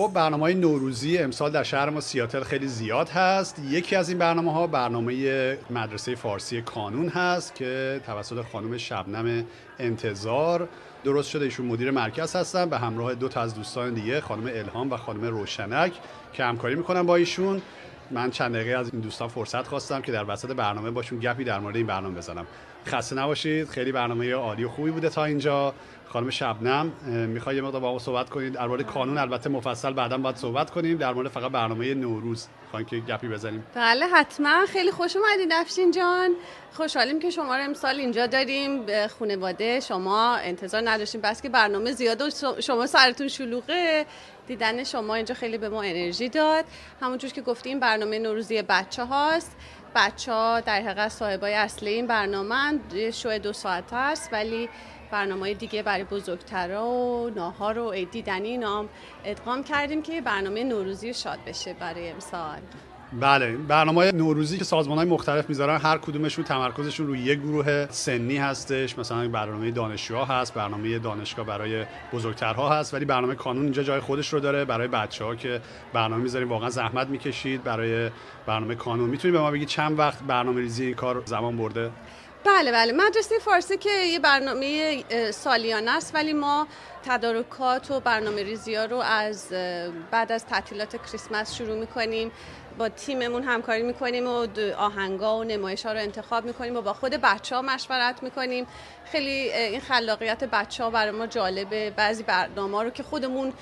خب 0.04 0.12
برنامه 0.12 0.42
های 0.42 0.54
نوروزی 0.54 1.18
امسال 1.18 1.50
در 1.50 1.62
شهر 1.62 1.90
ما 1.90 2.00
سیاتل 2.00 2.42
خیلی 2.42 2.66
زیاد 2.66 3.08
هست. 3.08 3.58
یکی 3.58 3.96
از 3.96 4.08
این 4.08 4.18
برنامه 4.18 4.52
ها 4.52 4.66
برنامه 4.66 5.58
مدرسه 5.70 6.14
فارسی 6.14 6.62
کانون 6.62 7.08
هست 7.08 7.54
که 7.54 8.00
توسط 8.06 8.44
خانم 8.52 8.76
شبنم 8.76 9.44
انتظار 9.78 10.68
درست 11.04 11.30
شده. 11.30 11.44
ایشون 11.44 11.66
مدیر 11.66 11.90
مرکز 11.90 12.36
هستن. 12.36 12.68
به 12.68 12.78
همراه 12.78 13.14
دو 13.14 13.28
تا 13.28 13.40
از 13.40 13.54
دوستان 13.54 13.94
دیگه 13.94 14.20
خانم 14.20 14.46
الهام 14.46 14.92
و 14.92 14.96
خانم 14.96 15.24
روشنک 15.24 15.92
که 16.32 16.44
همکاری 16.44 16.74
می‌کنن 16.74 17.02
با 17.02 17.16
ایشون. 17.16 17.62
من 18.10 18.30
چند 18.30 18.54
دقیقه 18.54 18.78
از 18.78 18.90
این 18.92 19.00
دوستان 19.00 19.28
فرصت 19.28 19.66
خواستم 19.66 20.00
که 20.00 20.12
در 20.12 20.24
وسط 20.30 20.50
برنامه 20.50 20.90
باشون 20.90 21.18
گپی 21.18 21.44
در 21.44 21.60
مورد 21.60 21.76
این 21.76 21.86
برنامه 21.86 22.16
بزنم. 22.16 22.46
خسته 22.86 23.16
نباشید. 23.16 23.68
خیلی 23.68 23.92
برنامه 23.92 24.32
عالی 24.32 24.64
و 24.64 24.68
خوبی 24.68 24.90
بوده 24.90 25.08
تا 25.08 25.24
اینجا. 25.24 25.74
خانم 26.06 26.30
شبنم 26.30 26.92
می‌خوای 27.06 27.56
یه 27.56 27.62
مقدار 27.62 27.80
با 27.80 27.92
ما 27.92 27.98
صحبت 27.98 28.30
کنید 28.30 28.52
در 28.52 28.66
مورد 28.66 28.82
کانون 28.82 29.18
البته 29.18 29.50
مفصل 29.50 29.92
بعدا 29.92 30.18
باید 30.18 30.36
صحبت 30.36 30.70
کنیم. 30.70 30.98
در 30.98 31.12
مورد 31.12 31.28
فقط 31.28 31.52
برنامه 31.52 31.94
نوروز 31.94 32.46
خواهیم 32.70 32.88
که 32.88 32.96
گپی 32.96 33.28
بزنیم. 33.28 33.66
بله 33.74 34.06
حتما. 34.06 34.66
خیلی 34.66 34.90
خوش 34.90 35.16
اومدید 35.16 35.52
افشین 35.52 35.90
جان. 35.90 36.30
خوشحالیم 36.72 37.18
که 37.18 37.30
شما 37.30 37.56
رو 37.56 37.64
امسال 37.64 38.00
اینجا 38.00 38.26
داریم. 38.26 38.86
به 38.86 39.08
خانواده 39.18 39.80
شما 39.80 40.34
انتظار 40.34 40.82
نداشتیم. 40.84 41.20
بس 41.20 41.42
که 41.42 41.48
برنامه 41.48 41.92
زیاد 41.92 42.22
و 42.22 42.30
شما 42.60 42.86
سرتون 42.86 43.28
شلوغه. 43.28 44.06
دیدن 44.46 44.84
شما 44.84 45.14
اینجا 45.14 45.34
خیلی 45.34 45.58
به 45.58 45.68
ما 45.68 45.82
انرژی 45.82 46.28
داد. 46.28 46.64
همونجور 47.00 47.30
که 47.30 47.42
گفتیم 47.42 47.80
برنامه 47.80 48.18
نوروزی 48.18 48.62
بچه 48.62 49.04
هاست 49.04 49.56
بچه 49.94 50.32
ها 50.32 50.60
در 50.60 50.80
حقیقت 50.82 51.08
صاحبای 51.08 51.54
اصلی 51.54 51.90
این 51.90 52.06
برنامه 52.06 52.80
یه 52.94 53.10
شو 53.10 53.38
دو 53.38 53.52
ساعت 53.52 53.92
هست 53.92 54.32
ولی 54.32 54.68
برنامه 55.10 55.54
دیگه 55.54 55.82
برای 55.82 56.04
بزرگترا 56.04 56.88
و 56.88 57.30
ناهار 57.30 57.78
و 57.78 58.04
دیدنی 58.04 58.58
نام 58.58 58.88
ادغام 59.24 59.64
کردیم 59.64 60.02
که 60.02 60.20
برنامه 60.20 60.64
نوروزی 60.64 61.14
شاد 61.14 61.38
بشه 61.46 61.72
برای 61.72 62.10
امسال. 62.10 62.60
بله 63.20 63.56
برنامه 63.56 64.12
نوروزی 64.12 64.58
که 64.58 64.64
سازمان 64.64 64.98
های 64.98 65.06
مختلف 65.06 65.48
می‌ذارن 65.48 65.76
هر 65.80 65.98
کدومشون 65.98 66.44
تمرکزشون 66.44 67.06
روی 67.06 67.18
یک 67.18 67.38
گروه 67.38 67.86
سنی 67.90 68.36
هستش. 68.36 68.98
مثلا 68.98 69.28
برنامه 69.28 69.70
دانشجوها 69.70 70.24
هست 70.24 70.54
برنامه 70.54 70.98
دانشگاه 70.98 71.46
برای 71.46 71.84
بزرگترها 72.12 72.78
هست 72.78 72.94
ولی 72.94 73.04
برنامه 73.04 73.34
کانون 73.34 73.64
اینجا 73.64 73.82
جای 73.82 74.00
خودش 74.00 74.32
رو 74.32 74.40
داره. 74.40 74.64
برای 74.64 74.88
بچه 74.88 75.24
ها 75.24 75.34
که 75.34 75.60
برنامه 75.92 76.22
می‌ذاریم 76.22 76.48
واقعا 76.48 76.70
زحمت 76.70 77.08
می‌کشید. 77.08 77.64
برای 77.64 78.10
برنامه 78.46 78.74
کانون 78.74 79.10
می‌تونید 79.10 79.36
به 79.36 79.40
ما 79.40 79.50
بگید 79.50 79.68
چند 79.68 79.98
وقت 79.98 80.22
برنامه 80.22 80.60
ریزی 80.60 80.84
این 80.84 80.94
کار 80.94 81.22
زمان 81.24 81.56
برده؟ 81.56 81.90
بله 82.46 82.72
بله. 82.72 82.92
مدرسه 82.92 83.38
فارسی 83.38 83.76
که 83.76 83.90
یه 83.90 84.18
برنامه 84.18 85.04
سالیانه 85.30 85.90
است 85.90 86.14
ولی 86.14 86.32
ما 86.32 86.66
تدارکات 87.04 87.90
و 87.90 88.00
برنامه 88.00 88.42
ریزی 88.42 88.74
ها 88.74 88.84
رو 88.84 88.96
از 88.96 89.48
بعد 90.10 90.32
از 90.32 90.46
تعطیلات 90.46 90.96
کریسمس 91.06 91.54
شروع 91.54 91.78
می‌کنیم. 91.78 92.32
با 92.78 92.88
تیممون 92.88 93.42
همکاری 93.42 93.82
می‌کنیم 93.82 94.28
و 94.28 94.46
آهنگا 94.76 95.38
و 95.38 95.44
نمایش 95.44 95.86
ها 95.86 95.92
رو 95.92 95.98
انتخاب 95.98 96.44
می‌کنیم 96.44 96.76
و 96.76 96.80
با 96.80 96.92
خود 96.92 97.12
بچه 97.12 97.56
ها 97.56 97.62
مشورت 97.62 98.22
می‌کنیم. 98.22 98.66
خیلی 99.04 99.52
این 99.52 99.80
خلاقیت 99.80 100.44
بچه 100.44 100.84
ها 100.84 100.90
برای 100.90 101.10
ما 101.10 101.26
جالبه. 101.26 101.90
بعضی 101.90 102.22
برنامه 102.22 102.82
رو 102.82 102.90
که 102.90 103.02
خودمون 103.02 103.52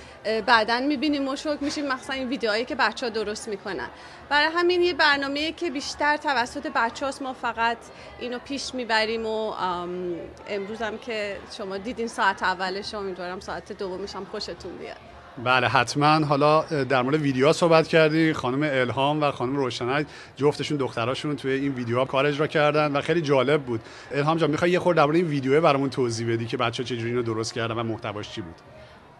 بعدا 0.46 0.80
می‌بینیم 0.80 1.28
و 1.28 1.36
شوک 1.36 1.62
میشیم 1.62 1.86
مثلا 1.86 2.16
این 2.16 2.28
ویدیوهایی 2.28 2.64
که 2.64 2.74
بچه 2.74 3.06
ها 3.06 3.10
درست 3.10 3.48
می‌کنن. 3.48 3.88
برای 4.28 4.48
همین 4.54 4.82
یه 4.82 4.94
برنامه 4.94 5.52
که 5.52 5.70
بیشتر 5.70 6.16
توسط 6.16 6.66
بچه 6.74 7.06
هاست 7.06 7.22
ما 7.22 7.32
فقط 7.32 7.78
اینو 8.20 8.38
پیش 8.38 8.74
می‌بریم 8.74 9.26
و 9.26 9.54
امروز 10.48 10.82
هم 10.82 10.98
که 10.98 11.36
شما 11.56 11.76
دیدین 11.78 12.08
ساعت 12.08 12.42
اولش 12.42 12.94
امیدوارم 12.94 13.31
ساعت 13.40 13.72
دومش 13.72 14.16
هم 14.16 14.24
خوشتون 14.24 14.78
بیاد. 14.78 14.96
بله 15.44 15.68
حتما. 15.68 16.26
حالا 16.26 16.62
در 16.62 17.02
مورد 17.02 17.20
ویدیوها 17.20 17.52
صحبت 17.52 17.88
کردی. 17.88 18.32
خانم 18.32 18.62
الهام 18.62 19.22
و 19.22 19.30
خانم 19.30 19.56
روشنک 19.56 20.06
جفتشون 20.36 20.76
دختراشون 20.76 21.36
توی 21.36 21.52
این 21.52 21.74
ویدیوها 21.74 22.04
کار 22.04 22.26
اجرا 22.26 22.46
کردن 22.46 22.92
و 22.92 23.00
خیلی 23.00 23.20
جالب 23.20 23.62
بود. 23.62 23.80
الهام 24.10 24.38
جان 24.38 24.50
می‌خوای 24.50 24.70
یه 24.70 24.78
خورده 24.78 25.00
در 25.00 25.04
مورد 25.04 25.16
این 25.16 25.26
ویدیو 25.26 25.60
برامون 25.60 25.90
توضیح 25.90 26.32
بدی 26.32 26.46
که 26.46 26.56
بچه 26.56 26.84
چجوری 26.84 27.10
اینو 27.10 27.22
درست 27.22 27.54
کردن 27.54 27.74
و 27.74 27.82
محتواش 27.82 28.30
چی 28.30 28.40
بود؟ 28.40 28.54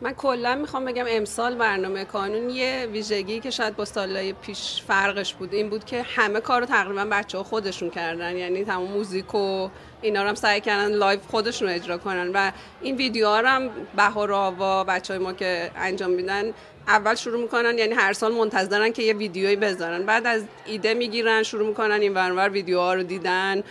من 0.01 0.13
کلا 0.13 0.55
می‌خوام 0.55 0.85
بگم 0.85 1.05
امسال 1.09 1.55
برنامه 1.55 2.05
کانون 2.05 2.51
یه 2.51 2.89
ویژگی 2.93 3.41
که 3.41 3.51
شاید 3.51 3.77
با 3.77 3.85
سالهای 3.85 4.33
پیش 4.33 4.83
فرقش 4.87 5.35
بود. 5.35 5.55
این 5.55 5.71
بود 5.71 5.85
که 5.85 6.03
همه 6.03 6.41
کارو 6.41 6.67
تقریبا 6.67 7.05
بچه 7.05 7.39
ها 7.39 7.45
خودشون 7.45 7.91
کردن. 7.91 8.37
یعنی 8.37 8.65
تمام 8.65 8.93
موزیک 8.93 9.35
و 9.35 9.69
اینا 10.03 10.23
رو 10.23 10.29
هم 10.29 10.35
سعی 10.35 10.61
کردن 10.61 10.93
live 10.93 11.21
خودشون 11.31 11.69
رو 11.69 11.75
اجرا 11.75 11.99
کنن 11.99 12.31
و 12.35 12.53
این 12.83 12.97
ویدیوها 12.97 13.41
رو 13.41 13.49
هم 13.49 13.71
بهار 13.97 14.33
آوا 14.33 14.85
بچه 14.85 15.15
های 15.15 15.23
ما 15.23 15.33
که 15.33 15.71
انجام 15.77 16.11
میدن 16.11 16.53
اول 16.89 17.15
شروع 17.15 17.43
می‌کنن 17.43 17.79
یعنی 17.79 17.95
هر 17.95 18.13
سال 18.13 18.33
منتظرن 18.33 18.93
که 18.93 19.03
یه 19.03 19.15
ویدیویی 19.15 19.57
بذارن. 19.57 20.07
بعد 20.07 20.27
از 20.27 20.43
ایده 20.67 20.95
می‌گیرن 20.95 21.43
شروع 21.43 21.69
می‌کنن 21.69 22.01
این 22.01 22.15
ورانور 22.15 22.49
ویدیوها 22.49 22.95
رو 22.95 23.03
دیدن. 23.03 23.63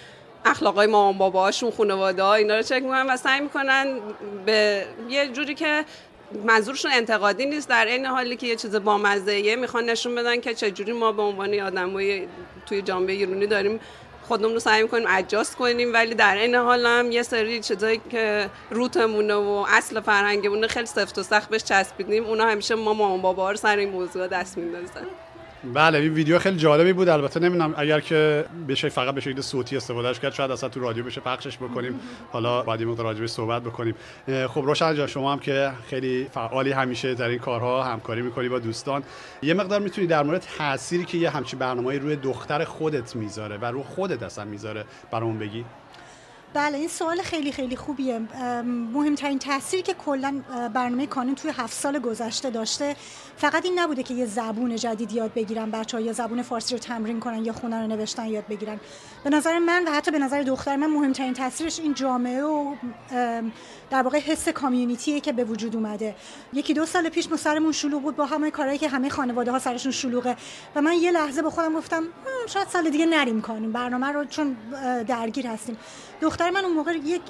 اخلاقای 0.46 0.88
مامان 0.88 1.18
باباشون 1.18 1.72
خانواده 1.72 2.24
ها 2.24 2.34
اینا 2.34 2.56
رو 2.56 2.62
چک 2.62 2.82
می‌کنن 2.82 3.06
و 3.10 3.18
سعی 3.18 3.42
می‌کنن 3.42 3.88
به 4.46 4.86
یه 5.10 5.28
جوری 5.28 5.56
که 5.56 5.86
منظورشون 6.46 6.92
انتقادی 6.92 7.46
نیست 7.46 7.70
در 7.70 7.86
این 7.86 8.06
حالی 8.06 8.36
که 8.36 8.48
یه 8.48 8.56
چیز 8.56 8.76
بامزه 8.76 9.56
می‌خوان 9.56 9.90
نشون 9.90 10.16
بدن 10.16 10.42
که 10.42 10.54
چجوری 10.54 10.94
ما 10.94 11.12
به 11.12 11.22
عنوان 11.22 11.60
آدمای 11.60 12.28
توی 12.66 12.82
جامعه 12.82 13.16
ایرانی 13.16 13.48
داریم 13.48 13.80
خودمون 14.32 14.54
رو 14.54 14.60
سعی 14.60 14.82
می‌کنیم 14.84 15.08
اجاست 15.10 15.56
کنیم 15.56 15.94
ولی 15.94 16.16
در 16.16 16.36
این 16.36 16.56
حال 16.56 16.86
هم 16.86 17.12
یه 17.12 17.24
سری 17.24 17.60
چیزایی 17.60 18.02
که 18.12 18.50
روتمونه 18.70 19.34
و 19.34 19.66
اصل 19.70 20.00
فرهنگمونه 20.00 20.68
خیلی 20.68 20.86
سفت 20.86 21.18
و 21.18 21.24
سخت 21.24 21.50
بهش 21.50 21.64
چسبیدیم. 21.64 22.26
اونا 22.26 22.46
همیشه 22.46 22.76
ما 22.76 22.94
مامان 22.94 23.22
بابا 23.22 23.52
رو 23.52 23.58
سر 23.58 23.78
این 23.78 23.90
موضوع 23.90 24.28
دست 24.28 24.58
میندازن. 24.58 25.08
بله 25.64 25.99
این 25.99 26.14
ویدیو 26.14 26.39
خیلی 26.39 26.57
جالبی 26.57 26.93
بود. 26.93 27.09
البته 27.09 27.39
نمی‌دونم 27.39 27.74
اگر 27.78 27.99
که 27.99 28.45
بشه 28.68 28.89
فقط 28.89 29.16
به 29.16 29.22
شکل 29.22 29.41
صوتی 29.41 29.78
استفادهش 29.78 30.20
کرد 30.20 30.34
شاید 30.34 30.51
اصلا 30.51 30.70
تو 30.70 30.80
رادیو 30.80 31.03
بشه 31.03 31.22
پخشش 31.22 31.57
بکنیم. 31.57 31.99
حالا 32.32 32.62
بعد 32.62 32.82
این 32.82 32.97
راجبش 32.97 33.30
صحبت 33.30 33.62
بکنیم. 33.62 33.95
خب 34.47 34.62
روشن 34.66 34.95
جان 34.95 35.07
شما 35.07 35.32
هم 35.32 35.39
که 35.39 35.72
خیلی 35.89 36.28
فعالی 36.32 36.72
همیشه 36.72 37.14
در 37.14 37.28
این 37.28 37.39
کارها 37.39 37.84
همکاری 37.84 38.22
می‌کنی 38.22 38.49
با 38.49 38.59
دوستان. 38.59 39.03
یه 39.41 39.53
مقدار 39.53 39.80
می‌تونی 39.80 40.07
در 40.07 40.24
مورد 40.24 40.45
تأثیری 40.57 41.05
که 41.05 41.18
یه 41.18 41.30
همچین 41.30 41.59
برنامه‌ای 41.59 41.99
روی 41.99 42.16
دختر 42.16 42.64
خودت 42.64 43.16
می‌ذاره 43.16 43.57
و 43.57 43.66
روی 43.66 43.84
خودت 43.84 44.24
اصلا 44.24 44.45
می‌ذاره 44.45 44.86
برامون 45.12 45.39
بگی؟ 45.39 45.66
بله 46.54 46.78
این 46.78 46.88
سوال 46.88 47.22
خیلی 47.22 47.52
خیلی 47.52 47.76
خوبیه. 47.76 48.20
مهمترین 48.93 49.39
تاثیری 49.39 49.84
که 49.84 49.93
کلا 49.93 50.41
برنامه 50.74 51.08
کانون 51.08 51.36
توی 51.36 51.52
هفت 51.52 51.74
سال 51.74 51.99
گذشته 51.99 52.49
داشته 52.49 52.95
فقط 53.38 53.66
این 53.66 53.80
نبوده 53.80 54.04
که 54.04 54.14
یه 54.14 54.26
زبون 54.26 54.76
جدید 54.76 55.12
یاد 55.12 55.34
بگیرن 55.34 55.72
بچه 55.72 55.97
ها 55.97 56.04
یا 56.04 56.14
زبون 56.14 56.41
فارسی 56.41 56.76
رو 56.76 56.80
تمرین 56.80 57.20
کنن 57.20 57.45
یا 57.45 57.54
خونه 57.54 57.82
رو 57.82 57.88
نوشتن 57.88 58.26
یاد 58.26 58.47
بگیرن. 58.47 58.80
به 59.24 59.30
نظر 59.30 59.60
من 59.60 59.88
و 59.88 59.91
حتی 59.91 60.12
به 60.12 60.20
نظر 60.20 60.43
دختر 60.43 60.76
من 60.76 60.88
مهمترین 60.88 61.34
تاثیرش 61.34 61.80
این 61.80 61.93
جامعه 61.93 62.43
و 62.43 62.76
در 63.89 64.02
واقع 64.02 64.20
حس 64.20 64.49
کامیونیتیه 64.49 65.20
که 65.20 65.34
به 65.34 65.43
وجود 65.43 65.76
اومده. 65.76 66.16
یکی 66.54 66.74
دو 66.74 66.86
سال 66.86 67.10
پیش 67.10 67.30
ما 67.30 67.38
سرمون 67.38 67.72
شلوغ 67.72 68.02
بود 68.02 68.16
با 68.16 68.26
همه 68.26 68.52
کارهایی 68.52 68.80
که 68.80 68.89
همه 68.89 69.10
خانواده 69.10 69.52
ها 69.52 69.60
سرشون 69.60 69.91
شلوغه. 69.91 70.36
و 70.76 70.82
من 70.82 70.93
یه 70.93 71.12
لحظه 71.12 71.41
به 71.41 71.49
خودم 71.49 71.74
گفتم 71.74 72.04
شاید 72.47 72.68
سال 72.68 72.89
دیگه 72.89 73.06
نریم 73.06 73.41
کنیم 73.41 73.72
برنامه 73.72 74.08
رو 74.08 74.26
چون 74.26 74.56
درگیر 75.08 75.47
هستیم. 75.47 75.78
دختر 76.22 76.49
من 76.49 76.65
اون 76.65 76.74
موقع 76.74 76.95
یک 76.95 77.22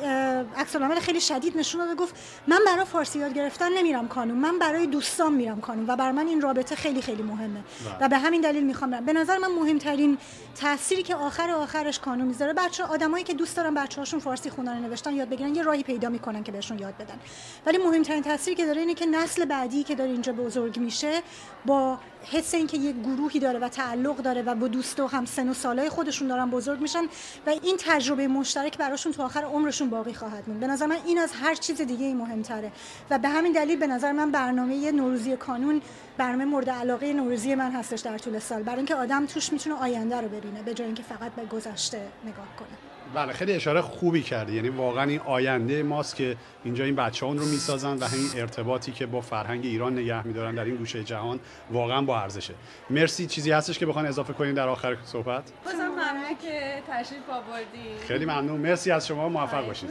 عکس 0.58 0.76
خیلی 1.02 1.22
شدید 1.22 1.58
نشون 1.58 1.86
داد 1.86 1.98
گفت 1.98 2.16
من 2.48 2.60
برای 2.66 2.86
فارسی 2.86 3.20
یاد 3.20 3.34
گرفتن 3.34 3.78
نمیرم 3.78 4.08
کانون 4.08 4.38
من 4.38 4.60
برای 4.60 4.88
دوستان 4.88 5.34
میرم 5.34 5.62
کانون 5.62 5.90
و 5.90 5.96
برای 5.96 6.12
من 6.12 6.28
این 6.28 6.42
رابطه 6.42 6.76
خیلی 6.76 7.02
خیلی 7.02 7.24
مهمه 7.24 7.60
بله. 7.60 8.06
و 8.06 8.10
به 8.10 8.18
همین 8.18 8.42
دلیل 8.42 8.64
می‌خوام 8.64 8.92
برم 8.92 9.06
به 9.06 9.14
نظر 9.14 9.38
من 9.38 9.52
مهمترین 9.52 10.18
تأثیری 10.56 11.04
که 11.04 11.16
آخر 11.16 11.52
آخرش 11.52 12.00
کانون 12.00 12.28
می‌ذاره 12.28 12.54
بچه 12.54 12.84
آدمایی 12.84 13.24
که 13.24 13.34
دوست 13.34 13.58
دارن 13.58 13.74
بچه‌هاشون 13.74 14.20
فارسی 14.20 14.50
خوندن 14.50 14.80
نوشتن 14.80 15.14
یاد 15.14 15.30
بگیرن 15.30 15.56
یه 15.56 15.64
راهی 15.64 15.84
پیدا 15.84 16.10
می‌کنن 16.10 16.44
که 16.44 16.52
بهشون 16.52 16.80
یاد 16.80 16.94
بدن 16.98 17.20
ولی 17.66 17.78
مهمترین 17.78 18.24
تاثیری 18.24 18.56
که 18.56 18.66
داره 18.66 18.80
اینه 18.80 18.94
که 18.94 19.06
نسل 19.06 19.46
بعدی 19.46 19.84
که 19.84 19.96
داره 19.96 20.12
اینجا 20.12 20.34
بزرگ 20.34 20.80
میشه 20.80 21.22
با 21.66 21.98
حس 22.24 22.54
اینکه 22.54 22.78
یک 22.78 22.96
گروهی 22.96 23.40
داره 23.40 23.60
و 23.60 23.70
تعلق 23.70 24.18
داره 24.18 24.42
و 24.42 24.56
با 24.56 24.68
دوست 24.68 25.00
و 25.00 25.08
هم 25.08 25.26
سن 25.26 25.50
و 25.50 25.54
سالای 25.54 25.90
خودشون 25.90 26.28
دارن 26.28 26.50
بزرگ 26.50 26.82
میشن 26.82 27.04
و 27.48 27.50
این 27.50 27.76
تجربه 27.80 28.28
مشترک 28.28 28.78
براشون 28.78 29.12
تا 29.12 29.26
آخر 29.26 29.44
عمرشون 29.44 29.90
باقی 29.90 30.14
خواهد 30.14 30.44
موند. 30.48 30.60
به 30.60 30.68
نظر 30.68 30.86
من 30.86 30.98
این 31.06 31.18
از 31.18 31.32
هر 31.42 31.56
چیز 31.56 31.82
دیگه 31.82 32.06
ای 32.06 32.14
مهمتره 32.14 32.72
و 33.10 33.20
به 33.20 33.30
همین 33.30 33.52
دلیل 33.52 33.80
به 33.80 33.88
نظر 33.88 34.12
من 34.12 34.32
برنامه 34.32 34.92
نوروزی 34.92 35.38
کانون 35.38 35.82
برنامه 36.18 36.46
مورد 36.46 36.70
علاقه 36.70 37.14
نوروزی 37.14 37.56
من 37.56 37.72
هستش 37.72 38.00
در 38.00 38.18
طول 38.18 38.40
سال. 38.40 38.64
برای 38.64 38.78
اینکه 38.78 38.96
آدم 38.96 39.26
توش 39.26 39.54
می‌تونه 39.54 39.76
آینده 39.76 40.22
رو 40.22 40.28
ببینه 40.28 40.64
به 40.64 40.74
جای 40.74 40.86
اینکه 40.86 41.04
فقط 41.04 41.32
به 41.32 41.46
گذشته 41.46 42.08
نگاه 42.26 42.48
کنه. 42.60 42.91
بله 43.16 43.34
خیلی 43.34 43.54
اشاره 43.54 43.82
خوبی 43.82 44.22
کردی. 44.22 44.56
یعنی 44.56 44.70
واقعا 44.70 45.04
این 45.04 45.20
آینده 45.20 45.84
ماست 45.84 46.16
که 46.16 46.38
اینجا 46.64 46.84
این 46.84 46.96
بچه 46.96 47.26
رو 47.26 47.34
می‌سازن 47.34 47.98
و 47.98 48.06
همین 48.06 48.30
ارتباطی 48.36 48.92
که 48.92 49.06
با 49.06 49.22
فرهنگ 49.22 49.66
ایران 49.66 49.94
نگه 49.94 50.28
میدارن 50.28 50.56
در 50.56 50.66
این 50.66 50.76
گوشه 50.76 51.04
جهان 51.04 51.40
واقعا 51.72 52.02
با 52.02 52.20
ارزشه. 52.20 52.54
مرسی. 52.90 53.28
چیزی 53.28 53.52
هستش 53.52 53.80
که 53.80 53.86
بخوان 53.86 54.06
اضافه 54.06 54.34
کنین 54.34 54.54
در 54.54 54.68
آخر 54.68 54.98
صحبت؟ 55.06 55.44
بازم 55.66 55.78
ممنون 55.78 56.38
که 56.42 56.84
تشریف 56.88 57.30
آوردین. 57.30 57.98
خیلی 58.08 58.26
ممنون. 58.26 58.60
مرسی 58.62 58.92
از 58.92 59.08
شما. 59.08 59.30
موفق 59.30 59.68
باشید 59.68 59.90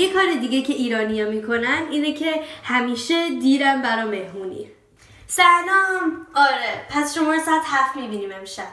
یه 0.00 0.12
کار 0.12 0.34
دیگه 0.40 0.62
که 0.62 0.72
ایرانیا 0.72 1.30
می‌کنن 1.30 1.82
اینه 1.90 2.12
که 2.12 2.42
همیشه 2.64 3.30
دیرم 3.30 3.82
برا 3.82 4.04
مهمونی. 4.04 4.70
سلام. 5.26 6.26
آره 6.34 6.86
پس 6.90 7.14
شما 7.14 7.32
رو 7.32 7.40
ساعت 7.40 7.62
هفت 7.66 7.96
می‌بینیم 7.96 8.32
امشب. 8.32 8.72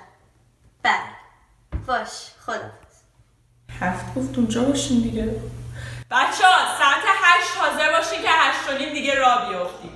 بله. 0.83 1.17
باش 1.87 2.09
خدا 2.45 2.71
هفت 3.79 4.15
گفت 4.15 4.37
اونجا 4.37 4.63
باشین 4.63 5.01
دیگه. 5.01 5.23
بچه 6.11 6.45
ها 6.45 6.77
ساعت 6.79 7.03
هشت 7.05 7.57
حاضر 7.57 7.97
باشین 7.97 8.21
که 8.21 8.29
هشت 8.29 8.93
دیگه 8.93 9.15
را 9.15 9.49
بیافتیم. 9.49 9.91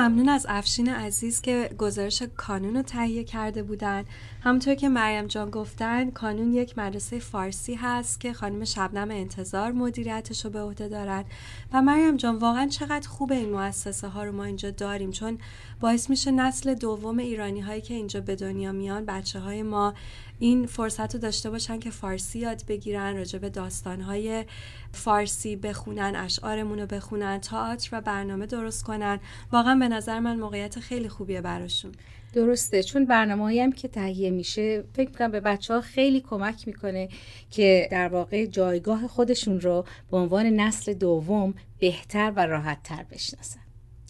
ممنون 0.00 0.28
از 0.28 0.46
افشین 0.48 0.88
عزیز 0.88 1.40
که 1.40 1.70
گزارش 1.78 2.22
کانون 2.36 2.76
رو 2.76 2.82
تهیه 2.82 3.24
کرده 3.24 3.62
بودن. 3.62 4.04
همونطور 4.42 4.74
که 4.74 4.88
مریم 4.88 5.26
جان 5.26 5.50
گفتن 5.50 6.10
کانون 6.10 6.52
یک 6.52 6.78
مدرسه 6.78 7.18
فارسی 7.18 7.74
هست 7.74 8.20
که 8.20 8.32
خانم 8.32 8.64
شبنم 8.64 9.10
انتظار 9.10 9.72
مدیریتش 9.72 10.44
رو 10.44 10.50
به 10.50 10.62
عهده 10.62 10.88
دارن. 10.88 11.24
و 11.72 11.82
مریم 11.82 12.16
جان 12.16 12.36
واقعا 12.36 12.66
چقدر 12.66 13.08
خوب 13.08 13.32
این 13.32 13.50
مؤسسه 13.50 14.08
ها 14.08 14.24
رو 14.24 14.32
ما 14.32 14.44
اینجا 14.44 14.70
داریم 14.70 15.10
چون 15.10 15.38
باعث 15.80 16.10
میشه 16.10 16.30
نسل 16.30 16.74
دوم 16.74 17.18
ایرانی 17.18 17.60
هایی 17.60 17.80
که 17.80 17.94
اینجا 17.94 18.20
به 18.20 18.36
دنیا 18.36 18.72
میان 18.72 19.04
بچه 19.04 19.40
های 19.40 19.62
ما 19.62 19.94
این 20.40 20.66
فرصت 20.66 21.14
رو 21.14 21.20
داشته 21.20 21.50
باشن 21.50 21.78
که 21.78 21.90
فارسی 21.90 22.38
یاد 22.38 22.62
بگیرن 22.68 23.16
راجع 23.16 23.38
به 23.38 23.50
داستانهای 23.50 24.44
فارسی 24.92 25.56
بخونن 25.56 26.16
اشعارمون 26.16 26.78
رو 26.78 26.86
بخونن 26.86 27.40
تئاتر 27.40 27.88
و 27.92 28.00
برنامه 28.00 28.46
درست 28.46 28.84
کنن. 28.84 29.20
واقعا 29.52 29.74
به 29.74 29.88
نظر 29.88 30.20
من 30.20 30.38
موقعیت 30.38 30.80
خیلی 30.80 31.08
خوبیه 31.08 31.40
براشون. 31.40 31.92
درسته. 32.32 32.82
چون 32.82 33.04
برنامه 33.04 33.62
هم 33.62 33.72
که 33.72 33.88
تهیه 33.88 34.30
میشه 34.30 34.84
فکر 34.92 35.08
می‌کنم 35.08 35.30
به 35.30 35.40
بچه 35.40 35.74
ها 35.74 35.80
خیلی 35.80 36.20
کمک 36.20 36.66
می‌کنه 36.66 37.08
که 37.50 37.88
در 37.90 38.08
واقع 38.08 38.46
جایگاه 38.46 39.06
خودشون 39.06 39.60
رو 39.60 39.84
به 40.10 40.16
عنوان 40.16 40.46
نسل 40.46 40.94
دوم 40.94 41.54
بهتر 41.78 42.32
و 42.36 42.46
راحت 42.46 42.82
تر 42.82 43.02
بشناسن. 43.10 43.60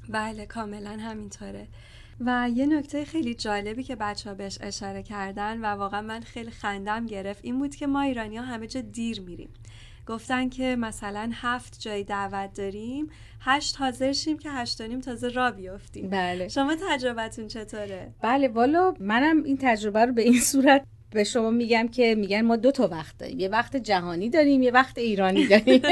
بله 0.08 0.46
کاملا 0.46 0.98
همینطوره. 1.00 1.68
و 2.20 2.50
یه 2.54 2.66
نکته 2.66 3.04
خیلی 3.04 3.34
جالبی 3.34 3.82
که 3.82 3.96
بچه 3.96 4.30
ها 4.30 4.34
بهش 4.34 4.58
اشاره 4.60 5.02
کردن 5.02 5.60
و 5.60 5.66
واقعا 5.66 6.02
من 6.02 6.20
خیلی 6.20 6.50
خندم 6.50 7.06
گرفت 7.06 7.44
این 7.44 7.58
بود 7.58 7.74
که 7.74 7.86
ما 7.86 8.00
ایرانی 8.00 8.36
ها 8.36 8.44
همه 8.44 8.66
جا 8.66 8.80
دیر 8.80 9.20
میریم. 9.20 9.50
گفتن 10.06 10.48
که 10.48 10.76
مثلا 10.76 11.30
هفت 11.34 11.80
جای 11.80 12.04
دعوت 12.04 12.54
داریم 12.54 13.10
هشت 13.40 13.76
حاضر 13.80 14.12
شیم 14.12 14.38
که 14.38 14.50
هشت 14.50 15.00
تازه 15.00 15.28
را 15.28 15.50
بیافتیم 15.50 16.10
بله. 16.10 16.48
شما 16.48 16.76
تجربتون 16.90 17.48
چطوره؟ 17.48 18.14
بله 18.22 18.48
والا 18.48 18.94
منم 19.00 19.42
این 19.42 19.58
تجربه 19.60 20.04
رو 20.04 20.12
به 20.12 20.22
این 20.22 20.40
صورت 20.40 20.86
به 21.10 21.24
شما 21.24 21.50
میگم 21.50 21.88
که 21.88 22.14
میگن 22.14 22.40
ما 22.40 22.56
دو 22.56 22.70
تا 22.70 22.88
وقت 22.88 23.18
داریم. 23.18 23.40
یه 23.40 23.48
وقت 23.48 23.76
جهانی 23.76 24.30
داریم 24.30 24.62
یه 24.62 24.70
وقت 24.70 24.98
ایرانی 24.98 25.46
داریم. 25.46 25.82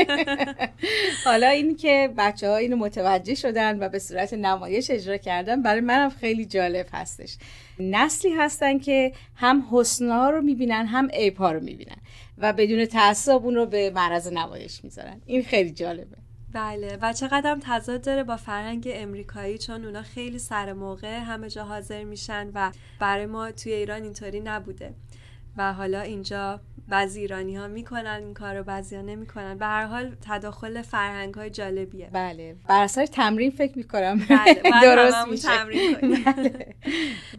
حالا 1.24 1.48
این 1.48 1.76
که 1.76 2.12
بچه 2.18 2.48
ها 2.48 2.56
اینو 2.56 2.76
متوجه 2.76 3.34
شدن 3.34 3.82
و 3.82 3.88
به 3.88 3.98
صورت 3.98 4.34
نمایش 4.34 4.90
اجرا 4.90 5.16
کردن 5.16 5.62
برای 5.62 5.80
منم 5.80 6.10
خیلی 6.10 6.44
جالب 6.44 6.86
هستش. 6.92 7.36
نسلی 7.80 8.32
هستن 8.32 8.78
که 8.78 9.12
هم 9.34 9.68
حسنا 9.72 10.30
رو 10.30 10.42
می‌بینن 10.42 10.86
هم 10.86 11.08
عیبها 11.08 11.52
رو 11.52 11.60
می‌بینن 11.60 11.96
و 12.38 12.52
بدون 12.52 12.86
تعصب 12.86 13.44
اون 13.44 13.54
رو 13.54 13.66
به 13.66 13.90
معرض 13.90 14.32
نمایش 14.32 14.84
می‌ذارن. 14.84 15.20
این 15.26 15.42
خیلی 15.42 15.70
جالبه. 15.70 16.16
بله. 16.52 16.98
و 17.02 17.12
چقدر 17.12 17.50
هم 17.50 17.60
تضاد 17.62 18.02
داره 18.02 18.24
با 18.24 18.36
فرهنگ 18.36 18.88
امریکایی 18.92 19.58
چون 19.58 19.84
اونا 19.84 20.02
خیلی 20.02 20.38
سر 20.38 20.72
موقع 20.72 21.18
همه 21.18 21.50
جا 21.50 21.64
حاضر 21.64 22.04
میشن 22.04 22.50
و 22.54 22.72
برای 23.00 23.26
ما 23.26 23.52
توی 23.52 23.72
ایران 23.72 24.02
اینطوری 24.02 24.40
نبوده. 24.40 24.94
و 25.58 25.72
حالا 25.72 26.00
اینجا 26.00 26.60
بعضی 26.88 27.20
ایرانی 27.20 27.56
ها 27.56 27.68
می‌کنن 27.68 28.20
این 28.24 28.34
کار 28.34 28.56
رو 28.56 28.64
بعضی 28.64 28.96
ها 28.96 29.02
نمی‌کنن. 29.02 29.58
به 29.58 29.66
هر 29.66 29.86
حال 29.86 30.16
تداخل 30.20 30.82
فرهنگ 30.82 31.34
های 31.34 31.50
جالبیه. 31.50 32.10
بله. 32.12 32.56
بر 32.68 32.82
اثر 32.82 33.06
تمرین 33.06 33.50
فکر 33.50 33.78
می‌کنم. 33.78 34.20
بله. 34.28 34.62
درست 34.82 35.28
میشه. 35.28 35.48
تمرین 35.48 35.96
بله. 36.24 36.74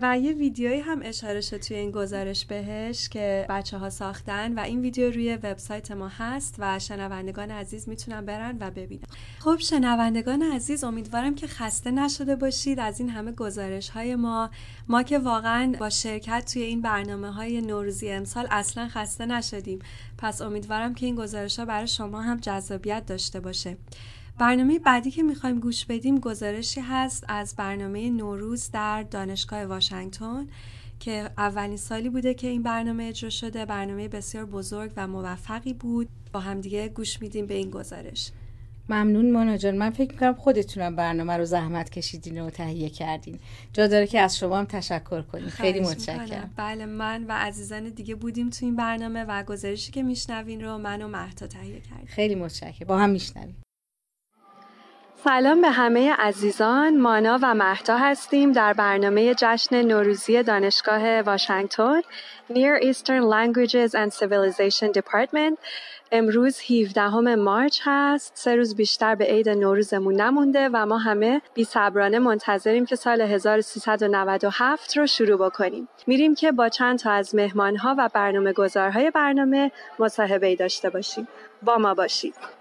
و 0.01 0.17
یه 0.19 0.33
ویدیویی 0.33 0.79
هم 0.79 0.99
اشاره 1.03 1.41
شد 1.41 1.57
توی 1.57 1.77
این 1.77 1.91
گزارش 1.91 2.45
بهش 2.45 3.09
که 3.09 3.45
بچه 3.49 3.77
ها 3.77 3.89
ساختن 3.89 4.59
و 4.59 4.59
این 4.59 4.81
ویدیو 4.81 5.11
روی 5.11 5.35
وبسایت 5.35 5.91
ما 5.91 6.07
هست 6.07 6.55
و 6.59 6.79
شنوندگان 6.79 7.51
عزیز 7.51 7.89
می‌تونن 7.89 8.25
برن 8.25 8.57
و 8.59 8.71
ببینن. 8.71 9.03
خب 9.39 9.57
شنوندگان 9.57 10.41
عزیز 10.41 10.83
امیدوارم 10.83 11.35
که 11.35 11.47
خسته 11.47 11.91
نشده 11.91 12.35
باشید 12.35 12.79
از 12.79 12.99
این 12.99 13.09
همه 13.09 13.31
گزارش 13.31 13.89
های 13.89 14.15
ما. 14.15 14.49
ما 14.89 15.03
که 15.03 15.19
واقعا 15.19 15.73
با 15.79 15.89
شرکت 15.89 16.51
توی 16.53 16.61
این 16.61 16.81
برنامه 16.81 17.31
های 17.31 17.61
نوروزی 17.61 18.09
امسال 18.09 18.47
اصلا 18.51 18.87
خسته 18.87 19.25
نشدیم. 19.25 19.79
پس 20.17 20.41
امیدوارم 20.41 20.93
که 20.93 21.05
این 21.05 21.15
گزارش 21.15 21.59
ها 21.59 21.65
برای 21.65 21.87
شما 21.87 22.21
هم 22.21 22.37
جذابیت 22.37 23.05
داشته 23.05 23.39
باشه. 23.39 23.77
برنامه 24.37 24.79
بعدی 24.79 25.11
که 25.11 25.23
می‌خوایم 25.23 25.59
گوش 25.59 25.85
بدیم 25.85 26.19
گزارشی 26.19 26.81
هست 26.81 27.25
از 27.27 27.55
برنامه 27.55 28.09
نوروز 28.09 28.71
در 28.71 29.03
دانشگاه 29.03 29.65
واشنگتن 29.65 30.47
که 30.99 31.29
اولین 31.37 31.77
سالی 31.77 32.09
بوده 32.09 32.33
که 32.33 32.47
این 32.47 32.63
برنامه 32.63 33.03
اجرا 33.03 33.29
شده. 33.29 33.65
برنامه 33.65 34.07
بسیار 34.07 34.45
بزرگ 34.45 34.91
و 34.97 35.07
موفقی 35.07 35.73
بود. 35.73 36.07
با 36.33 36.39
همدیگه 36.39 36.87
گوش 36.87 37.21
میدیم 37.21 37.45
به 37.45 37.53
این 37.53 37.69
گزارش. 37.69 38.31
ممنون 38.89 39.31
مانا 39.31 39.57
جان. 39.57 39.77
من 39.77 39.89
فکر 39.89 40.11
می‌کنم 40.11 40.33
خودتونم 40.33 40.95
برنامه 40.95 41.37
رو 41.37 41.45
زحمت 41.45 41.89
کشیدین 41.89 42.41
و 42.41 42.49
تهیه 42.49 42.89
کردین. 42.89 43.39
جا 43.73 43.87
داره 43.87 44.07
که 44.07 44.19
از 44.19 44.37
شما 44.37 44.59
هم 44.59 44.65
تشکر 44.65 45.21
کنیم. 45.21 45.47
خیلی 45.47 45.79
متشکرم. 45.79 46.53
بله 46.55 46.85
من 46.85 47.25
و 47.27 47.31
عزیزان 47.31 47.89
دیگه 47.89 48.15
بودیم 48.15 48.49
تو 48.49 48.65
این 48.65 48.75
برنامه 48.75 49.23
و 49.23 49.43
گزارشی 49.43 49.91
که 49.91 50.03
میشنوین 50.03 50.63
رو 50.63 50.77
من 50.77 51.01
و 51.01 51.07
مهتا 51.07 51.47
تهیه 51.47 51.79
کردیم. 51.79 52.05
خیلی 52.05 52.35
متشکرم. 52.35 52.87
با 52.87 52.97
هم 52.97 53.09
میشنویم. 53.09 53.55
سلام 55.23 55.61
به 55.61 55.69
همه 55.69 56.13
عزیزان. 56.13 56.97
مانا 56.97 57.39
و 57.41 57.53
مهتا 57.53 57.97
هستیم 57.97 58.51
در 58.51 58.73
برنامه 58.73 59.33
جشن 59.37 59.81
نوروزی 59.81 60.43
دانشگاه 60.43 61.21
واشنگتن 61.21 62.01
Near 62.49 62.83
Eastern 62.83 63.23
Languages 63.33 63.91
and 63.93 64.13
Civilization 64.19 64.91
Department. 64.99 65.57
امروز 66.11 66.59
17 66.71 67.35
مارچ 67.35 67.79
هست. 67.83 68.31
سه 68.35 68.55
روز 68.55 68.75
بیشتر 68.75 69.15
به 69.15 69.25
عید 69.25 69.49
نوروزمون 69.49 70.15
نمونده 70.21 70.69
و 70.73 70.85
ما 70.85 70.97
همه 70.97 71.41
بی 71.53 71.63
صبرانه 71.63 72.19
منتظریم 72.19 72.85
که 72.85 72.95
سال 72.95 73.21
1397 73.21 74.97
رو 74.97 75.07
شروع 75.07 75.45
بکنیم. 75.45 75.87
میریم 76.07 76.35
که 76.35 76.51
با 76.51 76.69
چند 76.69 76.99
تا 76.99 77.11
از 77.11 77.35
مهمانها 77.35 77.95
و 77.97 78.09
برنامه 78.13 78.53
گذارهای 78.53 79.11
برنامه 79.11 79.71
مصاحبه 79.99 80.55
داشته 80.55 80.89
باشیم. 80.89 81.27
با 81.63 81.77
ما 81.77 81.93
باشید. 81.93 82.58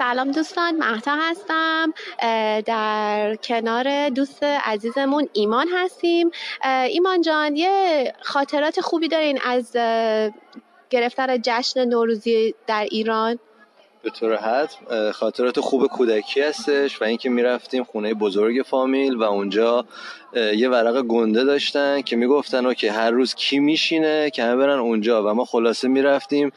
سلام 0.00 0.30
دوستان 0.30 0.76
مهتا 0.76 1.16
هستم. 1.20 1.92
در 2.66 3.36
کنار 3.42 4.08
دوست 4.08 4.42
عزیزمون 4.42 5.28
ایمان 5.32 5.68
هستیم. 5.74 6.30
ایمان 6.88 7.22
جان 7.22 7.56
یه 7.56 8.12
خاطرات 8.22 8.80
خوبی 8.80 9.08
دارین 9.08 9.38
از 9.44 9.72
گرفتن 10.90 11.40
جشن 11.42 11.84
نوروزی 11.84 12.54
در 12.66 12.86
ایران؟ 12.90 13.38
به 14.02 14.10
طور 14.10 14.36
حتم 14.36 15.10
خاطرات 15.12 15.60
خوب 15.60 15.86
کودکی 15.86 16.40
هستش 16.40 17.02
و 17.02 17.04
اینکه 17.04 17.30
می‌رفتیم 17.30 17.84
خونه 17.84 18.14
بزرگ 18.14 18.62
فامیل 18.66 19.14
و 19.16 19.22
اونجا 19.22 19.84
یه 20.56 20.68
ورق 20.68 21.02
گنده 21.02 21.44
داشتن 21.44 22.02
که 22.02 22.16
می‌گفتن 22.16 22.74
که 22.74 22.92
هر 22.92 23.10
روز 23.10 23.34
کی 23.34 23.58
میشینه 23.58 24.30
که 24.30 24.44
همه 24.44 24.56
برن 24.56 24.78
اونجا 24.78 25.30
و 25.30 25.34
ما 25.34 25.44
خلاصه 25.44 25.88
می‌رفتیم. 25.88 26.52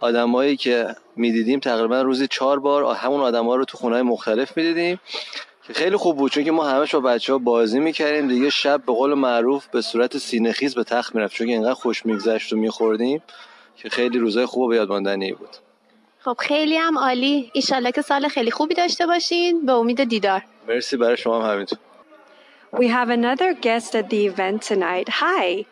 آدمایی 0.00 0.56
که 0.56 0.96
می‌دیدیم 1.16 1.60
تقریبا 1.60 2.02
روزی 2.02 2.26
چهار 2.26 2.58
بار 2.58 2.94
همون 2.94 3.20
آدما 3.20 3.56
رو 3.56 3.64
تو 3.64 3.78
خونه 3.78 4.02
مختلف 4.02 4.56
می‌دیدیم 4.56 5.00
که 5.62 5.72
خیلی 5.72 5.96
خوب 5.96 6.16
بود 6.16 6.32
چون 6.32 6.44
که 6.44 6.52
ما 6.52 6.68
همش 6.68 6.94
با 6.94 7.00
بچه 7.00 7.32
ها 7.32 7.38
بازی 7.38 7.80
می‌کردیم 7.80 8.28
دیگه 8.28 8.50
شب 8.50 8.82
به 8.86 8.92
قول 8.92 9.14
معروف 9.14 9.66
به 9.66 9.80
صورت 9.82 10.18
سینهخیز 10.18 10.74
به 10.74 10.84
تخت 10.84 11.14
می‌رفت 11.14 11.34
چون 11.34 11.46
که 11.46 11.52
اینقدر 11.52 11.74
خوش 11.74 12.06
میگذشت 12.06 12.52
و 12.52 12.56
میخوردیم 12.56 13.22
که 13.76 13.88
خیلی 13.88 14.18
روزای 14.18 14.46
خوب 14.46 14.62
و 14.62 14.74
یادماندنی 14.74 15.32
بود 15.32 15.56
خب 16.18 16.36
خیلی 16.38 16.76
هم 16.76 16.98
عالی 16.98 17.50
ایشالله 17.54 17.92
که 17.92 18.02
سال 18.02 18.28
خیلی 18.28 18.50
خوبی 18.50 18.74
داشته 18.74 19.06
باشین 19.06 19.66
به 19.66 19.72
امید 19.72 20.04
دیدار 20.04 20.42
مرسی 20.68 20.96
برای 20.96 21.16
شما 21.16 21.42
هم 21.42 21.52
همینطور 21.52 21.78
We 22.72 22.88
have 22.88 23.08
another 23.08 23.54
guest 23.54 23.94
at 23.94 24.10
the 24.10 24.26
event 24.26 24.62
tonight. 24.62 25.08
Hi. 25.08 25.64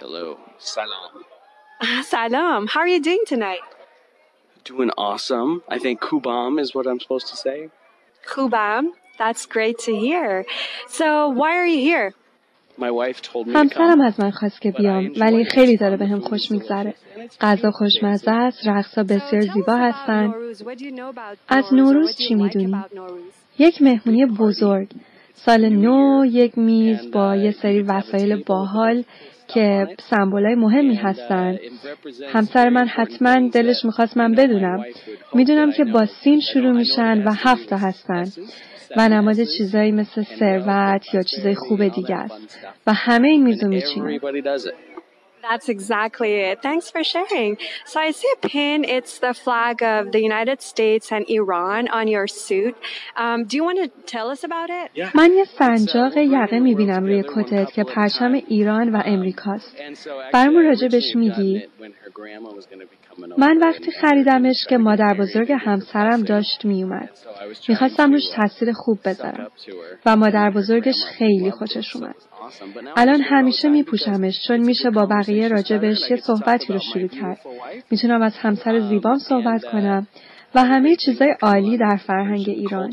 Hello. 0.00 0.38
Salam. 0.58 1.29
Salam. 1.82 2.66
How 2.66 2.80
are 2.80 2.88
you 2.88 3.00
doing 3.00 3.24
tonight? 3.26 3.64
Doing 4.64 4.90
awesome. 4.98 5.62
I 5.68 5.78
think 5.78 6.00
Kubam 6.00 6.60
is 6.60 6.74
what 6.74 6.86
I'm 6.86 7.00
supposed 7.00 7.28
to 7.28 7.36
say. 7.36 7.70
Kubam. 8.26 8.92
That's 9.18 9.46
great 9.46 9.78
to 9.86 9.92
hear. 9.92 10.44
So, 10.88 11.28
why 11.28 11.56
are 11.56 11.66
you 11.66 11.80
here? 11.80 12.14
همسرم 13.54 14.00
از 14.00 14.20
من 14.20 14.30
خواست 14.30 14.60
که 14.60 14.70
بیام 14.70 15.12
ولی 15.16 15.44
خیلی 15.44 15.76
داره 15.76 15.96
به 15.96 16.06
هم 16.06 16.20
خوش 16.20 16.50
میگذره. 16.50 16.94
غذا 17.40 17.70
خوشمزه 17.70 18.30
است، 18.30 18.66
رقصا 18.66 19.02
بسیار 19.02 19.40
زیبا 19.40 19.76
هستن. 19.76 20.34
از 21.48 21.64
نوروز 21.72 22.16
چی 22.16 22.34
می‌دونی؟ 22.34 22.84
یک 23.58 23.82
مهمونی 23.82 24.26
بزرگ. 24.26 24.88
سال 25.34 25.68
نو 25.68 26.24
یک 26.26 26.58
میز 26.58 27.10
با 27.10 27.36
یه 27.36 27.52
سری 27.52 27.82
وسایل 27.82 28.42
باحال 28.42 29.04
که 29.54 29.88
سمبولای 30.10 30.54
مهمی 30.54 30.94
هستن 30.94 31.58
همسر 32.32 32.68
من 32.68 32.86
حتما 32.86 33.48
دلش 33.48 33.84
می‌خواست 33.84 34.16
من 34.16 34.32
بدونم. 34.32 34.84
می‌دونم 35.34 35.72
که 35.72 35.84
با 35.84 36.06
سین 36.06 36.40
شروع 36.40 36.72
میشن 36.72 37.22
و 37.24 37.32
هفته 37.32 37.76
هستن 37.76 38.24
و 38.96 39.08
نماد 39.08 39.36
چیزایی 39.58 39.92
مثل 39.92 40.22
ثروت 40.38 41.14
یا 41.14 41.22
چیزای 41.22 41.54
خوب 41.54 41.88
دیگه 41.88 42.16
است. 42.16 42.58
و 42.86 42.92
همه 42.92 43.28
این 43.28 43.42
میزو 43.42 43.68
میچینن. 43.68 44.18
That's 45.49 45.69
exactly 45.69 46.31
it. 46.49 46.55
Thanks 46.67 46.87
for 46.93 47.03
sharing. 47.03 47.51
So 47.91 47.95
I 48.07 48.09
see 48.19 48.29
a 48.37 48.39
pin. 48.47 48.77
It's 48.97 49.19
the 49.19 49.33
flag 49.43 49.75
of 49.83 50.11
the 50.15 50.21
United 50.29 50.59
States 50.71 51.05
and 51.15 51.23
Iran 51.39 51.87
on 51.99 52.05
your 52.07 52.27
suit. 52.27 52.75
Um, 53.23 53.37
do 53.49 53.53
you 53.57 53.63
want 53.69 53.79
to 53.83 53.87
tell 54.13 54.27
us 54.35 54.41
about 54.43 54.69
it? 54.69 54.87
من 55.15 55.33
یه 55.33 55.45
سنجاق 55.59 56.17
یقه 56.17 56.59
میبینم 56.59 57.05
روی 57.05 57.23
کتت 57.35 57.71
که 57.73 57.83
پرچم 57.83 58.33
ایران 58.47 58.89
و 58.95 59.01
امریکاست. 59.05 59.75
برامون 60.33 60.65
راجبش 60.65 61.15
میگی؟ 61.15 61.67
من 63.38 63.58
وقتی 63.58 63.90
خریدمش 63.90 64.66
که 64.68 64.78
مادر 64.78 65.14
بزرگ 65.14 65.52
همسرم 65.52 66.22
داشت 66.22 66.64
میومد. 66.64 67.10
می‌خواستم 67.68 68.12
روش 68.12 68.22
تاثیر 68.36 68.72
خوب 68.72 68.98
بذارم 69.04 69.50
و 70.06 70.16
مادر 70.16 70.50
بزرگش 70.50 70.94
خیلی 71.18 71.50
خوشش 71.50 71.96
اومد. 71.96 72.14
الان 72.96 73.20
همیشه 73.20 73.68
میپوشمش 73.68 74.46
چون 74.48 74.60
میشه 74.60 74.90
با 74.90 75.06
بقیه 75.06 75.48
راجبش 75.48 76.10
یه 76.10 76.16
صحبتی 76.16 76.72
رو 76.72 76.78
شروع 76.92 77.08
کرد. 77.08 77.40
می‌تونم 77.90 78.22
از 78.22 78.36
همسر 78.36 78.80
زیبام 78.80 79.18
صحبت 79.18 79.64
کنم 79.64 80.06
و 80.54 80.64
همه 80.64 80.96
چیزای 80.96 81.34
عالی 81.42 81.78
در 81.78 81.96
فرهنگ 82.06 82.44
ایران. 82.48 82.92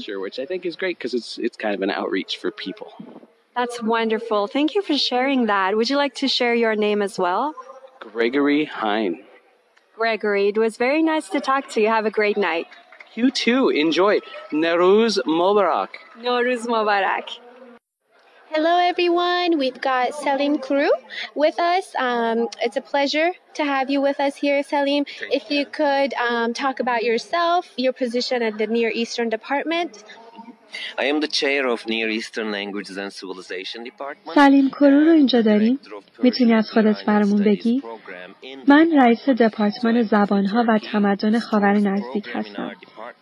That's 3.57 3.81
wonderful. 3.81 4.41
Thank 4.47 4.75
you 4.75 4.83
for 4.83 4.97
sharing 5.09 5.47
that. 5.47 5.69
Would 5.77 5.89
you 5.89 5.97
like 5.97 6.15
to 6.23 6.27
share 6.27 6.53
your 6.53 6.75
name 6.75 7.01
as 7.01 7.17
well? 7.17 7.55
Gregory 8.13 8.65
Hine. 8.65 9.15
Gregory, 9.97 10.49
it 10.49 10.57
was 10.59 10.77
very 10.77 11.01
nice 11.01 11.27
to 11.29 11.39
talk 11.39 11.69
to 11.69 11.81
you. 11.81 11.87
Have 11.87 12.05
a 12.05 12.11
great 12.11 12.37
night. 12.37 12.67
You 13.15 13.31
too. 13.31 13.69
Enjoy. 13.69 14.19
Naruz 14.51 15.17
Mubarak. 15.25 15.89
Naruz 16.19 16.67
Mubarak. 16.67 17.39
Hello, 18.51 18.77
everyone. 18.77 19.57
We've 19.57 19.81
got 19.81 20.13
Salim 20.13 20.59
Kuru 20.59 20.89
with 21.33 21.59
us. 21.59 21.95
Um, 21.97 22.47
it's 22.61 22.77
a 22.77 22.81
pleasure 22.81 23.31
to 23.55 23.65
have 23.65 23.89
you 23.89 23.99
with 23.99 24.19
us 24.19 24.35
here, 24.35 24.61
Salim. 24.61 25.05
If 25.31 25.49
you 25.49 25.65
could 25.65 26.13
um, 26.13 26.53
talk 26.53 26.79
about 26.79 27.03
yourself, 27.03 27.67
your 27.75 27.91
position 27.91 28.43
at 28.43 28.59
the 28.59 28.67
Near 28.67 28.91
Eastern 28.91 29.29
Department. 29.29 30.03
I 30.97 31.05
am 31.05 31.19
the 31.21 31.27
chair 31.27 31.67
of 31.67 31.79
Near 31.87 32.09
Eastern 32.09 32.51
Languages 32.51 32.97
and 32.97 33.11
Civilization 33.13 33.83
Department. 33.83 34.35
سلیم 34.35 34.69
کرو 34.69 34.99
رو 34.99 35.11
اینجا 35.11 35.41
داریم؟ 35.41 35.79
می‌تونی 36.23 36.53
از 36.53 36.69
خودت 36.73 37.05
برامون 37.07 37.43
بگی؟ 37.43 37.83
من 38.67 38.91
رئیس 39.01 39.29
دپارتمان 39.29 40.03
زبانها 40.03 40.65
و 40.67 40.79
تمدن 40.91 41.39
خاور 41.39 41.73
نزدیک 41.73 42.27
هستم 42.33 42.71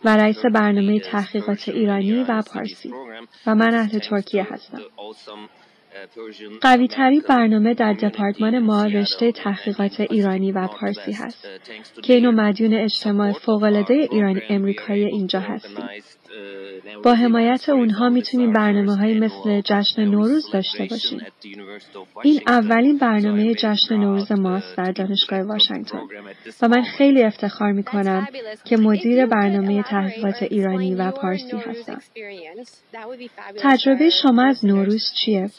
و 0.04 0.16
رئیس 0.16 0.46
برنامه 0.54 1.00
تحقیقات 1.00 1.68
ایرانی 1.68 2.24
و 2.28 2.42
پارسی 2.42 2.92
و 3.46 3.54
من 3.54 3.74
اهل 3.74 3.98
ترکیه 3.98 4.46
هستم. 4.50 4.80
قوی 6.60 6.88
ترین 6.88 7.22
برنامه 7.28 7.74
در 7.74 7.92
دپارتمان 7.92 8.58
ما 8.58 8.84
رشته 8.84 9.32
تحقیقات 9.32 10.00
ایرانی 10.00 10.52
و 10.52 10.66
پارسی 10.66 11.12
هست 11.12 11.46
که 12.02 12.14
اینو 12.14 12.32
مدیون 12.32 12.74
اجتماع 12.74 13.32
فوقالعاده 13.32 13.94
ایرانی 13.94 14.42
امریکایی 14.48 15.04
اینجا 15.04 15.40
هستیم. 15.40 15.88
با 17.04 17.14
حمایت 17.14 17.68
اونها 17.68 18.08
می‌تونیم 18.08 18.52
برنامه 18.52 18.96
های 18.96 19.20
مثل 19.20 19.60
جشن 19.60 20.04
نوروز 20.04 20.50
داشته 20.52 20.84
باشیم. 20.90 21.20
این 22.22 22.40
اولین 22.46 22.98
برنامه 22.98 23.54
جشن 23.54 23.96
نوروز 23.96 24.32
ماست 24.32 24.76
در 24.76 24.92
دانشگاه 24.92 25.42
واشنگتن. 25.42 26.00
و 26.62 26.68
من 26.68 26.82
خیلی 26.82 27.22
افتخار 27.22 27.72
می‌کنم 27.72 28.26
که 28.64 28.76
مدیر 28.76 29.26
برنامه 29.26 29.82
تحقیقات 29.82 30.42
ایرانی 30.42 30.94
و 30.94 31.10
پارسی 31.10 31.56
هستم. 31.56 31.98
تجربه 33.58 34.10
شما 34.22 34.42
از 34.42 34.64
نوروز 34.64 35.02
چیه؟ 35.24 35.50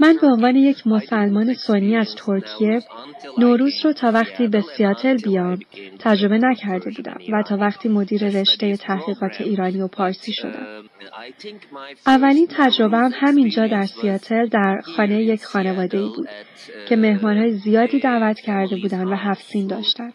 من 0.00 0.16
به 0.20 0.26
عنوان 0.26 0.56
یک 0.56 0.86
مسلمان 0.86 1.54
سنی 1.54 1.96
از 1.96 2.14
ترکیه 2.26 2.80
نوروز 3.38 3.72
رو 3.84 3.92
تا 3.92 4.10
وقتی 4.10 4.48
به 4.48 4.64
سیاتل 4.76 5.16
بیام 5.16 5.58
تجربه 5.98 6.38
نکرده 6.38 6.90
بودم 6.90 7.18
و 7.32 7.42
تا 7.42 7.56
وقتی 7.56 7.88
مدیر 7.88 8.28
رشته 8.28 8.76
تحقیقات 8.86 9.40
ایرانی 9.40 9.80
و 9.80 9.88
پارسی 9.88 10.32
شدم. 10.32 10.84
اولین 12.06 12.46
تجربه 12.50 12.98
هم 12.98 13.10
همینجا 13.14 13.66
در 13.66 13.86
سیاتل 13.86 14.46
در 14.46 14.80
خانه 14.96 15.22
یک 15.22 15.44
خانواده 15.44 15.98
ای 15.98 16.08
بود 16.16 16.28
که 16.88 16.96
مهمانهای 16.96 17.50
زیادی 17.50 18.00
دعوت 18.00 18.40
کرده 18.40 18.76
بودند 18.76 19.08
و 19.08 19.14
هفت 19.14 19.44
سین 19.52 19.66
داشتن. 19.66 20.12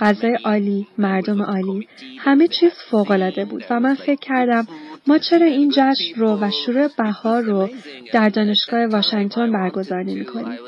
غذای 0.00 0.38
عالی، 0.44 0.86
مردم 0.98 1.42
عالی، 1.42 1.88
همه 2.18 2.48
چیز 2.48 2.72
فوقالعاده 2.90 3.44
بود 3.44 3.64
و 3.70 3.80
من 3.80 3.94
فکر 3.94 4.20
کردم 4.20 4.66
ما 5.06 5.18
چرا 5.18 5.46
این 5.46 5.70
جشن 5.70 6.20
رو 6.20 6.38
و 6.40 6.50
شروع 6.66 6.88
بهار 6.98 7.42
رو 7.42 7.70
در 8.12 8.28
دانشگاه 8.28 8.86
واشنگتن 8.86 9.52
برگزار 9.52 10.02
نمی 10.02 10.24
کنیم. 10.24 10.58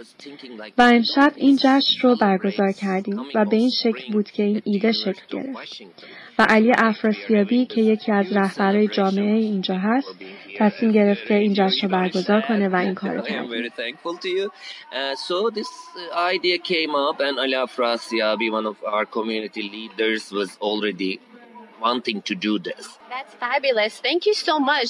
و 0.78 0.82
امشب 0.82 1.32
این 1.36 1.56
جشن 1.56 2.00
رو 2.02 2.16
برگزار 2.16 2.72
کردیم 2.72 3.20
و 3.34 3.44
به 3.44 3.56
این 3.56 3.70
شکل 3.82 4.12
بود 4.12 4.30
که 4.30 4.42
این 4.42 4.62
ایده 4.64 4.92
شکل 4.92 5.22
گرفت. 5.30 5.82
و 6.38 6.42
علی 6.48 6.72
افراسیابی 6.76 7.66
که 7.66 7.80
یکی 7.80 8.12
از 8.12 8.32
رهبرای 8.32 8.88
جامعه 8.88 9.36
اینجا 9.36 9.74
هست 9.74 10.16
تصمیم 10.58 10.92
گرفت 10.92 11.26
که 11.26 11.34
این 11.34 11.54
جشن 11.54 11.86
رو 11.86 11.88
برگزار 11.88 12.40
کنه 12.40 12.68
و 12.68 12.76
این 12.76 12.94
کار 12.94 13.20
کرد. 13.20 13.46
So 15.28 15.50
this 15.50 15.70
idea 16.34 16.58
came 16.58 16.94
up 16.94 17.20
and 17.20 17.38
Ali 17.38 17.56
Afrasiabi, 17.66 18.50
one 18.50 18.66
of 18.72 18.76
our 18.94 19.06
community 19.16 19.62
leaders, 19.76 20.22
was 20.32 20.50
already 20.60 21.20
wanting 21.84 22.18
to 22.28 22.34
do 22.34 22.58
this. 22.68 22.84
That's 23.14 23.34
fabulous. 23.46 23.92
Thank 24.08 24.20
you 24.28 24.34
so 24.48 24.54
much. 24.58 24.88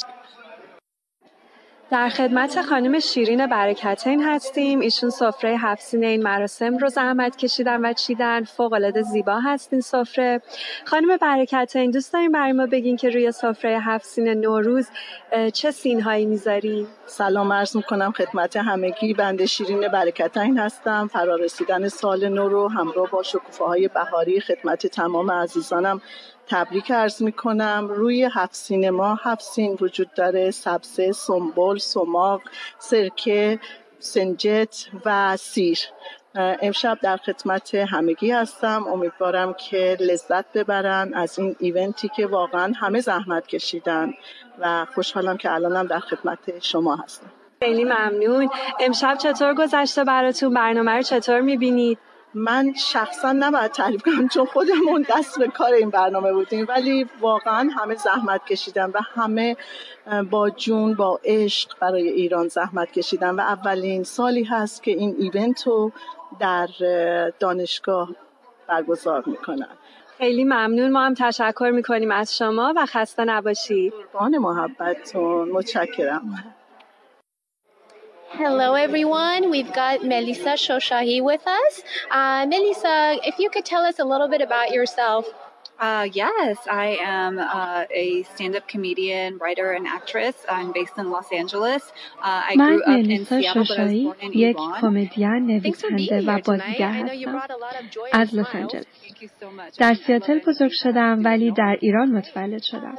در 1.90 2.08
خدمت 2.08 2.62
خانم 2.62 2.98
شیرین 2.98 3.46
برکتین 3.46 4.22
هستیم. 4.24 4.80
ایشون 4.80 5.10
سفره 5.10 5.56
هفسین 5.58 6.04
این 6.04 6.22
مراسم 6.22 6.76
رو 6.76 6.88
زحمت 6.88 7.36
کشیدن 7.36 7.84
و 7.84 7.92
چیدن. 7.92 8.44
فوق 8.44 8.72
العاده 8.72 9.02
زیبا 9.02 9.40
هست 9.40 9.72
این 9.72 9.80
سفره. 9.82 10.40
خانم 10.84 11.16
برکتین 11.16 11.90
دوست 11.90 12.12
داریم 12.12 12.32
برای 12.32 12.52
ما 12.52 12.66
بگین 12.66 12.96
که 12.96 13.10
روی 13.10 13.32
سفره 13.32 13.80
هفسین 13.80 14.28
نوروز 14.28 14.88
چه 15.52 15.70
سین 15.70 16.00
هایی 16.00 16.26
می‌ذاریم 16.26 16.88
سلام 17.06 17.52
عرض 17.52 17.76
می‌کنم 17.76 18.12
خدمت 18.12 18.56
همگی. 18.56 19.14
بنده 19.14 19.46
شیرین 19.46 19.88
برکتین 19.88 20.58
هستم. 20.58 21.10
فرارسیدن 21.12 21.88
سال 21.88 22.28
نو 22.28 22.48
رو 22.48 22.68
همراه 22.68 23.10
با 23.10 23.22
شکوفه 23.22 23.64
های 23.64 23.88
بهاری 23.88 24.40
خدمت 24.40 24.86
تمام 24.86 25.30
عزیزانم 25.30 26.00
تبریک 26.48 26.90
ارز 26.94 27.22
می 27.22 27.32
کنم 27.32 27.88
روی 27.90 28.28
هفت 28.34 28.54
سینما 28.54 29.14
هفت 29.14 29.42
سین 29.42 29.78
وجود 29.80 30.14
داره. 30.14 30.50
سبزه، 30.50 31.12
سنبول، 31.12 31.78
سماق، 31.78 32.40
سرکه، 32.78 33.58
سنجت 33.98 34.86
و 35.04 35.36
سیر. 35.36 35.78
امشب 36.38 36.98
در 37.02 37.16
خدمت 37.16 37.74
همگی 37.74 38.30
هستم. 38.30 38.84
امیدوارم 38.92 39.54
که 39.54 39.96
لذت 40.00 40.52
ببرن 40.52 41.14
از 41.14 41.38
این 41.38 41.56
ایونتی 41.58 42.08
که 42.16 42.26
واقعا 42.26 42.72
همه 42.76 43.00
زحمت 43.00 43.46
کشیدن 43.46 44.14
و 44.58 44.86
خوشحالم 44.94 45.36
که 45.36 45.52
الانم 45.52 45.86
در 45.86 46.00
خدمت 46.00 46.62
شما 46.62 46.96
هستم. 46.96 47.26
خیلی 47.62 47.84
ممنون. 47.84 48.48
امشب 48.80 49.18
چطور 49.18 49.54
گذشته 49.54 50.04
براتون؟ 50.04 50.54
برنامه 50.54 50.92
رو 50.92 51.02
چطور 51.02 51.40
می‌بینید؟ 51.40 51.98
من 52.38 52.72
شخصا 52.74 53.32
نباید 53.32 53.70
تعریف 53.70 54.02
کنم 54.02 54.28
چون 54.28 54.46
خودمون 54.46 55.06
دست 55.10 55.38
به 55.38 55.48
کار 55.48 55.72
این 55.72 55.90
برنامه 55.90 56.32
بودیم 56.32 56.66
ولی 56.68 57.06
واقعا 57.20 57.70
همه 57.76 57.94
زحمت 57.94 58.46
کشیدن 58.46 58.90
و 58.90 59.00
همه 59.14 59.56
با 60.30 60.50
جون 60.50 60.94
با 60.94 61.20
عشق 61.24 61.78
برای 61.80 62.08
ایران 62.08 62.48
زحمت 62.48 62.92
کشیدن 62.92 63.34
و 63.34 63.40
اولین 63.40 64.04
سالی 64.04 64.44
هست 64.44 64.82
که 64.82 64.90
این 64.90 65.16
ایونت 65.18 65.66
رو 65.66 65.92
در 66.40 66.68
دانشگاه 67.38 68.08
برگزار 68.68 69.22
می‌کنن. 69.26 69.68
خیلی 70.18 70.44
ممنون. 70.44 70.92
ما 70.92 71.00
هم 71.04 71.14
تشکر 71.14 71.70
می‌کنیم 71.74 72.10
از 72.10 72.36
شما 72.36 72.72
و 72.76 72.86
خسته 72.86 73.24
نباشید. 73.24 73.92
قربان 74.12 74.38
محبتتون. 74.38 75.48
متشکرم. 75.48 76.54
Hello, 78.43 78.73
everyone. 78.73 79.51
We've 79.51 79.73
got 79.73 80.03
Melissa 80.03 80.53
Shoshahi 80.65 81.21
with 81.21 81.45
us. 81.45 81.73
Uh, 82.09 82.45
Melissa, 82.47 83.17
if 83.23 83.35
you 83.39 83.49
could 83.49 83.65
tell 83.65 83.83
us 83.83 83.99
a 83.99 84.05
little 84.05 84.29
bit 84.29 84.41
about 84.41 84.71
yourself. 84.71 85.25
Uh, 85.81 86.07
yes, 86.13 86.57
I 86.69 86.97
am 87.01 87.39
uh, 87.39 87.85
a 88.03 88.23
stand 88.35 88.55
up 88.55 88.67
comedian, 88.67 89.39
writer, 89.39 89.71
and 89.71 89.87
actress. 89.87 90.35
I'm 90.47 90.71
based 90.71 90.95
in 90.99 91.09
Los 91.09 91.25
Angeles. 91.31 91.81
Uh, 92.21 92.49
I 92.49 92.55
grew 92.55 92.83
up 92.83 92.99
in 92.99 93.25
Seattle, 93.25 93.65
but 93.67 93.79
I 93.79 93.83
was 93.83 93.91
born 93.91 94.15
in 94.21 94.31
یک 94.33 94.57
کمدین 94.81 95.45
نویسنده 95.45 96.21
و 96.21 96.39
بازیگر 96.45 96.91
هستم 96.91 97.41
از 98.13 98.35
لس 98.35 98.55
آنجلس. 98.55 98.85
در 99.77 99.93
سیاتل 99.93 100.39
بزرگ 100.39 100.71
شدم 100.73 101.21
ولی 101.23 101.51
در 101.51 101.77
ایران 101.81 102.11
متولد 102.11 102.63
شدم. 102.63 102.95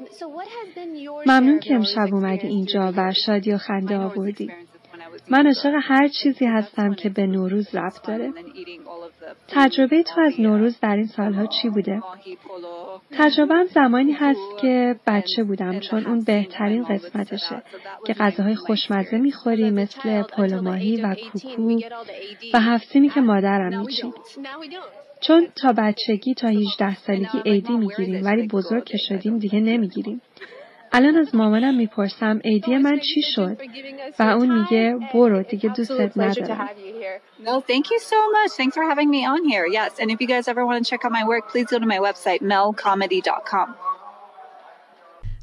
ممنون 1.26 1.61
که 1.61 1.74
امشب 1.74 2.14
اومدی 2.14 2.47
اینجا 2.47 2.93
و 2.97 3.12
شادی 3.26 3.53
و 3.53 3.59
خنده 3.59 3.97
آوردی. 3.97 4.51
من 5.30 5.47
عاشق 5.47 5.73
هر 5.82 6.07
چیزی 6.07 6.45
هستم 6.45 6.93
که 6.93 7.09
به 7.09 7.28
نوروز 7.28 7.75
ربط 7.75 8.07
داره. 8.07 8.34
تجربه 9.47 10.03
تو 10.03 10.21
از 10.21 10.39
نوروز 10.39 10.80
در 10.80 10.95
این 10.95 11.07
سالها 11.07 11.45
چی 11.45 11.69
بوده؟ 11.69 12.01
تجربه 13.11 13.65
زمانی 13.73 14.11
هست 14.11 14.59
که 14.61 14.95
بچه 15.07 15.43
بودم 15.43 15.80
چون 15.80 16.05
اون 16.05 16.23
بهترین 16.23 16.84
قسمتشه 16.84 17.63
که 18.05 18.13
غذاهای 18.13 18.55
خوشمزه 18.55 19.17
می‌خوری 19.17 19.69
مثل 19.69 20.23
پلو 20.23 20.61
ماهی 20.61 21.01
و 21.01 21.15
کوکو 21.15 21.80
و 22.53 22.59
هفتینی 22.59 23.09
که 23.09 23.21
مادرم 23.21 23.80
میچید. 23.80 24.13
چون 25.21 25.47
تا 25.55 25.73
بچگی 25.78 26.34
تا 26.34 26.47
18 26.47 26.95
سالگی 26.95 27.39
عیدی 27.45 27.73
می‌گیریم 27.73 28.25
ولی 28.25 28.47
بزرگ 28.47 28.84
که 28.84 28.97
شدیم 28.97 29.39
دیگه 29.39 29.59
نمی‌گیریم. 29.59 30.21
الان 30.93 31.16
از 31.16 31.34
مامانم 31.34 31.74
میپرسم 31.74 32.40
عیدی 32.45 32.76
من 32.76 32.99
چی 32.99 33.22
شد 33.34 33.57
و 34.18 34.22
اون 34.22 34.59
میگه 34.59 34.99
برو 35.14 35.43
دیگه 35.43 35.68
دوستت 35.68 36.18
ندارم 36.18 36.68
No, 37.45 37.61
thank 37.61 37.90
you 37.90 37.99
so 37.99 38.20
much. 38.36 38.51
Thanks 38.59 38.74
for 38.76 38.84
having 38.93 39.11
me 39.11 39.26
on 39.26 39.40
here. 39.53 39.66
Yes, 39.66 39.93
and 40.01 40.11
if 40.12 40.20
you 40.20 40.28
guys 40.34 40.47
ever 40.53 40.64
want 40.64 40.78
to 40.84 40.90
check 40.90 41.05
out 41.05 41.12
my 41.20 41.24
work, 41.32 41.45
please 41.53 41.66
go 41.72 41.78
to 41.84 41.88
my 41.95 42.01
website, 42.09 42.40
melcomedy.com. 42.53 43.68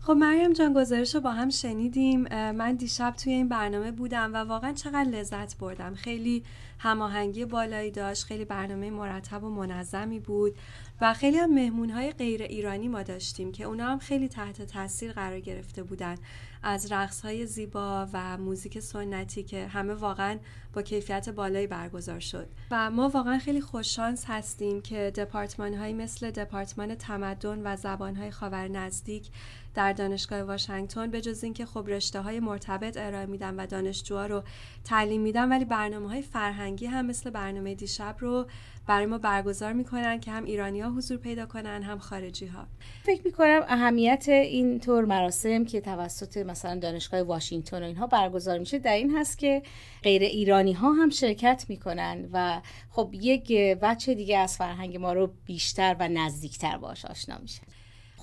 خب 0.07 0.13
مریم 0.13 0.53
جان 0.53 0.73
گزارش 0.73 1.15
رو 1.15 1.21
با 1.21 1.31
هم 1.31 1.51
شنیدیم. 1.51 2.21
من 2.53 2.75
دیشب 2.75 3.15
توی 3.17 3.33
این 3.33 3.49
برنامه 3.49 3.91
بودم 3.91 4.35
و 4.35 4.37
واقعا 4.37 4.73
چقدر 4.73 5.11
لذت 5.11 5.59
بردم. 5.59 5.95
خیلی 5.95 6.45
هماهنگی 6.79 7.45
بالایی 7.45 7.91
داشت 7.91 8.25
خیلی 8.25 8.45
برنامه 8.45 8.91
مرتب 8.91 9.45
و 9.45 9.49
منظمی 9.49 10.21
بود 10.21 10.55
و 11.01 11.15
خیلی 11.15 11.39
هم 11.39 11.55
مهمون 11.55 12.11
غیر 12.11 12.43
ایرانی 12.43 12.89
ما 12.89 13.03
داشتیم 13.03 13.53
که 13.53 13.65
اونا 13.65 13.87
هم 13.87 13.99
خیلی 13.99 14.29
تحت 14.29 14.63
تاثیر 14.63 15.13
قرار 15.13 15.41
گرفته 15.41 15.83
بودن. 15.83 16.17
از 16.63 16.93
رقص 16.93 17.27
زیبا 17.27 18.09
و 18.13 18.37
موزیک 18.37 18.79
سنتی 18.79 19.43
که 19.43 19.67
همه 19.67 19.95
واقعا 19.95 20.39
با 20.75 20.83
کیفیت 20.83 21.29
بالایی 21.29 21.67
برگزار 21.67 22.21
شد. 22.21 22.49
و 22.71 22.91
ما 22.91 23.09
واقعا 23.09 23.39
خیلی 23.39 23.61
خوششانس 23.61 24.25
هستیم 24.29 24.81
که 24.81 25.13
دپارتمان 25.17 25.93
مثل 25.93 26.31
دپارتمان 26.31 26.95
تمدن 26.95 27.63
و 27.65 27.77
زبان 27.77 28.17
های 28.17 28.31
خاور 28.31 28.69
نزدیک 28.69 29.31
در 29.75 29.93
دانشگاه 29.93 30.43
واشنگتن 30.43 31.11
به 31.11 31.20
جز 31.20 31.45
اینکه 31.45 31.66
خب 31.66 31.85
رشته 31.89 32.20
های 32.20 32.41
مرتبط 32.41 32.97
ارائه 32.97 33.27
میدن 33.27 33.55
و 33.55 33.66
دانشجوها 33.66 34.27
رو 34.27 34.43
تعلیم 34.85 35.20
میدن 35.20 35.49
ولی 35.49 35.64
برنامه 35.64 36.09
های 36.09 36.22
فرهنگی 36.22 36.87
هم 36.87 37.07
مثل 37.07 37.31
برنامه 37.31 37.75
دیشب 37.75 38.16
رو 38.18 38.47
برای 38.87 39.07
ما 39.07 39.18
برگزار 39.18 39.72
می‌کنن 39.72 40.20
که 40.20 40.31
هم 40.31 40.45
ایرانی 40.45 40.81
ها 40.81 40.91
حضور 40.91 41.16
پیدا 41.18 41.47
کنن 41.47 41.83
هم 41.83 41.99
خارجی 41.99 42.47
ها 42.47 42.66
فکر 43.03 43.20
می‌کنم 43.25 43.61
اهمیت 43.68 44.25
این 44.29 44.81
طور 44.81 45.05
مراسم 45.05 45.64
که 45.64 45.81
توسط 45.81 46.37
مثلا 46.37 46.79
دانشگاه 46.79 47.22
واشنگتن 47.22 47.83
و 47.83 47.87
اینها 47.87 48.07
برگزار 48.07 48.59
میشه 48.59 48.79
در 48.79 48.95
این 48.95 49.16
هست 49.16 49.39
که 49.39 49.62
غیر 50.03 50.22
ایرانی 50.22 50.72
ها 50.72 50.93
هم 50.93 51.11
شرکت 51.11 51.64
می‌کنن 51.68 52.29
و 52.33 52.61
خب 52.91 53.11
یک 53.12 53.53
بچه 53.53 54.14
دیگه 54.14 54.39
از 54.39 54.57
فرهنگ 54.57 54.97
ما 54.97 55.12
رو 55.12 55.31
بیشتر 55.45 55.97
و 56.01 56.09
نزدیکتر 56.09 56.79
باش 56.79 57.05
آشنا 57.05 57.39
میشه 57.43 57.62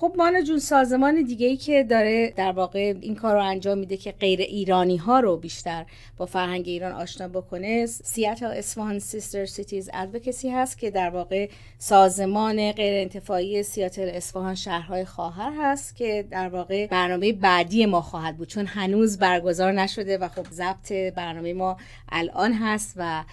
خب 0.02 0.14
مانا 0.18 0.40
جون 0.40 0.58
سازمان 0.58 1.22
دیگه 1.22 1.46
ای 1.46 1.56
که 1.56 1.84
داره 1.84 2.32
در 2.36 2.52
واقع 2.52 2.94
این 3.00 3.14
کار 3.14 3.34
رو 3.34 3.44
انجام 3.44 3.78
میده 3.78 3.96
که 3.96 4.12
غیر 4.12 4.40
ایرانی 4.40 4.96
ها 4.96 5.20
رو 5.20 5.36
بیشتر 5.36 5.86
با 6.16 6.26
فرهنگ 6.26 6.68
ایران 6.68 6.92
آشنا 6.92 7.28
بکنه 7.28 7.86
سیاتل 7.86 8.46
اصفهان 8.46 8.98
Sister 8.98 9.46
Cities 9.46 9.90
Advocacy 9.92 10.50
هست 10.50 10.78
که 10.78 10.90
در 10.90 11.10
واقع 11.10 11.48
سازمان 11.78 12.72
غیر 12.72 13.00
انتفاعی 13.02 13.62
سیاتل 13.62 14.10
اصفهان 14.14 14.54
شهرهای 14.54 15.04
خواهر 15.04 15.52
هست 15.58 15.96
که 15.96 16.24
در 16.30 16.48
واقع 16.48 16.86
برنامه 16.86 17.32
بعدی 17.32 17.86
ما 17.86 18.00
خواهد 18.00 18.36
بود. 18.36 18.48
چون 18.48 18.66
هنوز 18.66 19.18
برگزار 19.18 19.72
نشده 19.72 20.18
و 20.18 20.28
خب 20.28 20.46
ضبط 20.50 20.92
برنامه 20.92 21.54
ما 21.54 21.76
الان 22.08 22.52
هست 22.52 22.94
و 22.96 23.24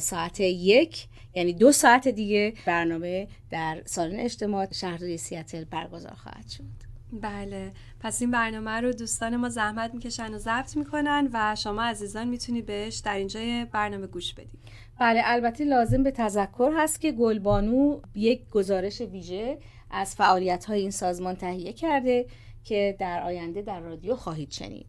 ساعت 0.00 0.40
یک 0.40 1.06
یعنی 1.38 1.52
دو 1.52 1.72
ساعت 1.72 2.08
دیگه 2.08 2.54
برنامه 2.66 3.28
در 3.50 3.82
سالن 3.84 4.16
اجتماع 4.16 4.72
شهرداری 4.72 5.16
سیاتل 5.16 5.64
برگزار 5.64 6.14
خواهد 6.14 6.48
شد. 6.48 6.64
بله. 7.12 7.72
پس 8.00 8.20
این 8.20 8.30
برنامه 8.30 8.70
رو 8.70 8.92
دوستان 8.92 9.36
ما 9.36 9.48
زحمت 9.48 9.94
می‌کشن 9.94 10.34
و 10.34 10.38
ضبط 10.38 10.76
می‌کنن 10.76 11.28
و 11.32 11.56
شما 11.58 11.82
عزیزان 11.82 12.28
می‌تونی 12.28 12.62
بهش 12.62 12.96
در 12.96 13.16
اینجا 13.16 13.40
برنامه 13.72 14.06
گوش 14.06 14.34
بدید 14.34 14.60
بله 15.00 15.20
البته 15.24 15.64
لازم 15.64 16.02
به 16.02 16.10
تذکر 16.10 16.72
هست 16.76 17.00
که 17.00 17.12
گلبانو 17.12 18.00
یک 18.14 18.48
گزارش 18.50 19.00
ویژه 19.00 19.58
از 19.90 20.14
فعالیت 20.14 20.64
های 20.64 20.80
این 20.80 20.90
سازمان 20.90 21.34
تهیه 21.34 21.72
کرده 21.72 22.26
که 22.64 22.96
در 22.98 23.22
آینده 23.22 23.62
در 23.62 23.80
رادیو 23.80 24.16
خواهید 24.16 24.50
شنید. 24.50 24.86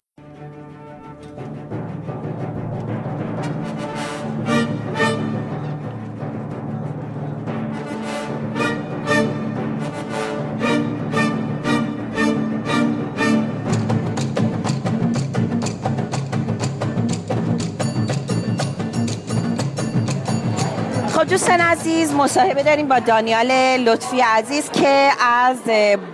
دوستان 21.29 21.61
عزیز 21.61 22.13
مصاحبه 22.13 22.63
داریم 22.63 22.87
با 22.87 22.99
دانیال 22.99 23.51
لطفی 23.77 24.21
عزیز 24.21 24.71
که 24.71 25.09
از 25.21 25.57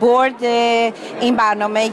برد 0.01 0.43
این 0.43 1.35
برنامه 1.35 1.89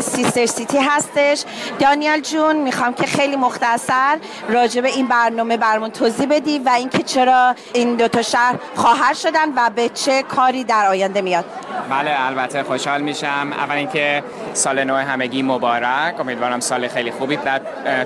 سیستر 0.00 0.46
سیتی 0.46 0.78
هستش. 0.78 1.44
دانیال 1.78 2.20
جون 2.20 2.56
می‌خوام 2.56 2.94
که 2.94 3.06
خیلی 3.06 3.36
مختصر 3.36 4.16
راجع 4.48 4.80
به 4.80 4.88
این 4.88 5.06
برنامه 5.06 5.56
برمون 5.56 5.90
توضیح 5.90 6.26
بدی 6.30 6.58
و 6.58 6.68
اینکه 6.68 7.02
چرا 7.02 7.54
این 7.72 7.96
دوتا 7.96 8.22
شهر 8.22 8.54
خواهر 8.74 9.14
شدن 9.14 9.54
و 9.56 9.70
به 9.70 9.88
چه 9.88 10.22
کاری 10.22 10.64
در 10.64 10.86
آینده 10.86 11.20
میاد. 11.20 11.44
بله 11.90 12.14
البته 12.18 12.62
خوشحال 12.62 13.00
میشم. 13.00 13.52
اول 13.58 13.76
اینکه 13.76 14.22
سال 14.52 14.84
نو 14.84 14.94
همگی 14.94 15.42
مبارک. 15.42 16.20
امیدوارم 16.20 16.60
سال 16.60 16.88
خیلی 16.88 17.10
خوبی 17.10 17.38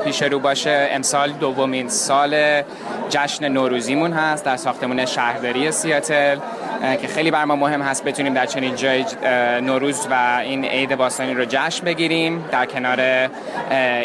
پیش 0.05 0.23
رو 0.23 0.39
باشه. 0.39 0.89
امسال 0.93 1.33
دومین 1.33 1.89
سال 1.89 2.63
جشن 3.09 3.49
نوروزیمون 3.49 4.13
هست. 4.13 4.45
در 4.45 4.57
ساختمون 4.61 5.07
شهرداری 5.07 5.73
سیاتل 5.73 6.39
که 7.03 7.09
خیلی 7.09 7.31
بر 7.31 7.45
ما 7.45 7.57
مهم 7.57 7.83
هست 7.83 8.05
بتونیم 8.05 8.35
در 8.35 8.47
چنین 8.47 8.75
جای 8.75 9.05
نوروز 9.61 10.07
و 10.11 10.41
این 10.45 10.65
عید 10.65 10.97
باستانی 10.97 11.35
رو 11.35 11.45
جشن 11.49 11.85
بگیریم 11.85 12.45
در 12.53 12.67
کنار 12.67 13.29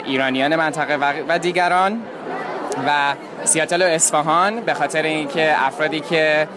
ایرانیان 0.05 0.55
منطقه 0.55 1.23
و 1.27 1.39
دیگران. 1.39 2.01
و 2.87 3.13
سیاتل 3.43 3.81
و 3.81 3.85
اصفهان 3.85 4.59
به 4.59 4.73
خاطر 4.73 5.03
اینکه 5.03 5.55
افرادی 5.57 5.99
که 5.99 6.47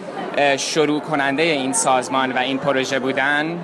شروع 0.57 1.01
کننده 1.01 1.43
این 1.43 1.73
سازمان 1.73 2.31
و 2.31 2.37
این 2.37 2.57
پروژه 2.57 2.99
بودن 2.99 3.59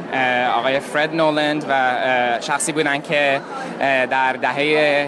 آقای 0.57 0.79
فرد 0.79 1.15
نولند 1.15 1.65
و 1.69 1.97
شخصی 2.41 2.71
بودن 2.71 3.01
که 3.01 3.41
در 3.79 4.33
دهه 4.33 4.53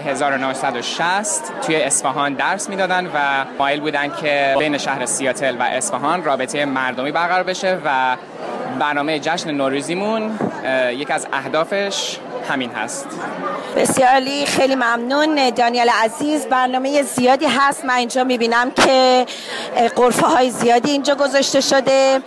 1960 0.06 1.52
توی 1.66 1.76
اصفهان 1.76 2.34
درس 2.34 2.68
می‌دادن 2.68 3.06
و 3.06 3.44
مایل 3.58 3.80
بودن 3.80 4.12
که 4.20 4.56
بین 4.58 4.78
شهر 4.78 5.06
سیاتل 5.06 5.56
و 5.58 5.62
اصفهان 5.62 6.24
رابطه 6.24 6.64
مردمی 6.64 7.12
برقرار 7.12 7.42
بشه 7.42 7.78
و 7.84 8.16
برنامه 8.80 9.18
جشن 9.18 9.50
نوروزیمون 9.50 10.38
یک 10.90 11.10
از 11.10 11.26
اهدافش 11.32 12.18
همین 12.48 12.70
هست. 12.70 13.08
بسیاری 13.76 14.46
خیلی 14.46 14.74
ممنون. 14.74 15.50
دانیال 15.50 15.88
عزیز 16.04 16.46
برنامه 16.46 17.02
زیادی 17.02 17.46
هست. 17.46 17.84
من 17.84 17.94
اینجا 17.94 18.24
می‌بینم 18.24 18.70
که 18.70 19.26
قرفه 19.96 20.26
های 20.26 20.50
زیادی 20.50 20.90
اینجا 20.90 21.14
گذاشته 21.14 21.60
شده. 21.60 22.20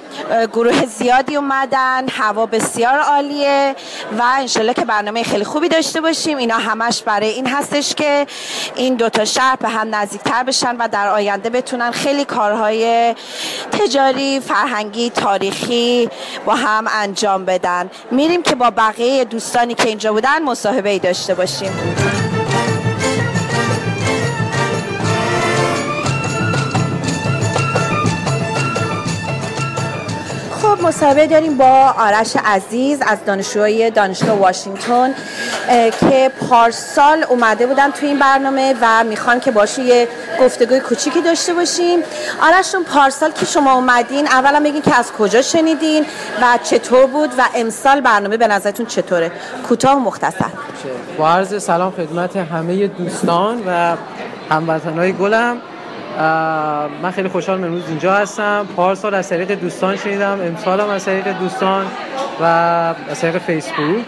گروه 0.54 0.86
زیادی 0.86 1.36
اومدن 1.36 2.08
هوا 2.10 2.46
بسیار 2.46 3.00
عالیه 3.00 3.76
و 4.18 4.24
انشالله 4.38 4.74
که 4.74 4.86
برنامه 4.86 5.24
خیلی 5.24 5.44
خوبی 5.44 5.70
داشته 5.70 6.02
باشیم. 6.02 6.38
اینا 6.38 6.58
همش 6.58 7.02
برای 7.02 7.30
این 7.30 7.48
هستش 7.48 7.96
که 7.96 8.28
این 8.76 8.96
دوتا 8.96 9.26
شهر 9.26 9.56
به 9.56 9.70
هم 9.70 9.96
نزدیکتر 9.96 10.44
بشن 10.44 10.76
و 10.76 10.88
در 10.88 11.08
آینده 11.08 11.50
بتونن 11.50 11.92
خیلی 11.92 12.26
کارهای 12.26 13.16
تجاری 13.72 14.40
فرهنگی 14.40 15.10
تاریخی 15.10 16.10
با 16.46 16.56
هم 16.56 16.88
انجام 16.92 17.46
بدن. 17.46 17.90
میریم 18.12 18.44
که 18.44 18.56
با 18.56 18.70
بقیه 18.70 19.26
دوستانی 19.26 19.74
که 19.74 19.88
اینجا 19.88 20.14
بودن 20.14 20.44
مصاحبه 20.44 20.90
ای 20.90 21.00
داشته 21.00 21.31
باشیم 21.34 21.72
خب 30.76 30.88
مصاحبه 30.88 31.28
داریم 31.28 31.58
با 31.58 31.94
آرش 31.98 32.36
عزیز 32.46 33.00
از 33.08 33.18
دانشجوهای 33.26 33.92
دانشگاه 33.92 34.38
واشنگتن 34.38 35.14
که 36.00 36.32
پارسال 36.50 37.24
اومده 37.30 37.68
بودن 37.68 37.92
تو 37.92 38.06
این 38.06 38.20
برنامه 38.20 38.76
و 38.82 39.04
می‌خوان 39.04 39.40
که 39.40 39.52
باشون 39.52 39.86
یه 39.86 40.08
گفتگوی 40.40 40.80
کوچیکی 40.80 41.22
داشته 41.22 41.54
باشیم. 41.54 42.00
آرشون 42.42 42.84
پارسال 42.84 43.32
که 43.32 43.46
شما 43.46 43.74
اومدین 43.74 44.28
اولا 44.28 44.60
بگین 44.60 44.82
که 44.82 45.00
از 45.00 45.12
کجا 45.12 45.42
شنیدین 45.42 46.06
و 46.42 46.60
چطور 46.64 47.06
بود 47.06 47.30
و 47.38 47.42
امسال 47.56 48.02
برنامه 48.02 48.38
به 48.38 48.48
نظرتون 48.48 48.86
چطوره؟ 48.86 49.32
کوتاه 49.68 49.96
و 49.96 50.00
مختصر. 50.00 50.46
با 51.18 51.30
عرض 51.30 51.64
سلام 51.64 51.92
خدمت 51.92 52.36
همه 52.36 52.88
دوستان 52.88 53.64
و 53.68 53.96
هموطنهای 54.50 55.14
گلم. 55.14 55.58
من 57.04 57.12
خیلی 57.16 57.30
خوشحال 57.30 57.64
امروز 57.64 57.84
اینجا 57.88 58.14
هستم. 58.14 58.68
پارسال 58.76 59.14
از 59.14 59.30
طریق 59.30 59.52
دوستان 59.52 59.98
شنیدم. 59.98 60.40
امسال 60.42 60.82
هم 60.82 60.90
از 60.90 61.06
طریق 61.06 61.28
دوستان 61.40 61.86
و 62.42 62.44
از 62.44 63.22
طریق 63.22 63.38
فیسبوک. 63.38 64.06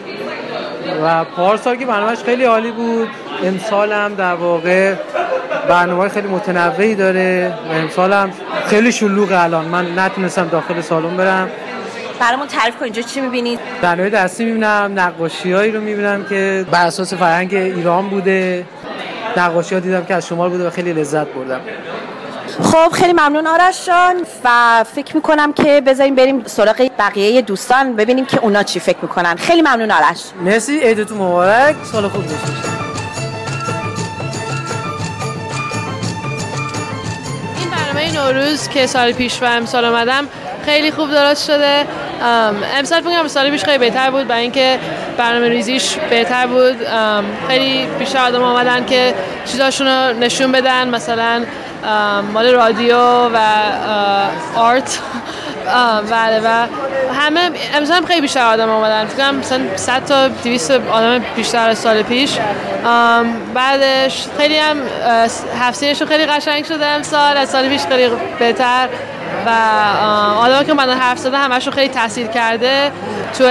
و 1.03 1.23
پارسال 1.23 1.75
که 1.75 1.85
برنامهش 1.85 2.17
خیلی 2.17 2.43
عالی 2.43 2.71
بود. 2.71 3.09
امسال 3.43 3.91
هم 3.91 4.15
در 4.15 4.33
واقع 4.33 4.93
برنامه 5.69 6.09
خیلی 6.09 6.27
متنوعی 6.27 6.95
داره 6.95 7.53
و 7.69 7.73
امسال 7.73 8.13
هم 8.13 8.31
خیلی 8.65 8.91
شلوغ 8.91 9.29
الان. 9.31 9.65
من 9.65 9.99
نتونستم 9.99 10.47
داخل 10.47 10.81
سالن 10.81 11.17
برم. 11.17 11.49
برامون 12.19 12.47
تعریف 12.47 12.75
کن 12.75 12.83
اینجا 12.83 13.01
چی 13.01 13.21
می‌بینید؟ 13.21 13.59
برنامه 13.81 14.09
دستی 14.09 14.45
می‌بینم 14.45 14.91
نقاشی 14.95 15.51
هایی 15.51 15.71
رو 15.71 15.81
می‌بینم 15.81 16.23
که 16.23 16.65
بر 16.71 16.85
اساس 16.85 17.13
فرهنگ 17.13 17.53
ایران 17.53 18.09
بوده. 18.09 18.65
نقاشی 19.37 19.75
ها 19.75 19.81
دیدم 19.81 20.05
که 20.05 20.13
از 20.13 20.27
شمال 20.27 20.49
بوده 20.49 20.67
و 20.67 20.69
خیلی 20.69 20.93
لذت 20.93 21.27
بردم. 21.27 21.61
خب 22.63 22.89
خیلی 22.91 23.13
ممنون 23.13 23.47
آرش 23.47 23.85
جان 23.85 24.15
و 24.43 24.83
فکر 24.95 25.15
می‌کنم 25.15 25.53
که 25.53 25.81
بذاریم 25.81 26.15
بریم 26.15 26.43
سراغ 26.45 26.89
بقیه 26.99 27.41
دوستان 27.41 27.95
ببینیم 27.95 28.25
که 28.25 28.39
اونا 28.39 28.63
چی 28.63 28.79
فکر 28.79 28.97
می‌کنن. 29.01 29.35
خیلی 29.35 29.61
ممنون 29.61 29.91
آرش. 29.91 30.21
مرسی 30.45 30.79
عیدتون 30.79 31.17
مبارک. 31.17 31.75
سال 31.91 32.07
خوب 32.07 32.21
داشته 32.21 32.47
این 37.59 37.69
برنامه 37.69 38.13
نوروز 38.13 38.67
که 38.67 38.87
سال 38.87 39.11
پیش 39.11 39.41
و 39.41 39.45
امسال 39.45 39.85
آمدم 39.85 40.27
خیلی 40.65 40.91
خوب 40.91 41.11
درست 41.11 41.45
شده. 41.45 41.85
امسال 42.77 43.01
فکر 43.01 43.27
سال 43.27 43.49
پیش 43.49 43.63
خیلی 43.63 43.77
بهتر 43.77 44.11
بود 44.11 44.27
برای 44.27 44.41
اینکه 44.41 44.79
برنامه 45.17 45.49
ریزیش 45.49 45.95
بهتر 46.09 46.47
بود. 46.47 46.77
خیلی 47.47 47.87
بیشتر 47.99 48.19
آدم 48.19 48.43
آمدن 48.43 48.85
که 48.85 49.13
چیزاشون 49.45 49.87
رو 49.87 50.19
نشون 50.19 50.51
بدن 50.51 50.89
مثلا 50.89 51.43
مال 52.33 52.47
رادیو 52.47 52.97
و 53.33 53.37
آرت. 54.55 54.99
بله 56.11 56.41
و 56.43 56.67
همه 57.13 57.51
امسال 57.75 57.97
هم 57.97 58.05
خیلی 58.05 58.21
بیشتر 58.21 58.53
آدم 58.53 58.69
آمدن. 58.69 59.05
فکر 59.05 59.17
کنم 59.17 59.35
مثلا 59.35 59.61
100 59.75 60.05
تا 60.05 60.27
200 60.27 60.71
آدم 60.71 61.19
بیشتر 61.35 61.73
سال 61.73 62.01
پیش. 62.01 62.37
بعدش 63.53 64.25
خیلی 64.37 64.57
هم 64.57 64.77
هفتینشون 65.59 66.07
خیلی 66.07 66.25
قشنگ 66.25 66.65
شده 66.65 66.85
امسال. 66.85 67.37
از 67.37 67.49
سال 67.49 67.69
پیش 67.69 67.81
خیلی 67.81 68.09
بهتر. 68.39 68.89
و 69.45 69.49
آدم 70.39 70.63
که 70.63 70.73
من 70.73 70.89
حرف 70.89 71.17
زدن 71.17 71.41
همشون 71.41 71.73
خیلی 71.73 71.93
تاثیر 71.93 72.27
کرده. 72.27 72.91
تو 73.37 73.43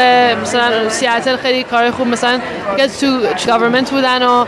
مثلا 0.42 0.88
سیاتل 0.88 1.36
خیلی 1.36 1.64
کار 1.64 1.90
خوب 1.90 2.06
مثلا 2.06 2.40
که 2.76 2.86
تو 2.86 3.20
گورنمنت 3.46 3.90
بودن 3.90 4.22
و 4.22 4.44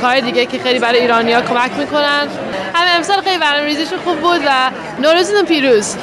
کار 0.00 0.20
دیگه 0.20 0.46
که 0.46 0.58
خیلی 0.58 0.78
برای 0.78 1.00
ایرانیا 1.00 1.40
کمک 1.40 1.70
می‌کنن. 1.78 2.28
همه 2.74 2.90
امسال 2.96 3.20
خیلی 3.20 3.38
برنامه‌ریزیشون 3.38 3.98
خوب 4.04 4.20
بود 4.20 4.40
و 4.46 4.70
نوروزتون 4.98 5.44
پیروز 5.44 5.96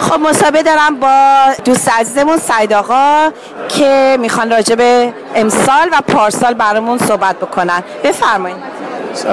خب 0.00 0.20
مسابقه 0.20 0.62
دارم 0.62 1.00
با 1.00 1.44
دوست 1.64 1.90
عزیزمون 2.00 2.36
سعید 2.36 2.72
آقا 2.72 3.30
که 3.68 4.16
می‌خوان 4.20 4.50
راجع 4.50 4.74
به 4.74 5.12
امسال 5.34 5.88
و 5.92 6.00
پارسال 6.00 6.54
برامون 6.54 6.98
صحبت 6.98 7.36
بکنن. 7.36 7.82
بفرمایید. 8.04 8.56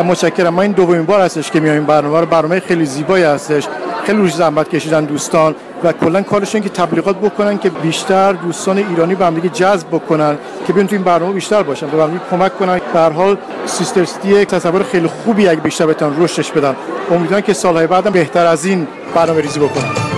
متشکرم. 0.06 0.54
ما 0.54 0.62
این 0.62 0.72
دومین 0.72 1.06
بار 1.06 1.22
هستش 1.22 1.52
که 1.52 1.60
میایم 1.60 1.86
برنامه 1.86 2.20
رو. 2.20 2.26
برنامه 2.26 2.60
خیلی 2.60 2.86
زیبایی 2.86 3.24
هستش. 3.24 3.68
خیلی 4.06 4.18
روش 4.18 4.34
زحمت 4.34 4.70
کشیدن 4.70 5.06
دوستان 5.06 5.56
و 5.84 5.92
کلا 5.92 6.22
کارشون 6.22 6.62
که 6.62 6.70
تبلیغات 6.70 7.16
بکنن 7.16 7.58
که 7.58 7.70
بیشتر 7.70 8.34
دوستان 8.34 8.78
ایرانی 8.78 9.16
به 9.16 9.26
هم 9.26 9.40
جذب 9.40 9.88
بکنن 9.88 10.38
که 10.68 10.74
بیان 10.74 10.88
تو 10.88 10.96
این 10.96 11.04
برنامه 11.04 11.34
بیشتر 11.34 11.64
باشن 11.64 11.88
به 11.88 11.98
کمک 12.32 12.58
کنن. 12.60 12.82
به 12.94 13.00
هر 13.00 13.10
حال 13.10 13.38
سیستر 13.66 14.06
سیتی 14.06 14.46
تصور 14.46 14.84
خیلی 14.84 15.08
خوبی 15.08 15.48
اگه 15.48 15.62
بیشتر 15.62 15.86
بتونن 15.86 16.24
رشدش 16.24 16.52
بدن. 16.52 16.76
امیدوارم 17.12 17.42
که 17.42 17.54
سالهای 17.54 17.88
بعدم 17.88 18.12
بهتر 18.12 18.46
از 18.46 18.66
این 18.66 18.88
برنامه 19.16 19.42
ریزی 19.42 19.60
بکنن. 19.60 20.13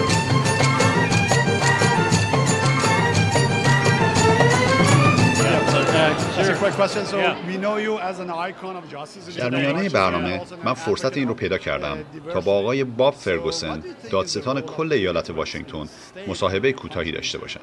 در 9.38 9.50
میانه 9.50 9.90
برنامه 9.90 10.42
من 10.64 10.74
فرصت 10.74 11.18
این 11.18 11.28
رو 11.28 11.34
پیدا 11.34 11.58
کردم 11.58 11.98
تا 12.34 12.40
با 12.40 12.52
آقای 12.60 12.84
باب 12.84 13.14
فرگوسن 13.14 13.84
دادستان 14.12 14.62
کل 14.62 14.94
ایالت 14.94 15.30
واشنگتن 15.30 15.86
مصاحبه 16.28 16.74
کوتاهی 16.74 17.12
داشته 17.12 17.38
باشم 17.38 17.60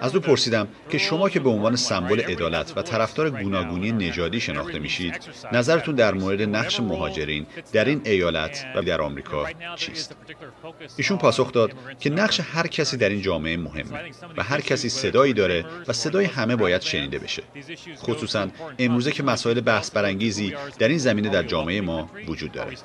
از 0.00 0.14
او 0.14 0.20
پرسیدم 0.20 0.68
که 0.90 0.98
شما 0.98 1.28
که 1.28 1.40
به 1.40 1.50
عنوان 1.50 1.76
سمبل 1.76 2.20
عدالت 2.20 2.72
و 2.76 2.82
طرفدار 2.82 3.30
گوناگونی 3.30 3.92
نژادی 3.92 4.40
شناخته 4.40 4.78
میشید 4.78 5.20
نظرتون 5.52 5.94
در 5.94 6.14
مورد 6.14 6.42
نقش 6.42 6.80
مهاجرین 6.80 7.46
در 7.72 7.84
این 7.84 8.00
ایالت 8.04 8.66
و 8.76 8.82
در 8.82 9.00
آمریکا 9.00 9.46
چیست؟ 9.76 10.16
ایشون 10.96 11.18
پاسخ 11.18 11.52
داد 11.52 11.72
که 12.00 12.10
نقش 12.10 12.40
هر 12.40 12.66
کسی 12.66 12.96
در 12.96 13.08
این 13.08 13.22
جامعه 13.22 13.56
مهمه 13.56 14.10
و 14.36 14.42
هر 14.42 14.60
کسی 14.60 14.88
صدایی 14.88 15.32
داره 15.32 15.64
و 15.88 15.92
صدای 15.92 16.24
همه 16.24 16.56
باید 16.56 16.80
شنیده 16.80 17.18
بشه. 17.18 17.42
خصوصا 17.96 18.48
امروزه 18.78 19.12
که 19.12 19.22
مسائل 19.22 19.60
بحث 19.60 19.90
برانگیزی 19.90 20.54
در 20.78 20.88
این 20.88 20.98
زمینه 20.98 21.28
در 21.28 21.42
جامعه 21.42 21.80
ما 21.80 22.10
وجود 22.28 22.52
داره. 22.52 22.76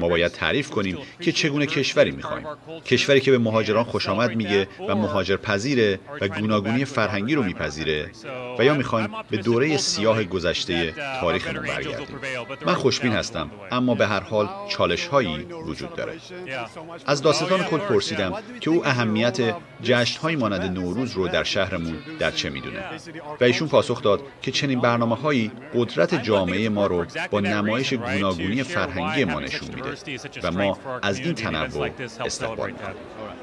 ما 0.00 0.08
باید 0.08 0.32
تعریف 0.32 0.70
کنیم 0.70 0.98
که 1.20 1.32
چگونه 1.32 1.66
کشوری 1.66 2.10
می‌خوایم. 2.10 2.46
کشوری 2.84 3.20
که 3.20 3.30
به 3.30 3.38
مهاجران 3.38 3.84
خوش 3.84 4.08
آمد 4.08 4.36
میگه 4.36 4.68
و 4.88 4.94
مهاجر 4.94 5.36
پذیره 5.36 6.00
و 6.20 6.28
گوناگونی 6.44 6.84
فرهنگی 6.84 7.34
رو 7.34 7.42
میپذیره 7.42 8.10
و 8.58 8.64
یا 8.64 8.74
می‌خوایم 8.74 9.08
به 9.30 9.36
دوره 9.36 9.76
سیاه 9.76 10.24
گذشته 10.24 10.94
تاریخمون 11.20 11.62
برگردیم 11.62 12.18
من 12.66 12.74
خوشبین 12.74 13.12
هستم. 13.12 13.50
اما 13.72 13.94
به 13.94 14.06
هر 14.06 14.20
حال 14.20 14.48
چالش 14.68 15.06
هایی 15.06 15.36
وجود 15.66 15.94
داره. 15.94 16.12
از 17.06 17.22
داستان 17.22 17.62
کل 17.62 17.78
پرسیدم 17.78 18.32
که 18.60 18.70
او 18.70 18.86
اهمیت 18.86 19.54
جشن 19.82 20.20
های 20.20 20.36
مانند 20.36 20.78
نوروز 20.78 21.12
رو 21.12 21.28
در 21.28 21.44
شهرمون 21.44 21.96
در 22.18 22.30
چه 22.30 22.50
می‌دونه؟ 22.50 22.80
و 23.40 23.44
ایشون 23.44 23.68
پاسخ 23.68 24.02
داد 24.02 24.22
که 24.42 24.50
چنین 24.50 24.80
برنامه 24.80 25.16
هایی 25.16 25.50
قدرت 25.74 26.22
جامعه 26.22 26.68
ما 26.68 26.86
رو 26.86 27.06
با 27.30 27.40
نمایش 27.40 27.94
گوناگونی 27.94 28.62
فرهنگی 28.62 29.24
ما 29.24 29.40
نشون 29.40 29.68
میده. 29.74 29.90
و 30.42 30.50
ما 30.50 30.78
از 31.02 31.18
این 31.18 31.34
تنوع 31.34 31.90
استقبال 32.20 32.70
می‌کنیم. 32.70 32.96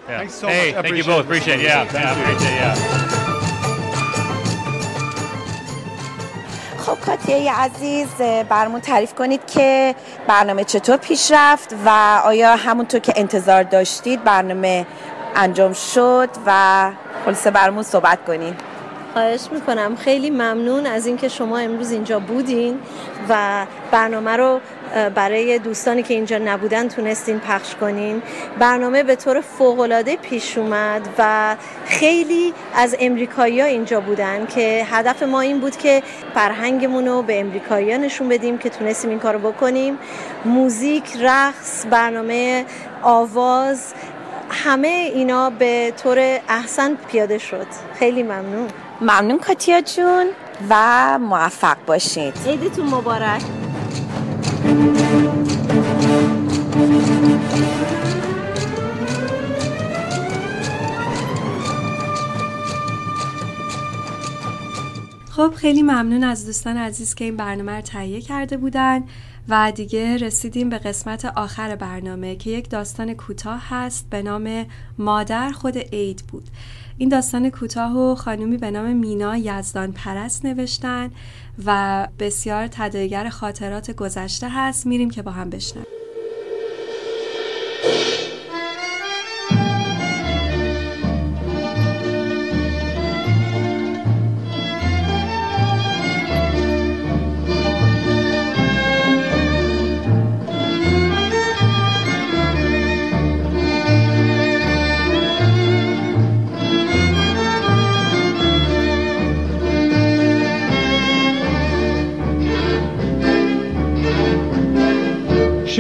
Hey, 0.08 0.74
thank 0.74 0.98
you 0.98 1.04
both. 1.04 1.26
Appreciate 1.26 1.60
it. 1.60 1.64
Yeah, 1.64 1.84
yeah, 1.94 2.12
appreciate 2.14 2.54
it. 2.54 2.62
Yeah. 2.62 3.22
خب 6.78 7.00
کاتیه 7.00 7.54
عزیز 7.54 8.08
برامون 8.50 8.82
تعریف 8.82 9.14
کنید 9.14 9.46
که 9.48 9.96
برنامه 10.28 10.64
چطور 10.64 10.98
پیش 10.98 11.32
رفت 11.36 11.76
و 11.86 12.22
آیا 12.26 12.56
همونطور 12.56 13.00
که 13.00 13.14
انتظار 13.16 13.64
داشتید 13.64 14.24
برنامه 14.24 14.86
انجام 15.36 15.74
شد 15.74 16.30
و 16.46 16.92
خلاصه 17.26 17.52
برامون 17.52 17.84
صحبت 17.84 18.26
کنید 18.26 18.71
خواهش 19.14 19.48
می‌کنم. 19.52 19.96
خیلی 19.96 20.30
ممنون 20.30 20.86
از 20.86 21.08
اینکه 21.08 21.28
شما 21.28 21.58
امروز 21.58 21.92
اینجا 21.92 22.20
بودین 22.20 22.80
و 23.30 23.66
برنامه 23.92 24.38
رو 24.38 24.60
برای 25.16 25.60
دوستانی 25.60 26.04
که 26.04 26.14
اینجا 26.14 26.38
نبودن 26.38 26.88
تونستین 26.88 27.40
پخش 27.40 27.76
کنین. 27.76 28.22
برنامه 28.60 29.04
به 29.04 29.16
طور 29.16 29.42
فوقالعاده 29.42 30.18
پیش 30.18 30.58
اومد 30.58 31.02
و 31.18 31.56
خیلی 31.86 32.54
از 32.76 32.96
امریکایی 33.00 33.62
ها 33.62 33.68
اینجا 33.68 34.00
بودن 34.00 34.46
که 34.46 34.86
هدف 34.90 35.24
ما 35.24 35.42
این 35.42 35.60
بود 35.60 35.78
که 35.78 36.04
فرهنگمون 36.34 37.08
رو 37.08 37.22
به 37.22 37.40
امریکایی 37.40 37.92
ها 37.92 37.98
نشون 37.98 38.30
بدیم 38.30 38.58
که 38.58 38.70
تونستیم 38.70 39.10
این 39.10 39.20
کار 39.20 39.38
بکنیم. 39.38 39.98
موزیک، 40.46 41.04
رقص، 41.22 41.86
برنامه 41.90 42.66
آواز 43.02 43.94
همه 44.50 44.88
اینا 44.88 45.50
به 45.50 45.94
طور 46.04 46.40
احسن 46.50 46.98
پیاده 47.12 47.38
شد. 47.38 47.68
خیلی 48.00 48.24
ممنون. 48.24 48.68
ممنون 49.02 49.40
کاتیا 49.40 49.82
جون 49.82 50.28
و 50.70 51.20
موفق 51.20 51.78
باشید 51.86 52.34
عیدتون 52.48 52.86
مبارک. 52.86 53.42
خب 65.32 65.54
خیلی 65.56 65.82
ممنون 65.82 66.24
از 66.24 66.46
دوستان 66.46 66.78
عزیز 66.78 67.16
که 67.16 67.26
این 67.26 67.38
برنامه 67.38 67.76
رو 67.76 67.82
تهیه 67.82 68.22
کرده 68.22 68.58
بودن 68.58 69.04
و 69.50 69.72
دیگه 69.76 70.18
رسیدیم 70.18 70.70
به 70.70 70.78
قسمت 70.78 71.26
آخر 71.26 71.76
برنامه 71.76 72.36
که 72.36 72.50
یک 72.50 72.70
داستان 72.70 73.14
کوتاه 73.14 73.62
هست 73.70 74.10
به 74.10 74.22
نام 74.22 74.66
مادر 74.98 75.52
خود 75.52 75.78
عید 75.78 76.24
بود. 76.28 76.44
این 77.02 77.10
داستان 77.10 77.50
کوتاه 77.50 77.98
و 77.98 78.16
خانومی 78.16 78.58
به 78.58 78.72
نام 78.72 78.96
مینا 78.96 79.38
یزدان 79.38 79.92
پرست 79.92 80.46
نوشتن 80.46 81.12
و 81.66 82.08
بسیار 82.20 82.68
تداعیگر 82.68 83.30
خاطرات 83.30 83.92
گذشته 83.92 84.50
هست. 84.50 84.86
میریم 84.86 85.10
که 85.10 85.22
با 85.22 85.32
هم 85.32 85.50
بشنویم. 85.50 86.01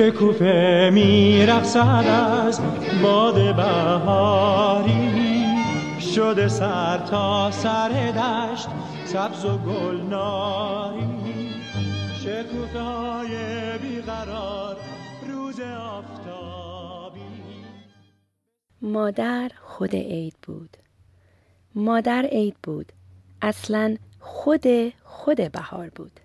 شکوفه 0.02 0.89
میرقصد 0.93 2.06
از 2.47 2.62
باد 3.04 3.56
بهاری. 3.56 5.12
شده 6.16 6.47
سر 6.47 6.97
تا 6.97 7.52
سر 7.52 7.89
دشت 7.89 8.68
سبز 9.06 9.45
و 9.45 9.58
گلناری 9.58 11.08
شکوفه 12.20 12.80
های 12.80 13.30
بیقرار 13.82 14.78
روز 15.30 15.60
آفتابی. 15.60 17.22
مادر 18.82 19.52
خود 19.62 19.95
عید 19.95 20.36
بود. 20.43 20.78
مادر 21.76 22.26
عید 22.32 22.56
بود. 22.64 22.91
اصلا 23.41 23.95
خود 24.20 24.66
خود 25.04 25.52
بهار 25.52 25.89
بود. 25.95 26.20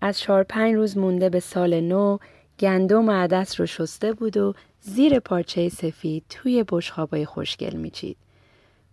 از 0.00 0.18
چهار 0.18 0.42
پنج 0.42 0.74
روز 0.74 0.98
مونده 0.98 1.28
به 1.28 1.40
سال 1.40 1.80
نو 1.80 2.18
گندم 2.60 3.10
عدس 3.10 3.60
رو 3.60 3.66
شسته 3.66 4.12
بود 4.12 4.36
و 4.36 4.54
زیر 4.80 5.18
پارچه 5.18 5.68
سفید 5.68 6.24
توی 6.30 6.64
بشخابای 6.68 7.24
خوشگل 7.24 7.76
میچید. 7.76 8.16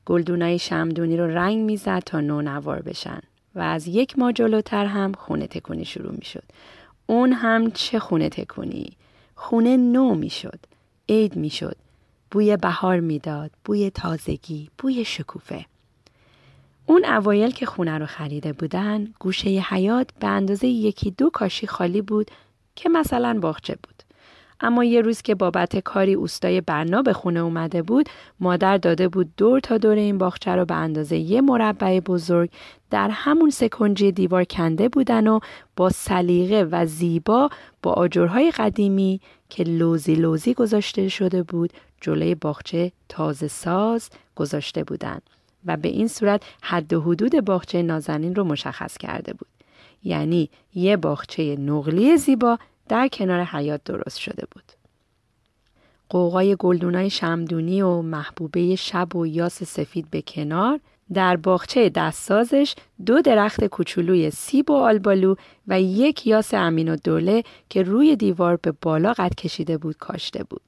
گلدونای 0.06 0.60
شمدونی 0.60 1.18
رو 1.18 1.28
رنگ 1.28 1.58
می‌زد 1.58 2.04
تا 2.06 2.22
نو 2.22 2.42
نوار 2.42 2.82
بشن 2.82 3.20
و 3.56 3.60
از 3.60 3.88
یک 3.88 4.20
ماه 4.20 4.34
جلوتر 4.34 4.86
هم 4.86 5.12
خونه 5.12 5.48
تکونی 5.48 5.86
شروع 5.86 6.12
می‌شد. 6.12 6.44
اون 7.08 7.34
هم 7.34 7.72
چه 7.72 8.00
خونه 8.00 8.30
تکونی؟ 8.30 8.92
خونه 9.36 9.78
نو 9.78 10.16
می‌شد. 10.16 10.60
عید 11.10 11.36
می‌شد. 11.36 11.76
بوی 12.32 12.58
بهار 12.58 13.00
می‌داد، 13.00 13.52
بوی 13.66 13.90
تازگی، 13.90 14.70
بوی 14.78 15.06
شکوفه. 15.06 15.66
اون 16.86 17.06
اوایل 17.06 17.52
که 17.52 17.66
خونه 17.66 17.98
رو 17.98 18.06
خریده 18.06 18.54
بودن، 18.54 19.14
گوشه 19.20 19.50
حیات 19.50 20.10
به 20.20 20.28
اندازه 20.28 20.68
یکی 20.68 21.12
دو 21.12 21.30
کاشی 21.30 21.68
خالی 21.68 22.02
بود 22.02 22.32
که 22.76 22.90
مثلا 22.90 23.40
باغچه 23.42 23.78
بود. 23.84 24.04
اما 24.64 24.84
یه 24.84 25.02
روز 25.02 25.22
که 25.22 25.36
بابت 25.36 25.78
کاری 25.80 26.14
اوستای 26.14 26.62
بنا 26.62 27.02
به 27.02 27.14
خونه 27.14 27.40
اومده 27.40 27.82
بود 27.82 28.10
مادر 28.40 28.78
داده 28.78 29.08
بود 29.08 29.30
دور 29.38 29.60
تا 29.60 29.78
دور 29.78 29.96
این 29.96 30.18
باغچه 30.18 30.52
رو 30.52 30.66
به 30.66 30.76
اندازه 30.76 31.18
یه 31.18 31.42
مربع 31.42 32.00
بزرگ 32.00 32.50
در 32.90 33.10
همون 33.10 33.50
سکنجی 33.50 34.12
دیوار 34.12 34.44
کنده 34.44 34.90
بودن 34.90 35.28
و 35.28 35.40
با 35.76 35.90
سلیقه 35.90 36.68
و 36.72 36.86
زیبا 36.86 37.50
با 37.84 37.92
آجرهای 37.92 38.52
قدیمی 38.52 39.22
که 39.50 39.64
لوزی 39.64 40.16
لوزی 40.16 40.54
گذاشته 40.54 41.10
شده 41.10 41.44
بود 41.44 41.74
جلوی 42.02 42.36
باغچه 42.36 42.92
تازه 43.10 43.48
ساز 43.48 44.10
گذاشته 44.36 44.84
بودند 44.84 45.22
و 45.66 45.78
به 45.78 45.88
این 45.88 46.08
صورت 46.08 46.44
حد 46.62 46.94
و 46.94 47.02
حدود 47.02 47.46
باغچه 47.46 47.82
نازنین 47.82 48.36
رو 48.36 48.44
مشخص 48.44 48.98
کرده 48.98 49.34
بود. 49.34 49.48
یعنی 50.04 50.50
یه 50.74 50.98
باغچه 50.98 51.56
نقلی 51.56 52.18
زیبا 52.18 52.60
در 52.90 53.08
کنار 53.08 53.44
حیات 53.44 53.82
درست 53.84 54.18
شده 54.18 54.48
بود. 54.52 54.64
قوقای 56.10 56.56
گلدونای 56.60 57.10
شمدونی 57.10 57.82
و 57.82 58.02
محبوبه 58.02 58.76
شب 58.76 59.16
و 59.16 59.28
یاس 59.28 59.64
سفید 59.64 60.08
به 60.12 60.22
کنار 60.22 60.80
در 61.14 61.38
باغچه 61.38 61.90
دستسازش 61.90 62.76
دو 63.06 63.22
درخت 63.22 63.66
کوچولوی 63.66 64.32
سیب 64.32 64.70
و 64.70 64.74
آلبالو 64.74 65.36
و 65.68 65.82
یک 65.82 66.28
یاس 66.28 66.54
امین 66.54 66.90
و 66.90 66.96
دوله 66.96 67.44
که 67.70 67.84
روی 67.84 68.16
دیوار 68.16 68.60
به 68.62 68.74
بالا 68.82 69.14
قد 69.14 69.36
کشیده 69.36 69.78
بود 69.78 69.98
کاشته 69.98 70.44
بود. 70.44 70.62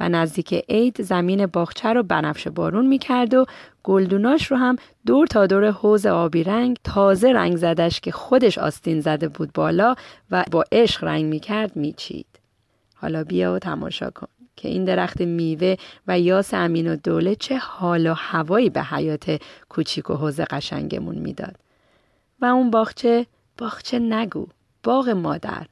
و 0.00 0.08
نزدیک 0.08 0.54
عید 0.68 1.02
زمین 1.02 1.46
باغچه 1.46 1.92
رو 1.92 2.02
بنفش 2.02 2.48
بارون 2.48 2.86
می‌کرد 2.86 3.34
و 3.34 3.44
گلدوناش 3.82 4.50
رو 4.50 4.56
هم 4.56 4.76
دور 5.06 5.26
تا 5.26 5.46
دور 5.46 5.70
حوز 5.70 6.06
آبی 6.06 6.44
رنگ 6.44 6.76
تازه 6.84 7.32
رنگ 7.32 7.56
زدش 7.56 8.00
که 8.00 8.12
خودش 8.12 8.58
آستین 8.58 9.00
زده 9.00 9.28
بود 9.28 9.52
بالا 9.52 9.94
و 10.30 10.44
با 10.50 10.64
عشق 10.72 11.04
رنگ 11.04 11.24
می‌کرد 11.24 11.76
میچید. 11.76 12.26
حالا 12.94 13.24
بیا 13.24 13.54
و 13.54 13.58
تماشا 13.58 14.10
کن 14.10 14.28
که 14.56 14.68
این 14.68 14.84
درخت 14.84 15.20
میوه 15.20 15.76
و 16.06 16.20
یاس 16.20 16.54
امین 16.54 16.92
و 16.92 16.96
دوله 16.96 17.34
چه 17.34 17.58
حال 17.58 18.06
و 18.06 18.14
هوایی 18.16 18.70
به 18.70 18.82
حیات 18.82 19.40
کوچیک 19.68 20.10
و 20.10 20.14
حوز 20.14 20.40
قشنگمون 20.40 21.18
می‌داد. 21.18 21.56
و 22.40 22.44
اون 22.44 22.70
باغچه 22.70 23.26
باغچه 23.58 23.98
نگو 23.98 24.46
باغ 24.82 25.08
مادر 25.08 25.66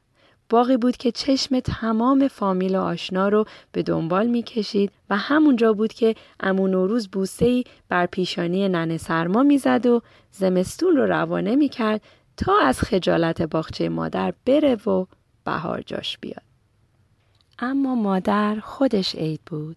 باقی 0.48 0.76
بود 0.76 0.96
که 0.96 1.12
چشم 1.12 1.60
تمام 1.60 2.28
فامیل 2.28 2.76
و 2.76 2.80
آشنا 2.80 3.28
رو 3.28 3.44
به 3.72 3.82
دنبال 3.82 4.26
می‌کشید 4.26 4.92
و 5.10 5.16
همونجا 5.16 5.72
بود 5.72 5.92
که 5.92 6.14
امون 6.40 6.70
نوروز 6.70 7.08
بوسه 7.08 7.64
بر 7.88 8.06
پیشانی 8.06 8.68
ننه 8.68 8.96
سرما 8.96 9.42
می‌زد 9.42 9.86
و 9.86 10.02
زمستون 10.30 10.96
رو 10.96 11.06
روانه 11.06 11.56
می‌کرد 11.56 12.02
تا 12.36 12.58
از 12.58 12.80
خجالت 12.80 13.42
باغچه 13.42 13.88
مادر 13.88 14.34
بره 14.44 14.74
و 14.74 15.06
بهار 15.44 15.82
جاش 15.82 16.18
بیاد. 16.18 16.42
اما 17.58 17.94
مادر 17.94 18.60
خودش 18.62 19.14
عید 19.14 19.40
بود. 19.46 19.76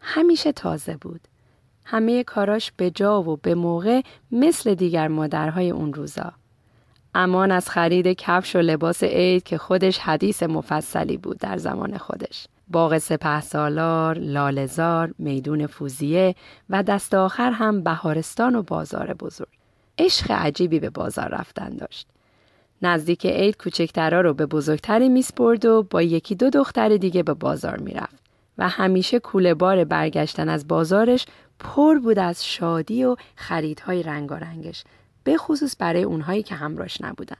همیشه 0.00 0.52
تازه 0.52 0.96
بود. 0.96 1.20
همه 1.84 2.24
کاراش 2.24 2.72
به 2.76 2.90
جا 2.90 3.22
و 3.22 3.36
به 3.36 3.54
موقع 3.54 4.02
مثل 4.32 4.74
دیگر 4.74 5.08
مادرهای 5.08 5.70
اون 5.70 5.94
روزا. 5.94 6.32
امان 7.14 7.50
از 7.50 7.68
خرید 7.68 8.06
کفش 8.06 8.56
و 8.56 8.58
لباس 8.58 9.02
عید 9.02 9.42
که 9.42 9.58
خودش 9.58 9.98
حدیث 9.98 10.42
مفصلی 10.42 11.16
بود 11.16 11.38
در 11.38 11.56
زمان 11.56 11.98
خودش. 11.98 12.46
باغ 12.68 12.98
سپه 12.98 13.40
سالار، 13.40 14.18
لالزار، 14.18 15.14
میدون 15.18 15.66
فوزیه 15.66 16.34
و 16.70 16.82
دست 16.82 17.14
آخر 17.14 17.50
هم 17.50 17.82
بهارستان 17.82 18.54
و 18.54 18.62
بازار 18.62 19.14
بزرگ. 19.14 19.48
عشق 19.98 20.30
عجیبی 20.30 20.80
به 20.80 20.90
بازار 20.90 21.28
رفتن 21.28 21.68
داشت. 21.68 22.06
نزدیک 22.82 23.26
عید 23.26 23.56
کوچکترا 23.56 24.20
رو 24.20 24.34
به 24.34 24.46
بزرگتری 24.46 25.08
میسپرد 25.08 25.64
و 25.64 25.82
با 25.82 26.02
یکی 26.02 26.34
دو 26.34 26.50
دختر 26.50 26.96
دیگه 26.96 27.22
به 27.22 27.34
بازار 27.34 27.78
می‌رفت 27.78 28.20
و 28.58 28.68
همیشه 28.68 29.18
کوله 29.18 29.54
بار 29.54 29.84
برگشتن 29.84 30.48
از 30.48 30.68
بازارش 30.68 31.26
پر 31.58 31.98
بود 31.98 32.18
از 32.18 32.46
شادی 32.46 33.04
و 33.04 33.16
خریدهای 33.36 34.02
رنگارنگش 34.02 34.84
به 35.24 35.36
خصوص 35.36 35.76
برای 35.78 36.02
اونهایی 36.02 36.42
که 36.42 36.54
همراش 36.54 37.00
نبودن. 37.00 37.36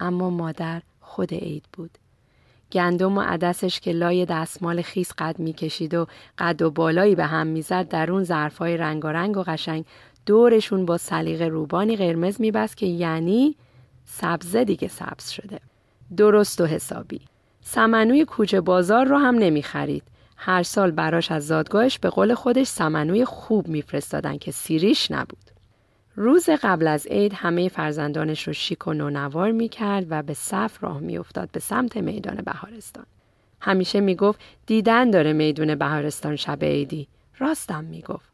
اما 0.00 0.30
مادر 0.30 0.82
خود 1.00 1.34
عید 1.34 1.64
بود. 1.72 1.90
گندم 2.72 3.18
و 3.18 3.20
عدسش 3.20 3.80
که 3.80 3.92
لای 3.92 4.24
دستمال 4.24 4.82
خیس 4.82 5.12
قد 5.18 5.38
می‌کشید 5.38 5.94
و 5.94 6.06
قد 6.38 6.62
و 6.62 6.70
بالایی 6.70 7.14
به 7.14 7.26
هم 7.26 7.46
می‌زد 7.46 7.88
در 7.88 8.10
اون 8.10 8.24
ظرفای 8.24 8.76
رنگارنگ 8.76 9.36
و 9.36 9.42
قشنگ 9.42 9.84
دورشون 10.26 10.86
با 10.86 10.98
سلیقه 10.98 11.48
روبانی 11.48 11.96
قرمز 11.96 12.40
میبست 12.40 12.76
که 12.76 12.86
یعنی 12.86 13.56
سبزه 14.04 14.64
دیگه 14.64 14.88
سبز 14.88 15.28
شده. 15.28 15.60
درست 16.16 16.60
و 16.60 16.66
حسابی. 16.66 17.20
سمنوی 17.60 18.24
کوچه 18.24 18.60
بازار 18.60 19.06
رو 19.06 19.18
هم 19.18 19.34
نمی‌خرید. 19.34 20.02
هر 20.36 20.62
سال 20.62 20.90
براش 20.90 21.30
از 21.30 21.46
زادگاهش 21.46 21.98
به 21.98 22.10
قول 22.10 22.34
خودش 22.34 22.66
سمنوی 22.66 23.24
خوب 23.24 23.68
میفرستادن 23.68 24.38
که 24.38 24.50
سیریش 24.50 25.10
نبود. 25.10 25.45
روز 26.18 26.48
قبل 26.50 26.86
از 26.86 27.06
عید 27.06 27.32
همه 27.34 27.68
فرزندانش 27.68 28.46
رو 28.46 28.52
شیک 28.52 28.86
و 28.86 28.92
نونوار 28.92 29.50
می 29.50 29.68
کرد 29.68 30.06
و 30.10 30.22
به 30.22 30.34
صف 30.34 30.84
راه 30.84 31.00
می 31.00 31.18
افتاد 31.18 31.50
به 31.52 31.60
سمت 31.60 31.96
میدان 31.96 32.36
بهارستان. 32.36 33.06
همیشه 33.60 34.00
می 34.00 34.14
گفت 34.14 34.40
دیدن 34.66 35.10
داره 35.10 35.32
میدون 35.32 35.74
بهارستان 35.74 36.36
شب 36.36 36.64
عیدی. 36.64 37.08
راستم 37.38 37.84
می 37.84 38.02
گفت. 38.02 38.28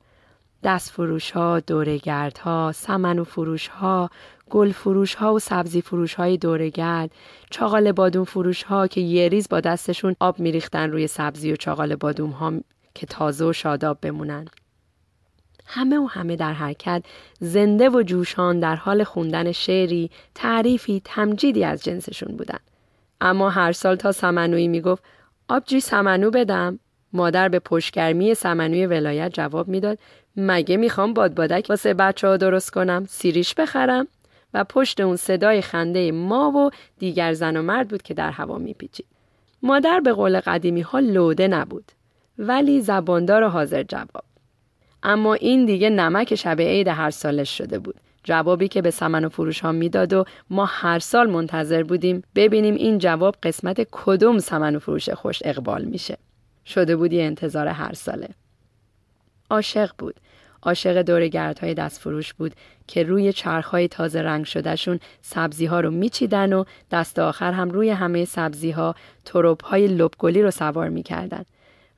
دست 0.62 0.90
فروش 0.90 1.30
ها، 1.30 1.60
دورگرد 1.60 2.38
ها، 2.38 2.72
سمن 2.74 3.18
و 3.18 3.24
فروش 3.24 3.68
ها، 3.68 4.10
گل 4.50 4.72
فروش 4.72 5.14
ها 5.14 5.34
و 5.34 5.38
سبزی 5.38 5.80
فروش 5.80 6.14
های 6.14 6.36
دورگرد، 6.36 7.10
چاقال 7.50 7.92
بادوم 7.92 8.24
فروش 8.24 8.62
ها 8.62 8.86
که 8.86 9.00
یه 9.00 9.28
ریز 9.28 9.48
با 9.48 9.60
دستشون 9.60 10.16
آب 10.20 10.40
میریختن 10.40 10.90
روی 10.90 11.06
سبزی 11.06 11.52
و 11.52 11.56
چاقال 11.56 11.96
بادوم 11.96 12.30
ها 12.30 12.52
که 12.94 13.06
تازه 13.06 13.44
و 13.44 13.52
شاداب 13.52 13.98
بمونن. 14.00 14.48
همه 15.66 15.98
و 15.98 16.06
همه 16.06 16.36
در 16.36 16.52
حرکت 16.52 17.02
زنده 17.40 17.90
و 17.90 18.02
جوشان 18.02 18.60
در 18.60 18.76
حال 18.76 19.04
خوندن 19.04 19.52
شعری، 19.52 20.10
تعریفی، 20.34 21.02
تمجیدی 21.04 21.64
از 21.64 21.84
جنسشون 21.84 22.36
بودن. 22.36 22.58
اما 23.20 23.50
هر 23.50 23.72
سال 23.72 23.96
تا 23.96 24.12
سمنوی 24.12 24.68
می‌گفت 24.68 25.02
آبجی 25.48 25.80
سمنو 25.80 26.30
بدم. 26.30 26.78
مادر 27.12 27.48
به 27.48 27.58
پشگرمی 27.58 28.34
سمنوی 28.34 28.86
ولایت 28.86 29.34
جواب 29.34 29.68
می‌داد 29.68 29.98
مگه 30.36 30.76
می‌خوام 30.76 31.14
بادبادک 31.14 31.66
واسه 31.68 31.94
بچه 31.94 32.28
ها 32.28 32.36
درست 32.36 32.70
کنم 32.70 33.06
سیریش 33.08 33.54
بخرم؟ 33.54 34.06
و 34.54 34.64
پشت 34.64 35.00
اون 35.00 35.16
صدای 35.16 35.60
خنده 35.60 36.12
ما 36.12 36.50
و 36.50 36.70
دیگر 36.98 37.32
زن 37.32 37.56
و 37.56 37.62
مرد 37.62 37.88
بود 37.88 38.02
که 38.02 38.14
در 38.14 38.30
هوا 38.30 38.58
میپیچید. 38.58 39.06
مادر 39.62 40.00
به 40.00 40.12
قول 40.12 40.40
قدیمی 40.40 40.80
ها 40.80 40.98
لوده 40.98 41.48
نبود. 41.48 41.92
ولی 42.38 42.80
زباندار 42.80 43.42
و 43.42 43.48
حاضر 43.48 43.82
جواب 43.82 44.24
اما 45.02 45.34
این 45.34 45.66
دیگه 45.66 45.90
نمک 45.90 46.34
شب 46.34 46.60
عید 46.60 46.88
هر 46.88 47.10
سالش 47.10 47.58
شده 47.58 47.78
بود. 47.78 47.94
جوابی 48.24 48.68
که 48.68 48.82
به 48.82 48.90
سمن 48.90 49.24
و 49.24 49.28
فروش 49.28 49.60
ها 49.60 49.72
می‌داد 49.72 50.12
و 50.12 50.24
ما 50.50 50.64
هر 50.64 50.98
سال 50.98 51.30
منتظر 51.30 51.82
بودیم 51.82 52.22
ببینیم 52.34 52.74
این 52.74 52.98
جواب 52.98 53.36
قسمت 53.42 53.88
کدوم 53.92 54.38
سمن 54.38 54.76
و 54.76 54.78
فروش 54.78 55.08
خوش 55.10 55.38
اقبال 55.44 55.84
میشه. 55.84 56.18
شده 56.66 56.96
بود 56.96 57.12
یه 57.12 57.22
انتظار 57.22 57.68
هر 57.68 57.92
ساله. 57.92 58.28
عاشق 59.50 59.90
بود. 59.98 60.14
عاشق 60.62 61.02
دست 61.74 62.00
فروش 62.00 62.34
بود 62.34 62.52
که 62.86 63.02
روی 63.02 63.32
چرخهای 63.32 63.88
تازه 63.88 64.22
رنگ 64.22 64.44
شدهشون 64.44 65.00
سبزی 65.22 65.66
ها 65.66 65.80
رو 65.80 65.90
میچیدن 65.90 66.52
و 66.52 66.64
دست 66.90 67.18
آخر 67.18 67.52
هم 67.52 67.70
روی 67.70 67.90
همه 67.90 68.24
سبزی 68.24 68.70
ها 68.70 68.94
تروب 69.24 69.60
های 69.60 69.86
لبگلی 69.86 70.42
رو 70.42 70.50
سوار 70.50 70.88
می‌کردن. 70.88 71.44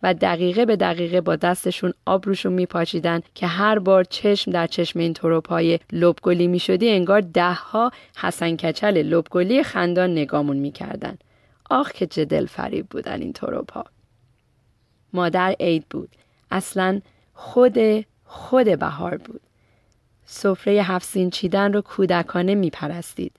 و 0.04 0.14
دقیقه 0.14 0.64
به 0.64 0.76
دقیقه 0.76 1.20
با 1.20 1.36
دستشون 1.36 1.92
آب 2.06 2.26
روشون 2.26 2.52
میپاچیدن 2.52 3.20
که 3.34 3.46
هر 3.46 3.78
بار 3.78 4.04
چشم 4.04 4.50
در 4.50 4.66
چشم 4.66 4.98
این 4.98 5.14
تروپای 5.14 5.78
لبگلی 5.92 6.46
می‌شدی 6.46 6.90
انگار 6.90 7.20
دهها 7.20 7.90
حسن 8.16 8.56
کچل 8.56 9.02
لبگلی 9.02 9.62
خندان 9.62 10.10
نگامون 10.10 10.56
می‌کردن. 10.56 11.18
آخ 11.70 11.92
که 11.92 12.06
چه 12.06 12.24
دل 12.24 12.46
فریب 12.46 12.86
بودن 12.86 13.20
این 13.20 13.32
تروپا. 13.32 13.84
مادر 15.12 15.56
عید 15.60 15.86
بود. 15.90 16.08
اصلا 16.50 17.00
خود 17.34 17.78
خود 18.24 18.78
بهار 18.78 19.16
بود. 19.16 19.40
سفره 20.24 20.72
هفت 20.72 21.28
چیدن 21.28 21.72
رو 21.72 21.80
کودکانه 21.80 22.54
میپرستید. 22.54 23.32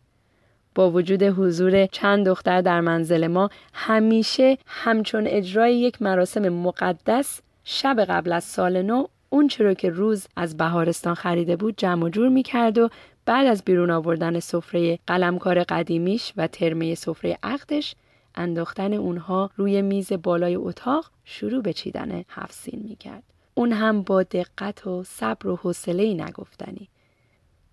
با 0.76 0.92
وجود 0.92 1.24
حضور 1.24 1.86
چند 1.86 2.26
دختر 2.26 2.62
در 2.62 2.82
منزل 2.82 3.28
ما 3.28 3.50
همیشه 3.74 4.58
همچون 4.66 5.28
اجرای 5.28 5.76
یک 5.76 6.02
مراسم 6.02 6.50
مقدس 6.50 7.42
شب 7.64 8.06
قبل 8.10 8.32
از 8.32 8.44
سال 8.44 8.82
نو 8.82 9.06
اون 9.30 9.48
چرا 9.48 9.74
که 9.74 9.90
روز 9.90 10.28
از 10.36 10.58
بهارستان 10.58 11.14
خریده 11.14 11.56
بود 11.56 11.74
جمع 11.78 12.04
و 12.06 12.10
جور 12.10 12.30
می 12.30 12.44
کرد 12.44 12.78
و 12.78 12.90
بعد 13.26 13.48
از 13.48 13.64
بیرون 13.64 13.92
آوردن 13.92 14.40
سفره 14.40 15.00
قلمکار 15.08 15.64
قدیمیش 15.64 16.34
و 16.38 16.48
ترمه 16.48 16.96
سفره 16.96 17.38
عقدش 17.44 17.96
انداختن 18.36 18.94
اونها 18.94 19.50
روی 19.56 19.82
میز 19.82 20.14
بالای 20.14 20.56
اتاق 20.56 21.12
شروع 21.26 21.62
به 21.62 21.74
چیدن 21.74 22.24
هفسین 22.30 22.86
می 22.90 22.96
کرد. 22.96 23.24
اون 23.54 23.72
هم 23.72 24.02
با 24.02 24.24
دقت 24.24 24.88
و 24.88 25.04
صبر 25.04 25.48
و 25.48 25.56
حوصله 25.56 26.14
نگفتنی. 26.14 26.90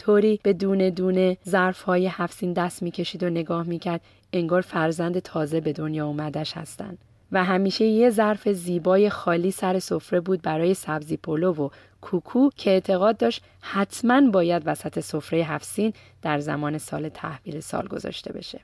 طوری 0.02 0.40
به 0.42 0.52
دونه 0.52 0.90
دونه 0.90 1.36
ظرف 1.48 1.82
های 1.82 2.06
هفسین 2.06 2.52
دست 2.52 2.82
می‌کشید 2.82 3.22
و 3.22 3.30
نگاه 3.30 3.62
می‌کرد 3.66 4.00
انگار 4.32 4.60
فرزند 4.60 5.18
تازه 5.18 5.60
به 5.60 5.72
دنیا 5.72 6.06
اومدش 6.06 6.56
هستن 6.56 6.98
و 7.32 7.44
همیشه 7.44 7.84
یه 7.84 8.10
ظرف 8.10 8.48
زیبای 8.48 9.10
خالی 9.10 9.50
سر 9.50 9.78
سفره 9.78 10.20
بود 10.20 10.42
برای 10.42 10.74
سبزی 10.74 11.16
پلو 11.16 11.52
و 11.52 11.68
کوکو 12.00 12.50
که 12.56 12.70
اعتقاد 12.70 13.16
داشت 13.16 13.44
حتما 13.60 14.30
باید 14.30 14.62
وسط 14.66 15.00
سفره 15.00 15.38
هفسین 15.38 15.92
در 16.22 16.38
زمان 16.38 16.78
سال 16.78 17.08
تحویل 17.08 17.60
سال 17.60 17.88
گذاشته 17.88 18.32
بشه. 18.32 18.60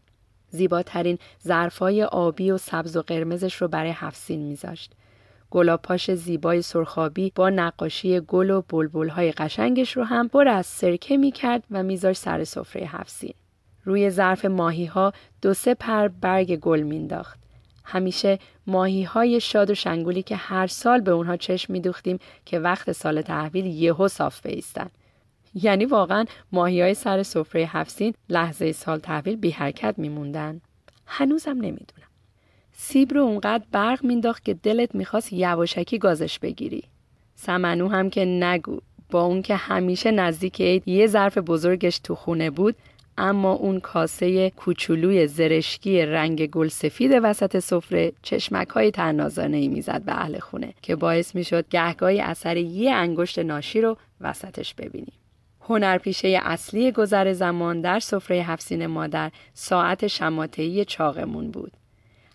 زیباترین 0.50 1.18
ظرفای 1.46 2.04
آبی 2.04 2.50
و 2.50 2.58
سبز 2.58 2.96
و 2.96 3.02
قرمزش 3.02 3.54
رو 3.54 3.68
برای 3.68 3.92
هفسین 3.94 4.40
میذاشت. 4.42 4.92
گلاپاش 5.50 6.10
زیبای 6.10 6.62
سرخابی 6.62 7.32
با 7.34 7.50
نقاشی 7.50 8.20
گل 8.20 8.50
و 8.50 8.62
بلبلهای 8.68 9.32
قشنگش 9.32 9.96
رو 9.96 10.04
هم 10.04 10.28
پر 10.28 10.48
از 10.48 10.66
سرکه 10.66 11.16
می‌کرد 11.16 11.64
و 11.70 11.82
میذاش 11.82 12.16
سر 12.16 12.44
سفره 12.44 12.86
هفسین. 12.86 13.34
روی 13.84 14.10
ظرف 14.10 14.44
ماهی 14.44 14.86
ها 14.86 15.12
دو 15.42 15.54
سه 15.54 15.74
پر 15.74 16.08
برگ 16.08 16.56
گل 16.56 16.80
مینداخت. 16.80 17.38
همیشه 17.84 18.38
ماهی 18.66 19.02
های 19.02 19.40
شاد 19.40 19.70
و 19.70 19.74
شنگولی 19.74 20.22
که 20.22 20.36
هر 20.36 20.66
سال 20.66 21.00
به 21.00 21.10
اونها 21.10 21.36
چشم 21.36 21.72
میدوختیم 21.72 22.18
که 22.46 22.58
وقت 22.58 22.92
سال 22.92 23.22
تحویل 23.22 23.66
یهو 23.66 24.08
صاف 24.08 24.46
بیستن. 24.46 24.90
یعنی 25.54 25.84
واقعا 25.84 26.24
ماهی 26.52 26.82
های 26.82 26.94
سر 26.94 27.22
سفره 27.22 27.66
هفسین 27.66 28.14
لحظه 28.28 28.72
سال 28.72 28.98
تحویل 28.98 29.36
بی 29.36 29.50
حرکت 29.50 29.94
میموندن. 29.98 30.60
هنوزم 31.06 31.50
نمی‌دونم. 31.50 32.07
سیب 32.80 33.14
رو 33.14 33.20
اونقدر 33.20 33.64
برق 33.72 34.04
مینداخت 34.04 34.44
که 34.44 34.54
دلت 34.54 34.94
می‌خواست 34.94 35.32
یواشکی 35.32 35.98
گازش 35.98 36.38
بگیری. 36.38 36.82
سمنو 37.34 37.88
هم 37.88 38.10
که 38.10 38.24
نگو 38.24 38.78
با 39.10 39.22
اون 39.22 39.42
که 39.42 39.56
همیشه 39.56 40.10
نزدیک 40.10 40.60
عید 40.60 40.88
یه 40.88 41.06
ظرف 41.06 41.38
بزرگش 41.38 41.98
تو 41.98 42.14
خونه 42.14 42.50
بود 42.50 42.76
اما 43.18 43.52
اون 43.52 43.80
کاسه 43.80 44.50
کوچولوی 44.50 45.26
زرشکی 45.26 46.02
رنگ 46.02 46.46
گل 46.46 46.68
سفید 46.68 47.10
وسط 47.22 47.58
سفره 47.58 48.12
چشمک 48.22 48.68
های 48.68 48.90
تنازانه 48.90 49.56
ای 49.56 49.68
می‌زد 49.68 50.02
به 50.02 50.12
اهل 50.12 50.38
خونه 50.38 50.74
که 50.82 50.96
باعث 50.96 51.34
می‌شد 51.34 51.68
گهگاهی 51.68 52.20
اثر 52.20 52.56
یه 52.56 52.92
انگشت 52.92 53.38
ناشی 53.38 53.80
رو 53.80 53.96
وسطش 54.20 54.74
ببینیم. 54.74 55.12
هنرپیشه 55.60 56.40
اصلی 56.42 56.92
گذر 56.92 57.32
زمان 57.32 57.80
در 57.80 58.00
سفره 58.00 58.36
هفسین 58.36 58.86
مادر 58.86 59.30
ساعت 59.54 60.06
شماتهی 60.06 60.84
چاقمون 60.84 61.50
بود. 61.50 61.72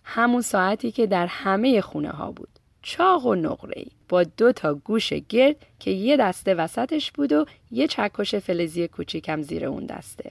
همون 0.04 0.42
ساعتی 0.42 0.92
که 0.92 1.06
در 1.06 1.26
همه 1.26 1.80
خونه 1.80 2.10
ها 2.10 2.32
بود. 2.32 2.48
چاق 2.82 3.26
و 3.26 3.34
نقره 3.34 3.84
با 4.08 4.22
دو 4.22 4.52
تا 4.52 4.74
گوش 4.74 5.12
گرد 5.12 5.56
که 5.78 5.90
یه 5.90 6.16
دسته 6.16 6.54
وسطش 6.54 7.12
بود 7.12 7.32
و 7.32 7.46
یه 7.70 7.86
چکش 7.86 8.34
فلزی 8.34 8.88
کوچیکم 8.88 9.42
زیر 9.42 9.66
اون 9.66 9.86
دسته. 9.86 10.30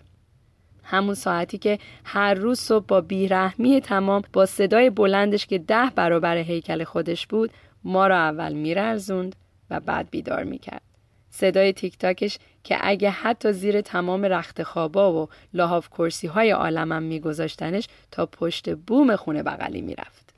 همون 0.83 1.13
ساعتی 1.13 1.57
که 1.57 1.79
هر 2.03 2.33
روز 2.33 2.59
صبح 2.59 2.85
با 2.85 3.01
بیرحمی 3.01 3.81
تمام 3.81 4.21
با 4.33 4.45
صدای 4.45 4.89
بلندش 4.89 5.45
که 5.45 5.57
ده 5.57 5.91
برابر 5.95 6.37
هیکل 6.37 6.83
خودش 6.83 7.27
بود 7.27 7.51
ما 7.83 8.07
را 8.07 8.17
اول 8.17 8.53
میرزوند 8.53 9.35
و 9.69 9.79
بعد 9.79 10.09
بیدار 10.09 10.43
می‌کرد. 10.43 10.81
صدای 11.29 11.73
تیک 11.73 11.97
تاکش 11.97 12.37
که 12.63 12.77
اگه 12.81 13.09
حتی 13.09 13.51
زیر 13.51 13.81
تمام 13.81 14.25
رخت 14.25 14.63
خوابا 14.63 15.23
و 15.23 15.29
لاحاف 15.53 15.89
کرسی 15.89 16.27
های 16.27 16.51
عالمم 16.51 17.03
میگذاشتنش 17.03 17.87
تا 18.11 18.25
پشت 18.25 18.75
بوم 18.75 19.15
خونه 19.15 19.43
بغلی 19.43 19.81
می‌رفت. 19.81 20.33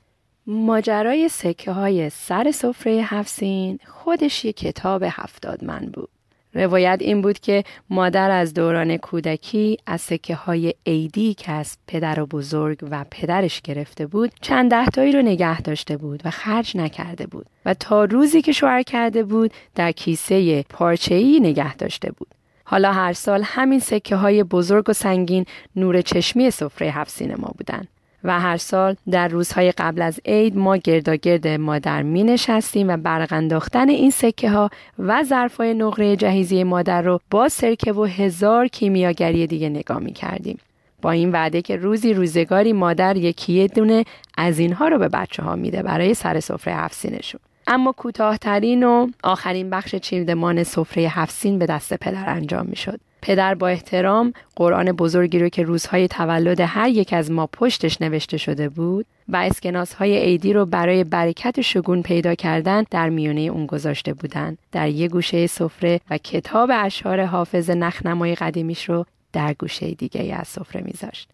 ماجرای 0.46 1.28
سکه 1.28 1.72
های 1.72 2.10
سر 2.10 2.50
سفره 2.50 2.92
هفسین 2.92 3.78
خودش 3.86 4.44
یه 4.44 4.52
کتاب 4.52 5.02
هفتاد 5.06 5.64
من 5.64 5.90
بود. 5.92 6.08
روایت 6.56 6.98
این 7.00 7.22
بود 7.22 7.38
که 7.38 7.64
مادر 7.90 8.30
از 8.30 8.54
دوران 8.54 8.96
کودکی 8.96 9.78
از 9.86 10.00
سکه 10.00 10.34
های 10.34 10.74
ایدی 10.84 11.34
که 11.34 11.52
از 11.52 11.76
پدر 11.86 12.20
و 12.20 12.26
بزرگ 12.26 12.78
و 12.90 13.04
پدرش 13.10 13.60
گرفته 13.60 14.06
بود 14.06 14.32
چند 14.40 14.70
دهتایی 14.70 15.12
رو 15.12 15.22
نگه 15.22 15.60
داشته 15.60 15.96
بود 15.96 16.22
و 16.24 16.30
خرج 16.30 16.76
نکرده 16.76 17.26
بود 17.26 17.46
و 17.64 17.74
تا 17.74 18.04
روزی 18.04 18.42
که 18.42 18.52
شوهر 18.52 18.82
کرده 18.82 19.22
بود 19.22 19.50
در 19.74 19.92
کیسه 19.92 20.62
پارچه‌ای 20.62 21.40
نگه 21.40 21.76
داشته 21.76 22.12
بود. 22.12 22.28
حالا 22.64 22.92
هر 22.92 23.12
سال 23.12 23.42
همین 23.44 23.80
سکه 23.80 24.16
های 24.16 24.42
بزرگ 24.42 24.88
و 24.88 24.92
سنگین 24.92 25.44
نور 25.76 26.00
چشمی 26.00 26.50
سفره 26.50 26.90
هفت 26.90 27.22
ما 27.22 27.54
بودن. 27.58 27.88
و 28.24 28.40
هر 28.40 28.56
سال 28.56 28.96
در 29.10 29.28
روزهای 29.28 29.72
قبل 29.72 30.02
از 30.02 30.20
عید 30.24 30.56
ما 30.56 30.76
گرداگرد 30.76 31.48
مادر 31.48 32.02
می 32.02 32.22
نشستیم 32.22 32.88
و 32.88 32.96
برق 32.96 33.32
انداختن 33.32 33.88
این 33.88 34.10
سکه 34.10 34.50
ها 34.50 34.70
و 34.98 35.22
ظرفای 35.24 35.74
نقره 35.74 36.16
جهیزی 36.16 36.64
مادر 36.64 37.02
رو 37.02 37.20
با 37.30 37.48
سرکه 37.48 37.92
و 37.92 38.04
هزار 38.04 38.66
کیمیاگری 38.66 39.46
دیگه 39.46 39.68
نگاه 39.68 39.98
می 39.98 40.12
کردیم. 40.12 40.58
با 41.02 41.10
این 41.10 41.32
وعده 41.32 41.62
که 41.62 41.76
روزی 41.76 42.14
روزگاری 42.14 42.72
مادر 42.72 43.16
یکی 43.16 43.68
دونه 43.68 44.04
از 44.36 44.58
اینها 44.58 44.88
رو 44.88 44.98
به 44.98 45.08
بچه 45.08 45.42
ها 45.42 45.56
میده 45.56 45.82
برای 45.82 46.14
سر 46.14 46.40
سفره 46.40 46.74
هفسینشون. 46.74 47.40
اما 47.66 47.92
کوتاهترین 47.92 48.82
و 48.84 49.08
آخرین 49.22 49.70
بخش 49.70 49.94
چیدمان 49.94 50.62
سفره 50.62 51.02
هفسین 51.02 51.58
به 51.58 51.66
دست 51.66 51.94
پدر 51.94 52.30
انجام 52.30 52.66
می 52.66 52.76
شد. 52.76 53.00
پدر 53.22 53.54
با 53.54 53.68
احترام 53.68 54.32
قرآن 54.56 54.92
بزرگی 54.92 55.38
رو 55.38 55.48
که 55.48 55.62
روزهای 55.62 56.08
تولد 56.08 56.60
هر 56.60 56.88
یک 56.88 57.12
از 57.12 57.30
ما 57.30 57.46
پشتش 57.46 58.00
نوشته 58.00 58.36
شده 58.36 58.68
بود 58.68 59.06
و 59.28 59.36
اسکناس 59.36 59.94
های 59.94 60.18
عیدی 60.18 60.52
رو 60.52 60.66
برای 60.66 61.04
برکت 61.04 61.60
شگون 61.60 62.02
پیدا 62.02 62.34
کردن 62.34 62.84
در 62.90 63.08
میونه 63.08 63.40
اون 63.40 63.66
گذاشته 63.66 64.14
بودند 64.14 64.58
در 64.72 64.88
یه 64.88 65.08
گوشه 65.08 65.46
سفره 65.46 66.00
و 66.10 66.18
کتاب 66.18 66.70
اشعار 66.74 67.24
حافظ 67.24 67.70
نخنمای 67.70 68.34
قدیمیش 68.34 68.88
رو 68.88 69.06
در 69.32 69.54
گوشه 69.54 69.90
دیگه 69.90 70.34
از 70.34 70.48
سفره 70.48 70.82
میذاشت. 70.82 71.28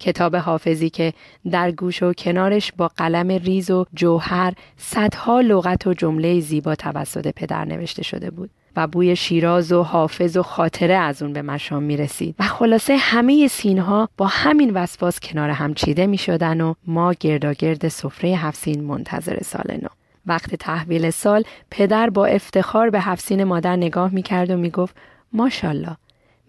کتاب 0.00 0.36
حافظی 0.36 0.90
که 0.90 1.12
در 1.50 1.70
گوش 1.70 2.02
و 2.02 2.12
کنارش 2.12 2.72
با 2.76 2.88
قلم 2.96 3.28
ریز 3.28 3.70
و 3.70 3.84
جوهر 3.94 4.52
صدها 4.76 5.40
لغت 5.40 5.86
و 5.86 5.94
جمله 5.94 6.40
زیبا 6.40 6.74
توسط 6.74 7.32
پدر 7.36 7.64
نوشته 7.64 8.02
شده 8.02 8.30
بود. 8.30 8.50
و 8.76 8.86
بوی 8.86 9.16
شیراز 9.16 9.72
و 9.72 9.82
حافظ 9.82 10.36
و 10.36 10.42
خاطره 10.42 10.94
از 10.94 11.22
اون 11.22 11.32
به 11.32 11.42
مشام 11.42 11.82
می 11.82 11.96
رسید 11.96 12.34
و 12.38 12.42
خلاصه 12.44 12.96
همه 12.96 13.48
سینها 13.48 14.08
با 14.16 14.26
همین 14.26 14.70
وسواس 14.74 15.20
کنار 15.20 15.50
هم 15.50 15.74
چیده 15.74 16.06
می 16.06 16.18
شدن 16.18 16.60
و 16.60 16.74
ما 16.86 17.12
گرداگرد 17.12 17.88
سفره 17.88 18.30
هفسین 18.30 18.84
منتظر 18.84 19.38
سال 19.42 19.78
نو. 19.82 19.88
وقت 20.26 20.54
تحویل 20.54 21.10
سال 21.10 21.44
پدر 21.70 22.10
با 22.10 22.26
افتخار 22.26 22.90
به 22.90 23.00
هفسین 23.00 23.44
مادر 23.44 23.76
نگاه 23.76 24.14
می 24.14 24.22
کرد 24.22 24.50
و 24.50 24.56
می 24.56 24.70
گفت 24.70 24.96
ماشالله 25.32 25.96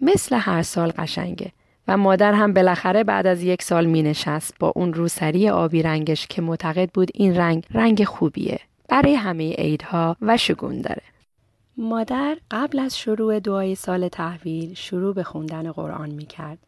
مثل 0.00 0.36
هر 0.36 0.62
سال 0.62 0.92
قشنگه 0.98 1.52
و 1.88 1.96
مادر 1.96 2.32
هم 2.32 2.52
بالاخره 2.52 3.04
بعد 3.04 3.26
از 3.26 3.42
یک 3.42 3.62
سال 3.62 3.86
می 3.86 4.02
نشست 4.02 4.54
با 4.58 4.72
اون 4.76 4.94
روسری 4.94 5.48
آبی 5.48 5.82
رنگش 5.82 6.26
که 6.26 6.42
معتقد 6.42 6.90
بود 6.90 7.10
این 7.14 7.36
رنگ 7.36 7.66
رنگ 7.70 8.04
خوبیه 8.04 8.60
برای 8.88 9.14
همه 9.14 9.52
عیدها 9.52 10.16
و 10.22 10.36
شگون 10.36 10.80
داره. 10.80 11.02
مادر 11.76 12.36
قبل 12.50 12.78
از 12.78 12.98
شروع 12.98 13.40
دعای 13.40 13.74
سال 13.74 14.08
تحویل 14.08 14.74
شروع 14.74 15.14
به 15.14 15.22
خوندن 15.22 15.72
قرآن 15.72 16.10
می 16.10 16.26
کرد 16.26 16.58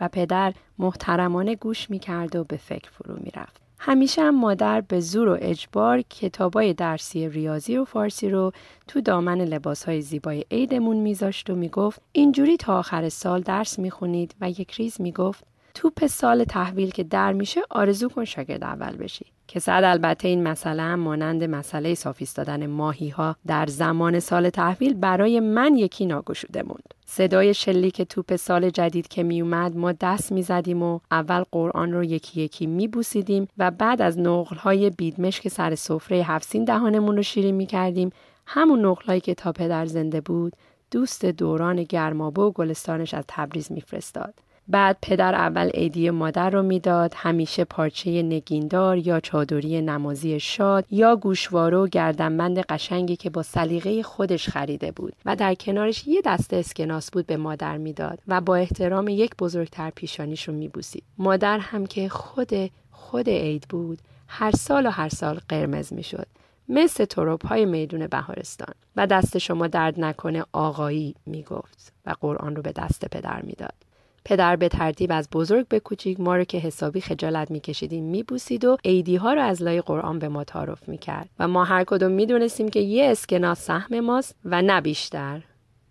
و 0.00 0.08
پدر 0.08 0.54
محترمانه 0.78 1.54
گوش 1.54 1.90
می 1.90 1.98
کرد 1.98 2.36
و 2.36 2.44
به 2.44 2.56
فکر 2.56 2.90
فرو 2.90 3.14
می 3.14 3.30
رفت. 3.36 3.61
همیشه 3.84 4.22
هم 4.22 4.40
مادر 4.40 4.80
به 4.80 5.00
زور 5.00 5.28
و 5.28 5.38
اجبار 5.40 6.02
کتابای 6.02 6.74
درسی 6.74 7.28
ریاضی 7.28 7.76
و 7.76 7.84
فارسی 7.84 8.30
رو 8.30 8.52
تو 8.88 9.00
دامن 9.00 9.40
لباسهای 9.40 10.00
زیبای 10.00 10.44
عیدمون 10.50 10.96
میذاشت 10.96 11.50
و 11.50 11.54
می‌گفت 11.54 12.00
اینجوری 12.12 12.56
تا 12.56 12.78
آخر 12.78 13.08
سال 13.08 13.40
درس 13.40 13.78
می‌خونید. 13.78 14.34
و 14.40 14.50
یک 14.50 14.72
ریز 14.72 15.00
می‌گفت 15.00 15.44
توپ 15.74 16.06
سال 16.06 16.44
تحویل 16.44 16.90
که 16.90 17.02
در 17.02 17.32
میشه 17.32 17.60
آرزو 17.70 18.08
کن 18.08 18.24
شاگرد 18.24 18.64
اول 18.64 18.96
بشی. 18.96 19.26
که 19.52 19.60
صد 19.60 19.82
البته 19.84 20.28
این 20.28 20.42
مسئله 20.42 20.82
هم 20.82 21.00
مانند 21.00 21.44
مسئله 21.44 21.94
صاف 21.94 22.16
ایستادن 22.18 22.66
ماهی 22.66 23.08
ها 23.08 23.36
در 23.46 23.66
زمان 23.66 24.20
سال 24.20 24.50
تحویل 24.50 24.94
برای 24.94 25.40
من 25.40 25.74
یکی 25.74 26.06
ناگشوده 26.06 26.62
موند. 26.62 26.94
صدای 27.06 27.54
شلیک 27.54 28.02
توپ 28.02 28.36
سال 28.36 28.70
جدید 28.70 29.08
که 29.08 29.22
می 29.22 29.40
اومد 29.40 29.76
ما 29.76 29.92
دست 29.92 30.32
می 30.32 30.42
زدیم 30.42 30.82
و 30.82 31.00
اول 31.10 31.44
قرآن 31.50 31.92
رو 31.92 32.04
یکی 32.04 32.40
یکی 32.40 32.66
می 32.66 32.88
بوسیدیم 32.88 33.48
و 33.58 33.70
بعد 33.70 34.02
از 34.02 34.18
نقل 34.18 34.56
های 34.56 34.90
بیدمش 34.90 35.40
که 35.40 35.48
سر 35.48 35.74
سفره 35.74 36.16
هفسین 36.16 36.64
دهانمون 36.64 37.16
رو 37.16 37.22
شیرین 37.22 37.54
می 37.54 37.66
کردیم 37.66 38.10
همون 38.46 38.84
نقل 38.84 39.04
هایی 39.04 39.20
که 39.20 39.34
تا 39.34 39.52
پدر 39.52 39.86
زنده 39.86 40.20
بود 40.20 40.52
دوست 40.90 41.24
دوران 41.24 41.82
گرمابه 41.82 42.42
و 42.42 42.50
گلستانش 42.50 43.14
از 43.14 43.24
تبریز 43.28 43.72
میفرستاد. 43.72 44.34
بعد 44.68 44.96
پدر 45.02 45.34
اول 45.34 45.68
عیدی 45.68 46.10
مادر 46.10 46.50
رو 46.50 46.62
می‌داد 46.62 47.12
همیشه 47.16 47.64
پارچه 47.64 48.22
نگیندار 48.22 48.98
یا 48.98 49.20
چادری 49.20 49.82
نمازی 49.82 50.40
شاد 50.40 50.84
یا 50.90 51.16
گوشواره 51.16 51.76
و 51.76 51.86
گردنبند 51.86 52.58
قشنگی 52.58 53.16
که 53.16 53.30
با 53.30 53.42
سلیقه 53.42 54.02
خودش 54.02 54.48
خریده 54.48 54.92
بود 54.92 55.12
و 55.24 55.36
در 55.36 55.54
کنارش 55.54 56.06
یه 56.06 56.22
دسته 56.24 56.56
اسکناس 56.56 57.10
بود 57.10 57.26
به 57.26 57.36
مادر 57.36 57.76
می‌داد 57.76 58.18
و 58.28 58.40
با 58.40 58.56
احترام 58.56 59.08
یک 59.08 59.36
بزرگتر 59.36 59.90
پیشانیش 59.90 60.48
رو 60.48 60.54
میبوسید. 60.54 61.04
مادر 61.18 61.58
هم 61.58 61.86
که 61.86 62.08
خود 62.08 62.70
خود 62.90 63.28
عید 63.28 63.66
بود 63.68 63.98
هر 64.28 64.50
سال 64.50 64.86
و 64.86 64.90
هر 64.90 65.08
سال 65.08 65.40
قرمز 65.48 65.92
می‌شد. 65.92 66.26
مثل 66.68 67.04
تروپ 67.04 67.46
های 67.46 67.64
میدون 67.64 68.06
بهارستان. 68.06 68.74
و 68.96 69.06
دست 69.06 69.38
شما 69.38 69.66
درد 69.66 70.00
نکنه 70.00 70.44
آقایی 70.52 71.14
می‌گفت 71.26 71.92
و 72.06 72.14
قرآن 72.20 72.56
رو 72.56 72.62
به 72.62 72.72
دست 72.72 73.04
پدر 73.04 73.42
می‌داد. 73.42 73.74
پدر 74.24 74.56
به 74.56 74.68
ترتیب 74.68 75.12
از 75.12 75.28
بزرگ 75.32 75.68
به 75.68 75.80
کوچیک 75.80 76.20
ما 76.20 76.36
رو 76.36 76.44
که 76.44 76.58
حسابی 76.58 77.00
خجالت 77.00 77.50
میکشیدیم 77.50 78.04
میبوسید 78.04 78.64
و 78.64 78.76
عیدی 78.84 79.16
ها 79.16 79.32
رو 79.32 79.42
از 79.42 79.62
لای 79.62 79.80
قرآن 79.80 80.18
به 80.18 80.28
ما 80.28 80.44
تعارف 80.44 80.88
می‌کرد. 80.88 81.28
و 81.38 81.48
ما 81.48 81.64
هر 81.64 81.84
کدوم 81.84 82.12
می‌دونستیم 82.12 82.68
که 82.68 82.80
یه 82.80 83.10
اسکناس 83.10 83.60
سهم 83.60 84.00
ماست 84.00 84.34
و 84.44 84.62
نه 84.62 84.80
بیشتر. 84.80 85.42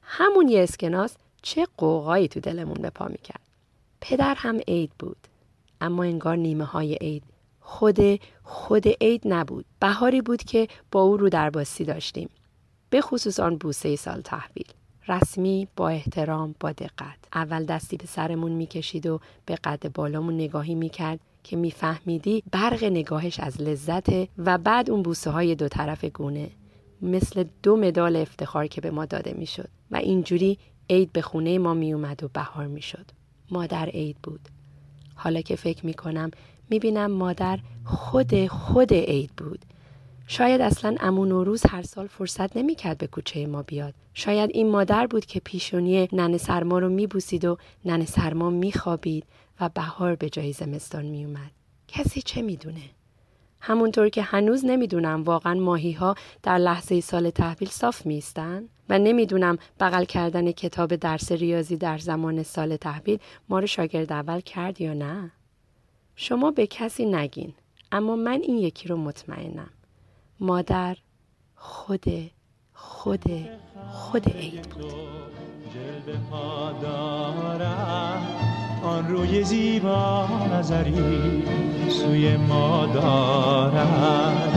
همون 0.01 0.47
یه 0.47 0.63
اسکناس 0.63 1.15
چه 1.41 1.67
قوقایی 1.77 2.27
تو 2.27 2.39
دلمون 2.39 2.77
به 2.81 2.89
پا 2.89 3.07
می‌کرد. 3.07 3.41
پدر 4.01 4.35
هم 4.37 4.59
عید 4.67 4.91
بود. 4.99 5.17
اما 5.81 6.03
انگار 6.03 6.35
نیمه 6.35 6.63
های 6.63 6.93
عید 7.01 7.23
خود 7.59 7.99
خود 8.43 8.87
عید 9.01 9.21
نبود. 9.25 9.65
بهاری 9.79 10.21
بود 10.21 10.43
که 10.43 10.67
با 10.91 11.01
او 11.01 11.17
رو 11.17 11.29
درباسی 11.29 11.85
داشتیم. 11.85 12.29
به 12.89 13.01
خصوص 13.01 13.39
آن 13.39 13.57
بوسه 13.57 13.95
سال 13.95 14.21
تحویل. 14.21 14.67
رسمی 15.07 15.67
با 15.75 15.89
احترام 15.89 16.55
با 16.59 16.71
دقت. 16.71 17.17
اول 17.33 17.65
دستی 17.65 17.97
به 17.97 18.05
سرمون 18.05 18.51
می‌کشید 18.51 19.07
و 19.07 19.19
به 19.45 19.55
قد 19.55 19.93
بالامون 19.93 20.33
نگاهی 20.35 20.75
می‌کرد 20.75 21.19
که 21.43 21.55
میفهمیدی 21.55 22.43
برق 22.51 22.83
نگاهش 22.83 23.39
از 23.39 23.61
لذت 23.61 24.09
و 24.37 24.57
بعد 24.57 24.89
اون 24.89 25.01
بوسه 25.01 25.29
های 25.31 25.55
دو 25.55 25.67
طرف 25.67 26.05
گونه 26.05 26.49
مثل 27.01 27.45
دو 27.63 27.75
مدال 27.75 28.15
افتخار 28.15 28.67
که 28.67 28.81
به 28.81 28.91
ما 28.91 29.05
داده 29.05 29.33
می‌شد. 29.33 29.69
و 29.91 29.95
اینجوری 29.95 30.57
عید 30.89 31.11
به 31.11 31.21
خونه 31.21 31.57
ما 31.57 31.73
میومد 31.73 32.23
و 32.23 32.27
بهار 32.27 32.67
می‌شد. 32.67 33.05
مادر 33.51 33.85
عید 33.85 34.17
بود. 34.23 34.39
حالا 35.15 35.41
که 35.41 35.55
فکر 35.55 35.85
می‌کنم 35.85 36.31
می‌بینم 36.69 37.11
مادر 37.11 37.59
خود 37.85 38.47
خود 38.47 38.93
عید 38.93 39.31
بود. 39.37 39.65
شاید 40.31 40.61
اصلا 40.61 40.95
امون 40.99 41.27
نوروز 41.27 41.65
هر 41.65 41.81
سال 41.81 42.07
فرصت 42.07 42.57
نمی‌کرد 42.57 42.97
به 42.97 43.07
کوچه 43.07 43.47
ما 43.47 43.63
بیاد. 43.63 43.93
شاید 44.13 44.49
این 44.53 44.69
مادر 44.69 45.07
بود 45.07 45.25
که 45.25 45.39
پیشونی 45.39 46.09
نن 46.13 46.37
سرما 46.37 46.79
رو 46.79 46.89
میبوسید 46.89 47.45
و 47.45 47.57
نن 47.85 48.05
سرما 48.05 48.49
میخوابید 48.49 49.25
و 49.61 49.69
بهار 49.69 50.15
به 50.15 50.29
جای 50.29 50.53
زمستان 50.53 51.05
میومد. 51.05 51.51
کسی 51.87 52.21
چه 52.21 52.41
می‌دونه؟ 52.41 52.81
همونطور 53.59 54.09
که 54.09 54.21
هنوز 54.21 54.65
نمی‌دونم 54.65 55.23
واقعا 55.23 55.53
ماهی 55.53 55.91
ها 55.91 56.15
در 56.43 56.57
لحظه 56.57 57.01
سال 57.01 57.29
تحویل 57.29 57.69
صاف 57.69 58.05
میستن 58.05 58.63
و 58.89 58.99
نمی‌دونم 58.99 59.57
بغل 59.79 60.03
کردن 60.03 60.51
کتاب 60.51 60.95
درس 60.95 61.31
ریاضی 61.31 61.77
در 61.77 61.97
زمان 61.97 62.43
سال 62.43 62.75
تحویل 62.75 63.19
ما 63.49 63.59
رو 63.59 63.67
شاگرد 63.67 64.11
اول 64.11 64.39
کرد 64.39 64.81
یا 64.81 64.93
نه؟ 64.93 65.31
شما 66.15 66.51
به 66.51 66.67
کسی 66.67 67.05
نگین 67.05 67.53
اما 67.91 68.15
من 68.15 68.41
این 68.41 68.57
یکی 68.57 68.87
رو 68.87 68.97
مطمئنم. 68.97 69.69
مادر 70.41 70.97
خود 71.55 72.31
خود 72.73 73.23
خود 73.91 74.29
عید 74.29 74.69
بود. 74.69 75.21
آن 78.83 79.07
روی 79.07 79.43
زیبا 79.43 80.27
نظری 80.53 81.43
سوی 81.89 82.37
ما 82.37 82.85
دارد. 82.85 84.51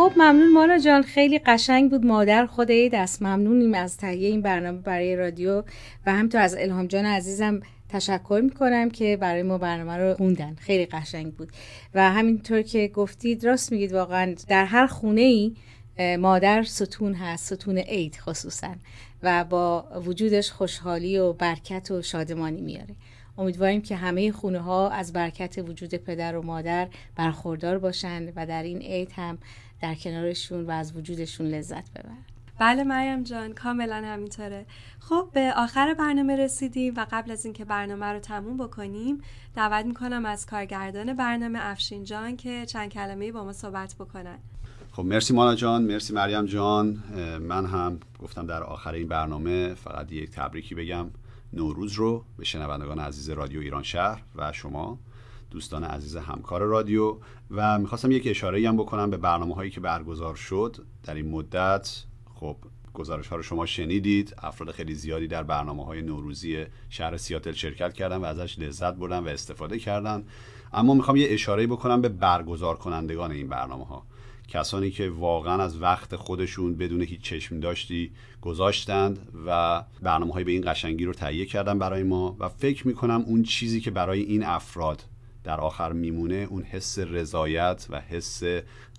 خب 0.00 0.12
ممنون 0.16 0.52
مانا 0.52 0.78
جان. 0.78 1.02
خیلی 1.02 1.38
قشنگ 1.38 1.90
بود. 1.90 2.06
مادر 2.06 2.46
خود 2.46 2.70
عید 2.70 2.94
است. 2.94 3.22
ممنونیم 3.22 3.74
از 3.74 3.96
تهیه 3.96 4.28
این 4.28 4.42
برنامه 4.42 4.78
برای 4.78 5.16
رادیو. 5.16 5.62
و 6.06 6.12
همینطور 6.12 6.40
از 6.40 6.56
الهام 6.58 6.86
جان 6.86 7.04
عزیزم 7.04 7.60
تشکر 7.88 8.40
می‌کنم 8.44 8.90
که 8.90 9.16
برای 9.16 9.42
ما 9.42 9.58
برنامه 9.58 9.96
رو 9.96 10.14
خوندن. 10.14 10.54
خیلی 10.60 10.86
قشنگ 10.86 11.34
بود. 11.34 11.48
و 11.94 12.10
همینطور 12.10 12.62
که 12.62 12.88
گفتید 12.88 13.44
راست 13.44 13.72
میگید 13.72 13.92
واقعا 13.92 14.34
در 14.48 14.64
هر 14.64 14.86
خونه 14.86 15.20
ای 15.20 15.54
مادر 16.16 16.62
ستون 16.62 17.14
هست. 17.14 17.54
ستون 17.54 17.78
عید 17.78 18.16
خصوصا. 18.16 18.74
و 19.22 19.44
با 19.44 19.84
وجودش 20.06 20.50
خوشحالی 20.50 21.18
و 21.18 21.32
برکت 21.32 21.90
و 21.90 22.02
شادمانی 22.02 22.60
میاره 22.60 22.94
امیدواریم 23.38 23.82
که 23.82 23.96
همه 23.96 24.32
خونه 24.32 24.60
ها 24.60 24.90
از 24.90 25.12
برکت 25.12 25.58
وجود 25.58 25.94
پدر 25.94 26.36
و 26.36 26.42
مادر 26.42 26.88
برخوردار 27.16 27.78
باشند 27.78 28.32
و 28.36 28.46
در 28.46 28.62
این 28.62 28.78
عید 28.78 29.12
هم 29.12 29.38
در 29.82 29.94
کنارشون 29.94 30.66
و 30.66 30.70
از 30.70 30.96
وجودشون 30.96 31.46
لذت 31.46 31.90
ببرن 31.90 32.24
بله 32.58 32.84
مریم 32.84 33.22
جان 33.22 33.52
کاملا 33.52 34.02
همینطوره. 34.04 34.66
خب 35.00 35.28
به 35.32 35.52
آخر 35.56 35.94
برنامه 35.94 36.36
رسیدیم 36.36 36.94
و 36.96 37.06
قبل 37.10 37.30
از 37.30 37.44
اینکه 37.44 37.64
برنامه 37.64 38.06
رو 38.06 38.18
تموم 38.18 38.56
بکنیم 38.56 39.22
دعوت 39.56 39.86
می‌کنم 39.86 40.26
از 40.26 40.46
کارگردان 40.46 41.12
برنامه 41.12 41.58
افشین 41.62 42.04
جان 42.04 42.36
که 42.36 42.66
چند 42.66 42.88
کلمه 42.88 43.32
با 43.32 43.44
ما 43.44 43.52
صحبت 43.52 43.94
بکنن. 43.94 44.38
خب 44.92 45.02
مرسی 45.02 45.34
مانا 45.34 45.54
جان 45.54 45.82
مرسی 45.82 46.12
مریم 46.12 46.46
جان. 46.46 47.02
من 47.40 47.66
هم 47.66 48.00
گفتم 48.18 48.46
در 48.46 48.62
آخر 48.62 48.92
این 48.92 49.08
برنامه 49.08 49.74
فقط 49.74 50.12
یک 50.12 50.30
تبریکی 50.30 50.74
بگم. 50.74 51.06
نوروز 51.52 51.92
رو 51.92 52.24
به 52.36 52.44
شنوندگان 52.44 52.98
عزیز 52.98 53.30
رادیو 53.30 53.60
ایران 53.60 53.82
شهر 53.82 54.22
و 54.36 54.52
شما 54.52 54.98
دوستان 55.50 55.84
عزیز 55.84 56.16
همکار 56.16 56.62
رادیو 56.62 57.16
و 57.50 57.78
می‌خواستم 57.78 58.10
یک 58.10 58.22
اشاره 58.26 58.68
هم 58.68 58.76
بکنم 58.76 59.10
به 59.10 59.16
برنامه 59.16 59.54
هایی 59.54 59.70
که 59.70 59.80
برگزار 59.80 60.34
شد. 60.34 60.76
در 61.02 61.14
این 61.14 61.30
مدت 61.30 62.04
خب 62.34 62.56
گزارش 62.94 63.28
ها 63.28 63.36
رو 63.36 63.42
شما 63.42 63.66
شنیدید. 63.66 64.34
افراد 64.38 64.70
خیلی 64.70 64.94
زیادی 64.94 65.26
در 65.26 65.42
برنامه 65.42 65.84
های 65.84 66.02
نوروزی 66.02 66.64
شهر 66.88 67.16
سیاتل 67.16 67.52
شرکت 67.52 67.92
کردن 67.92 68.16
و 68.16 68.24
ازش 68.24 68.58
لذت 68.58 68.94
بردن 68.94 69.18
و 69.18 69.28
استفاده 69.28 69.78
کردن. 69.78 70.24
اما 70.72 70.94
می‌خوام 70.94 71.16
یه 71.16 71.26
اشاره 71.30 71.66
بکنم 71.66 72.00
به 72.00 72.08
برگزار 72.08 72.76
کنندگان 72.76 73.32
این 73.32 73.48
برنامه 73.48 73.84
ها 73.84 74.06
کسانی 74.50 74.90
که 74.90 75.10
واقعا 75.10 75.62
از 75.62 75.82
وقت 75.82 76.16
خودشون 76.16 76.76
بدون 76.76 77.02
هیچ 77.02 77.20
چشم 77.20 77.60
داشتی 77.60 78.10
گذاشتند 78.42 79.28
و 79.46 79.82
برنامه 80.02 80.32
های 80.32 80.44
به 80.44 80.52
این 80.52 80.62
قشنگی 80.66 81.04
رو 81.04 81.12
تهیه 81.12 81.46
کردن 81.46 81.78
برای 81.78 82.02
ما 82.02 82.36
و 82.38 82.48
فکر 82.48 82.86
می‌کنم 82.86 83.24
اون 83.26 83.42
چیزی 83.42 83.80
که 83.80 83.90
برای 83.90 84.20
این 84.20 84.44
افراد 84.44 85.04
در 85.44 85.60
آخر 85.60 85.92
میمونه 85.92 86.46
اون 86.50 86.62
حس 86.62 86.98
رضایت 86.98 87.86
و 87.90 88.00
حس 88.00 88.42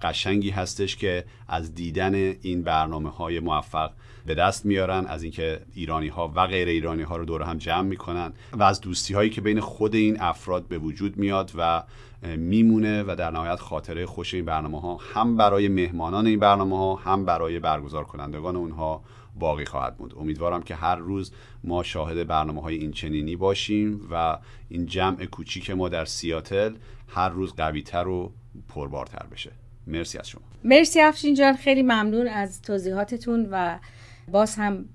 قشنگی 0.02 0.50
هستش 0.50 0.96
که 0.96 1.26
از 1.48 1.76
دیدن 1.76 2.16
این 2.16 2.64
برنامه 2.64 3.10
های 3.10 3.40
موفق 3.40 3.92
به 4.26 4.36
دست 4.36 4.66
میارن 4.66 5.06
از 5.06 5.24
اینکه 5.24 5.62
ایرانی 5.74 6.08
ها 6.08 6.32
و 6.36 6.48
غیر 6.48 6.68
ایرانی 6.68 7.04
ها 7.04 7.18
رو 7.18 7.26
دور 7.26 7.42
هم 7.42 7.58
جمع 7.58 7.88
می‌کنن 7.88 8.34
و 8.54 8.64
از 8.64 8.82
دوستی 8.82 9.14
هایی 9.14 9.30
که 9.30 9.42
بین 9.42 9.60
خود 9.60 9.96
این 9.96 10.22
افراد 10.22 10.68
به 10.68 10.78
وجود 10.78 11.18
میاد 11.18 11.52
و 11.58 11.84
میمونه 12.24 13.04
و 13.04 13.16
در 13.16 13.32
نهایت 13.32 13.60
خاطره 13.60 14.06
خوش 14.06 14.34
این 14.34 14.46
برنامه 14.46 14.82
ها 14.82 14.98
هم 15.14 15.38
برای 15.38 15.68
مهمانان 15.68 16.28
این 16.28 16.40
برنامه 16.40 16.78
ها 16.78 16.96
هم 16.96 17.26
برای 17.26 17.60
برگزار 17.60 18.04
کنندگان 18.04 18.56
اونها 18.56 19.04
باقی 19.40 19.66
خواهد 19.66 19.98
بود 19.98 20.14
امیدوارم 20.18 20.64
که 20.64 20.76
هر 20.76 20.96
روز 20.96 21.32
ما 21.64 21.84
شاهد 21.84 22.28
برنامه 22.28 22.62
های 22.62 22.76
این 22.76 22.92
چنینی 22.92 23.36
باشیم 23.36 24.08
و 24.12 24.38
این 24.70 24.86
جمع 24.86 25.26
کوچیک 25.26 25.72
ما 25.72 25.90
در 25.90 26.06
سیاتل 26.06 26.76
هر 27.08 27.30
روز 27.30 27.54
قویتر 27.54 28.08
و 28.08 28.32
پربارتر 28.70 29.26
بشه. 29.32 29.52
مرسی 29.88 30.18
از 30.18 30.30
شما. 30.30 30.42
مرسی 30.64 31.00
افشین 31.00 31.36
جان. 31.36 31.56
خیلی 31.56 31.84
ممنون 31.84 32.28
از 32.28 32.62
توضیحاتتون 32.62 33.48
و 33.52 33.80
باز 34.28 34.56
هم 34.56 34.86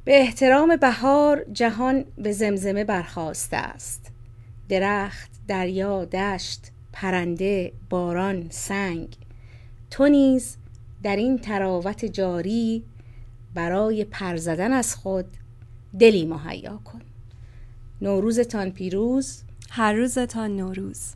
به 0.05 0.19
احترام 0.19 0.75
بهار 0.75 1.45
جهان 1.53 2.05
به 2.17 2.31
زمزمه 2.31 2.83
برخواسته 2.83 3.57
است. 3.57 4.11
درخت 4.69 5.31
دریا 5.47 6.05
دشت 6.05 6.71
پرنده 6.93 7.71
باران 7.89 8.47
سنگ. 8.49 9.07
تو 9.91 10.07
نیز 10.07 10.57
در 11.03 11.15
این 11.15 11.39
تراوت 11.39 12.05
جاری 12.05 12.83
برای 13.53 14.03
پر 14.03 14.35
زدن 14.35 14.73
از 14.73 14.95
خود 14.95 15.25
دلی 15.99 16.25
مهیا 16.25 16.77
کن. 16.77 17.01
نوروزتان 18.01 18.71
پیروز. 18.71 19.43
هر 19.69 19.93
روزتان 19.93 20.55
نوروز. 20.55 21.13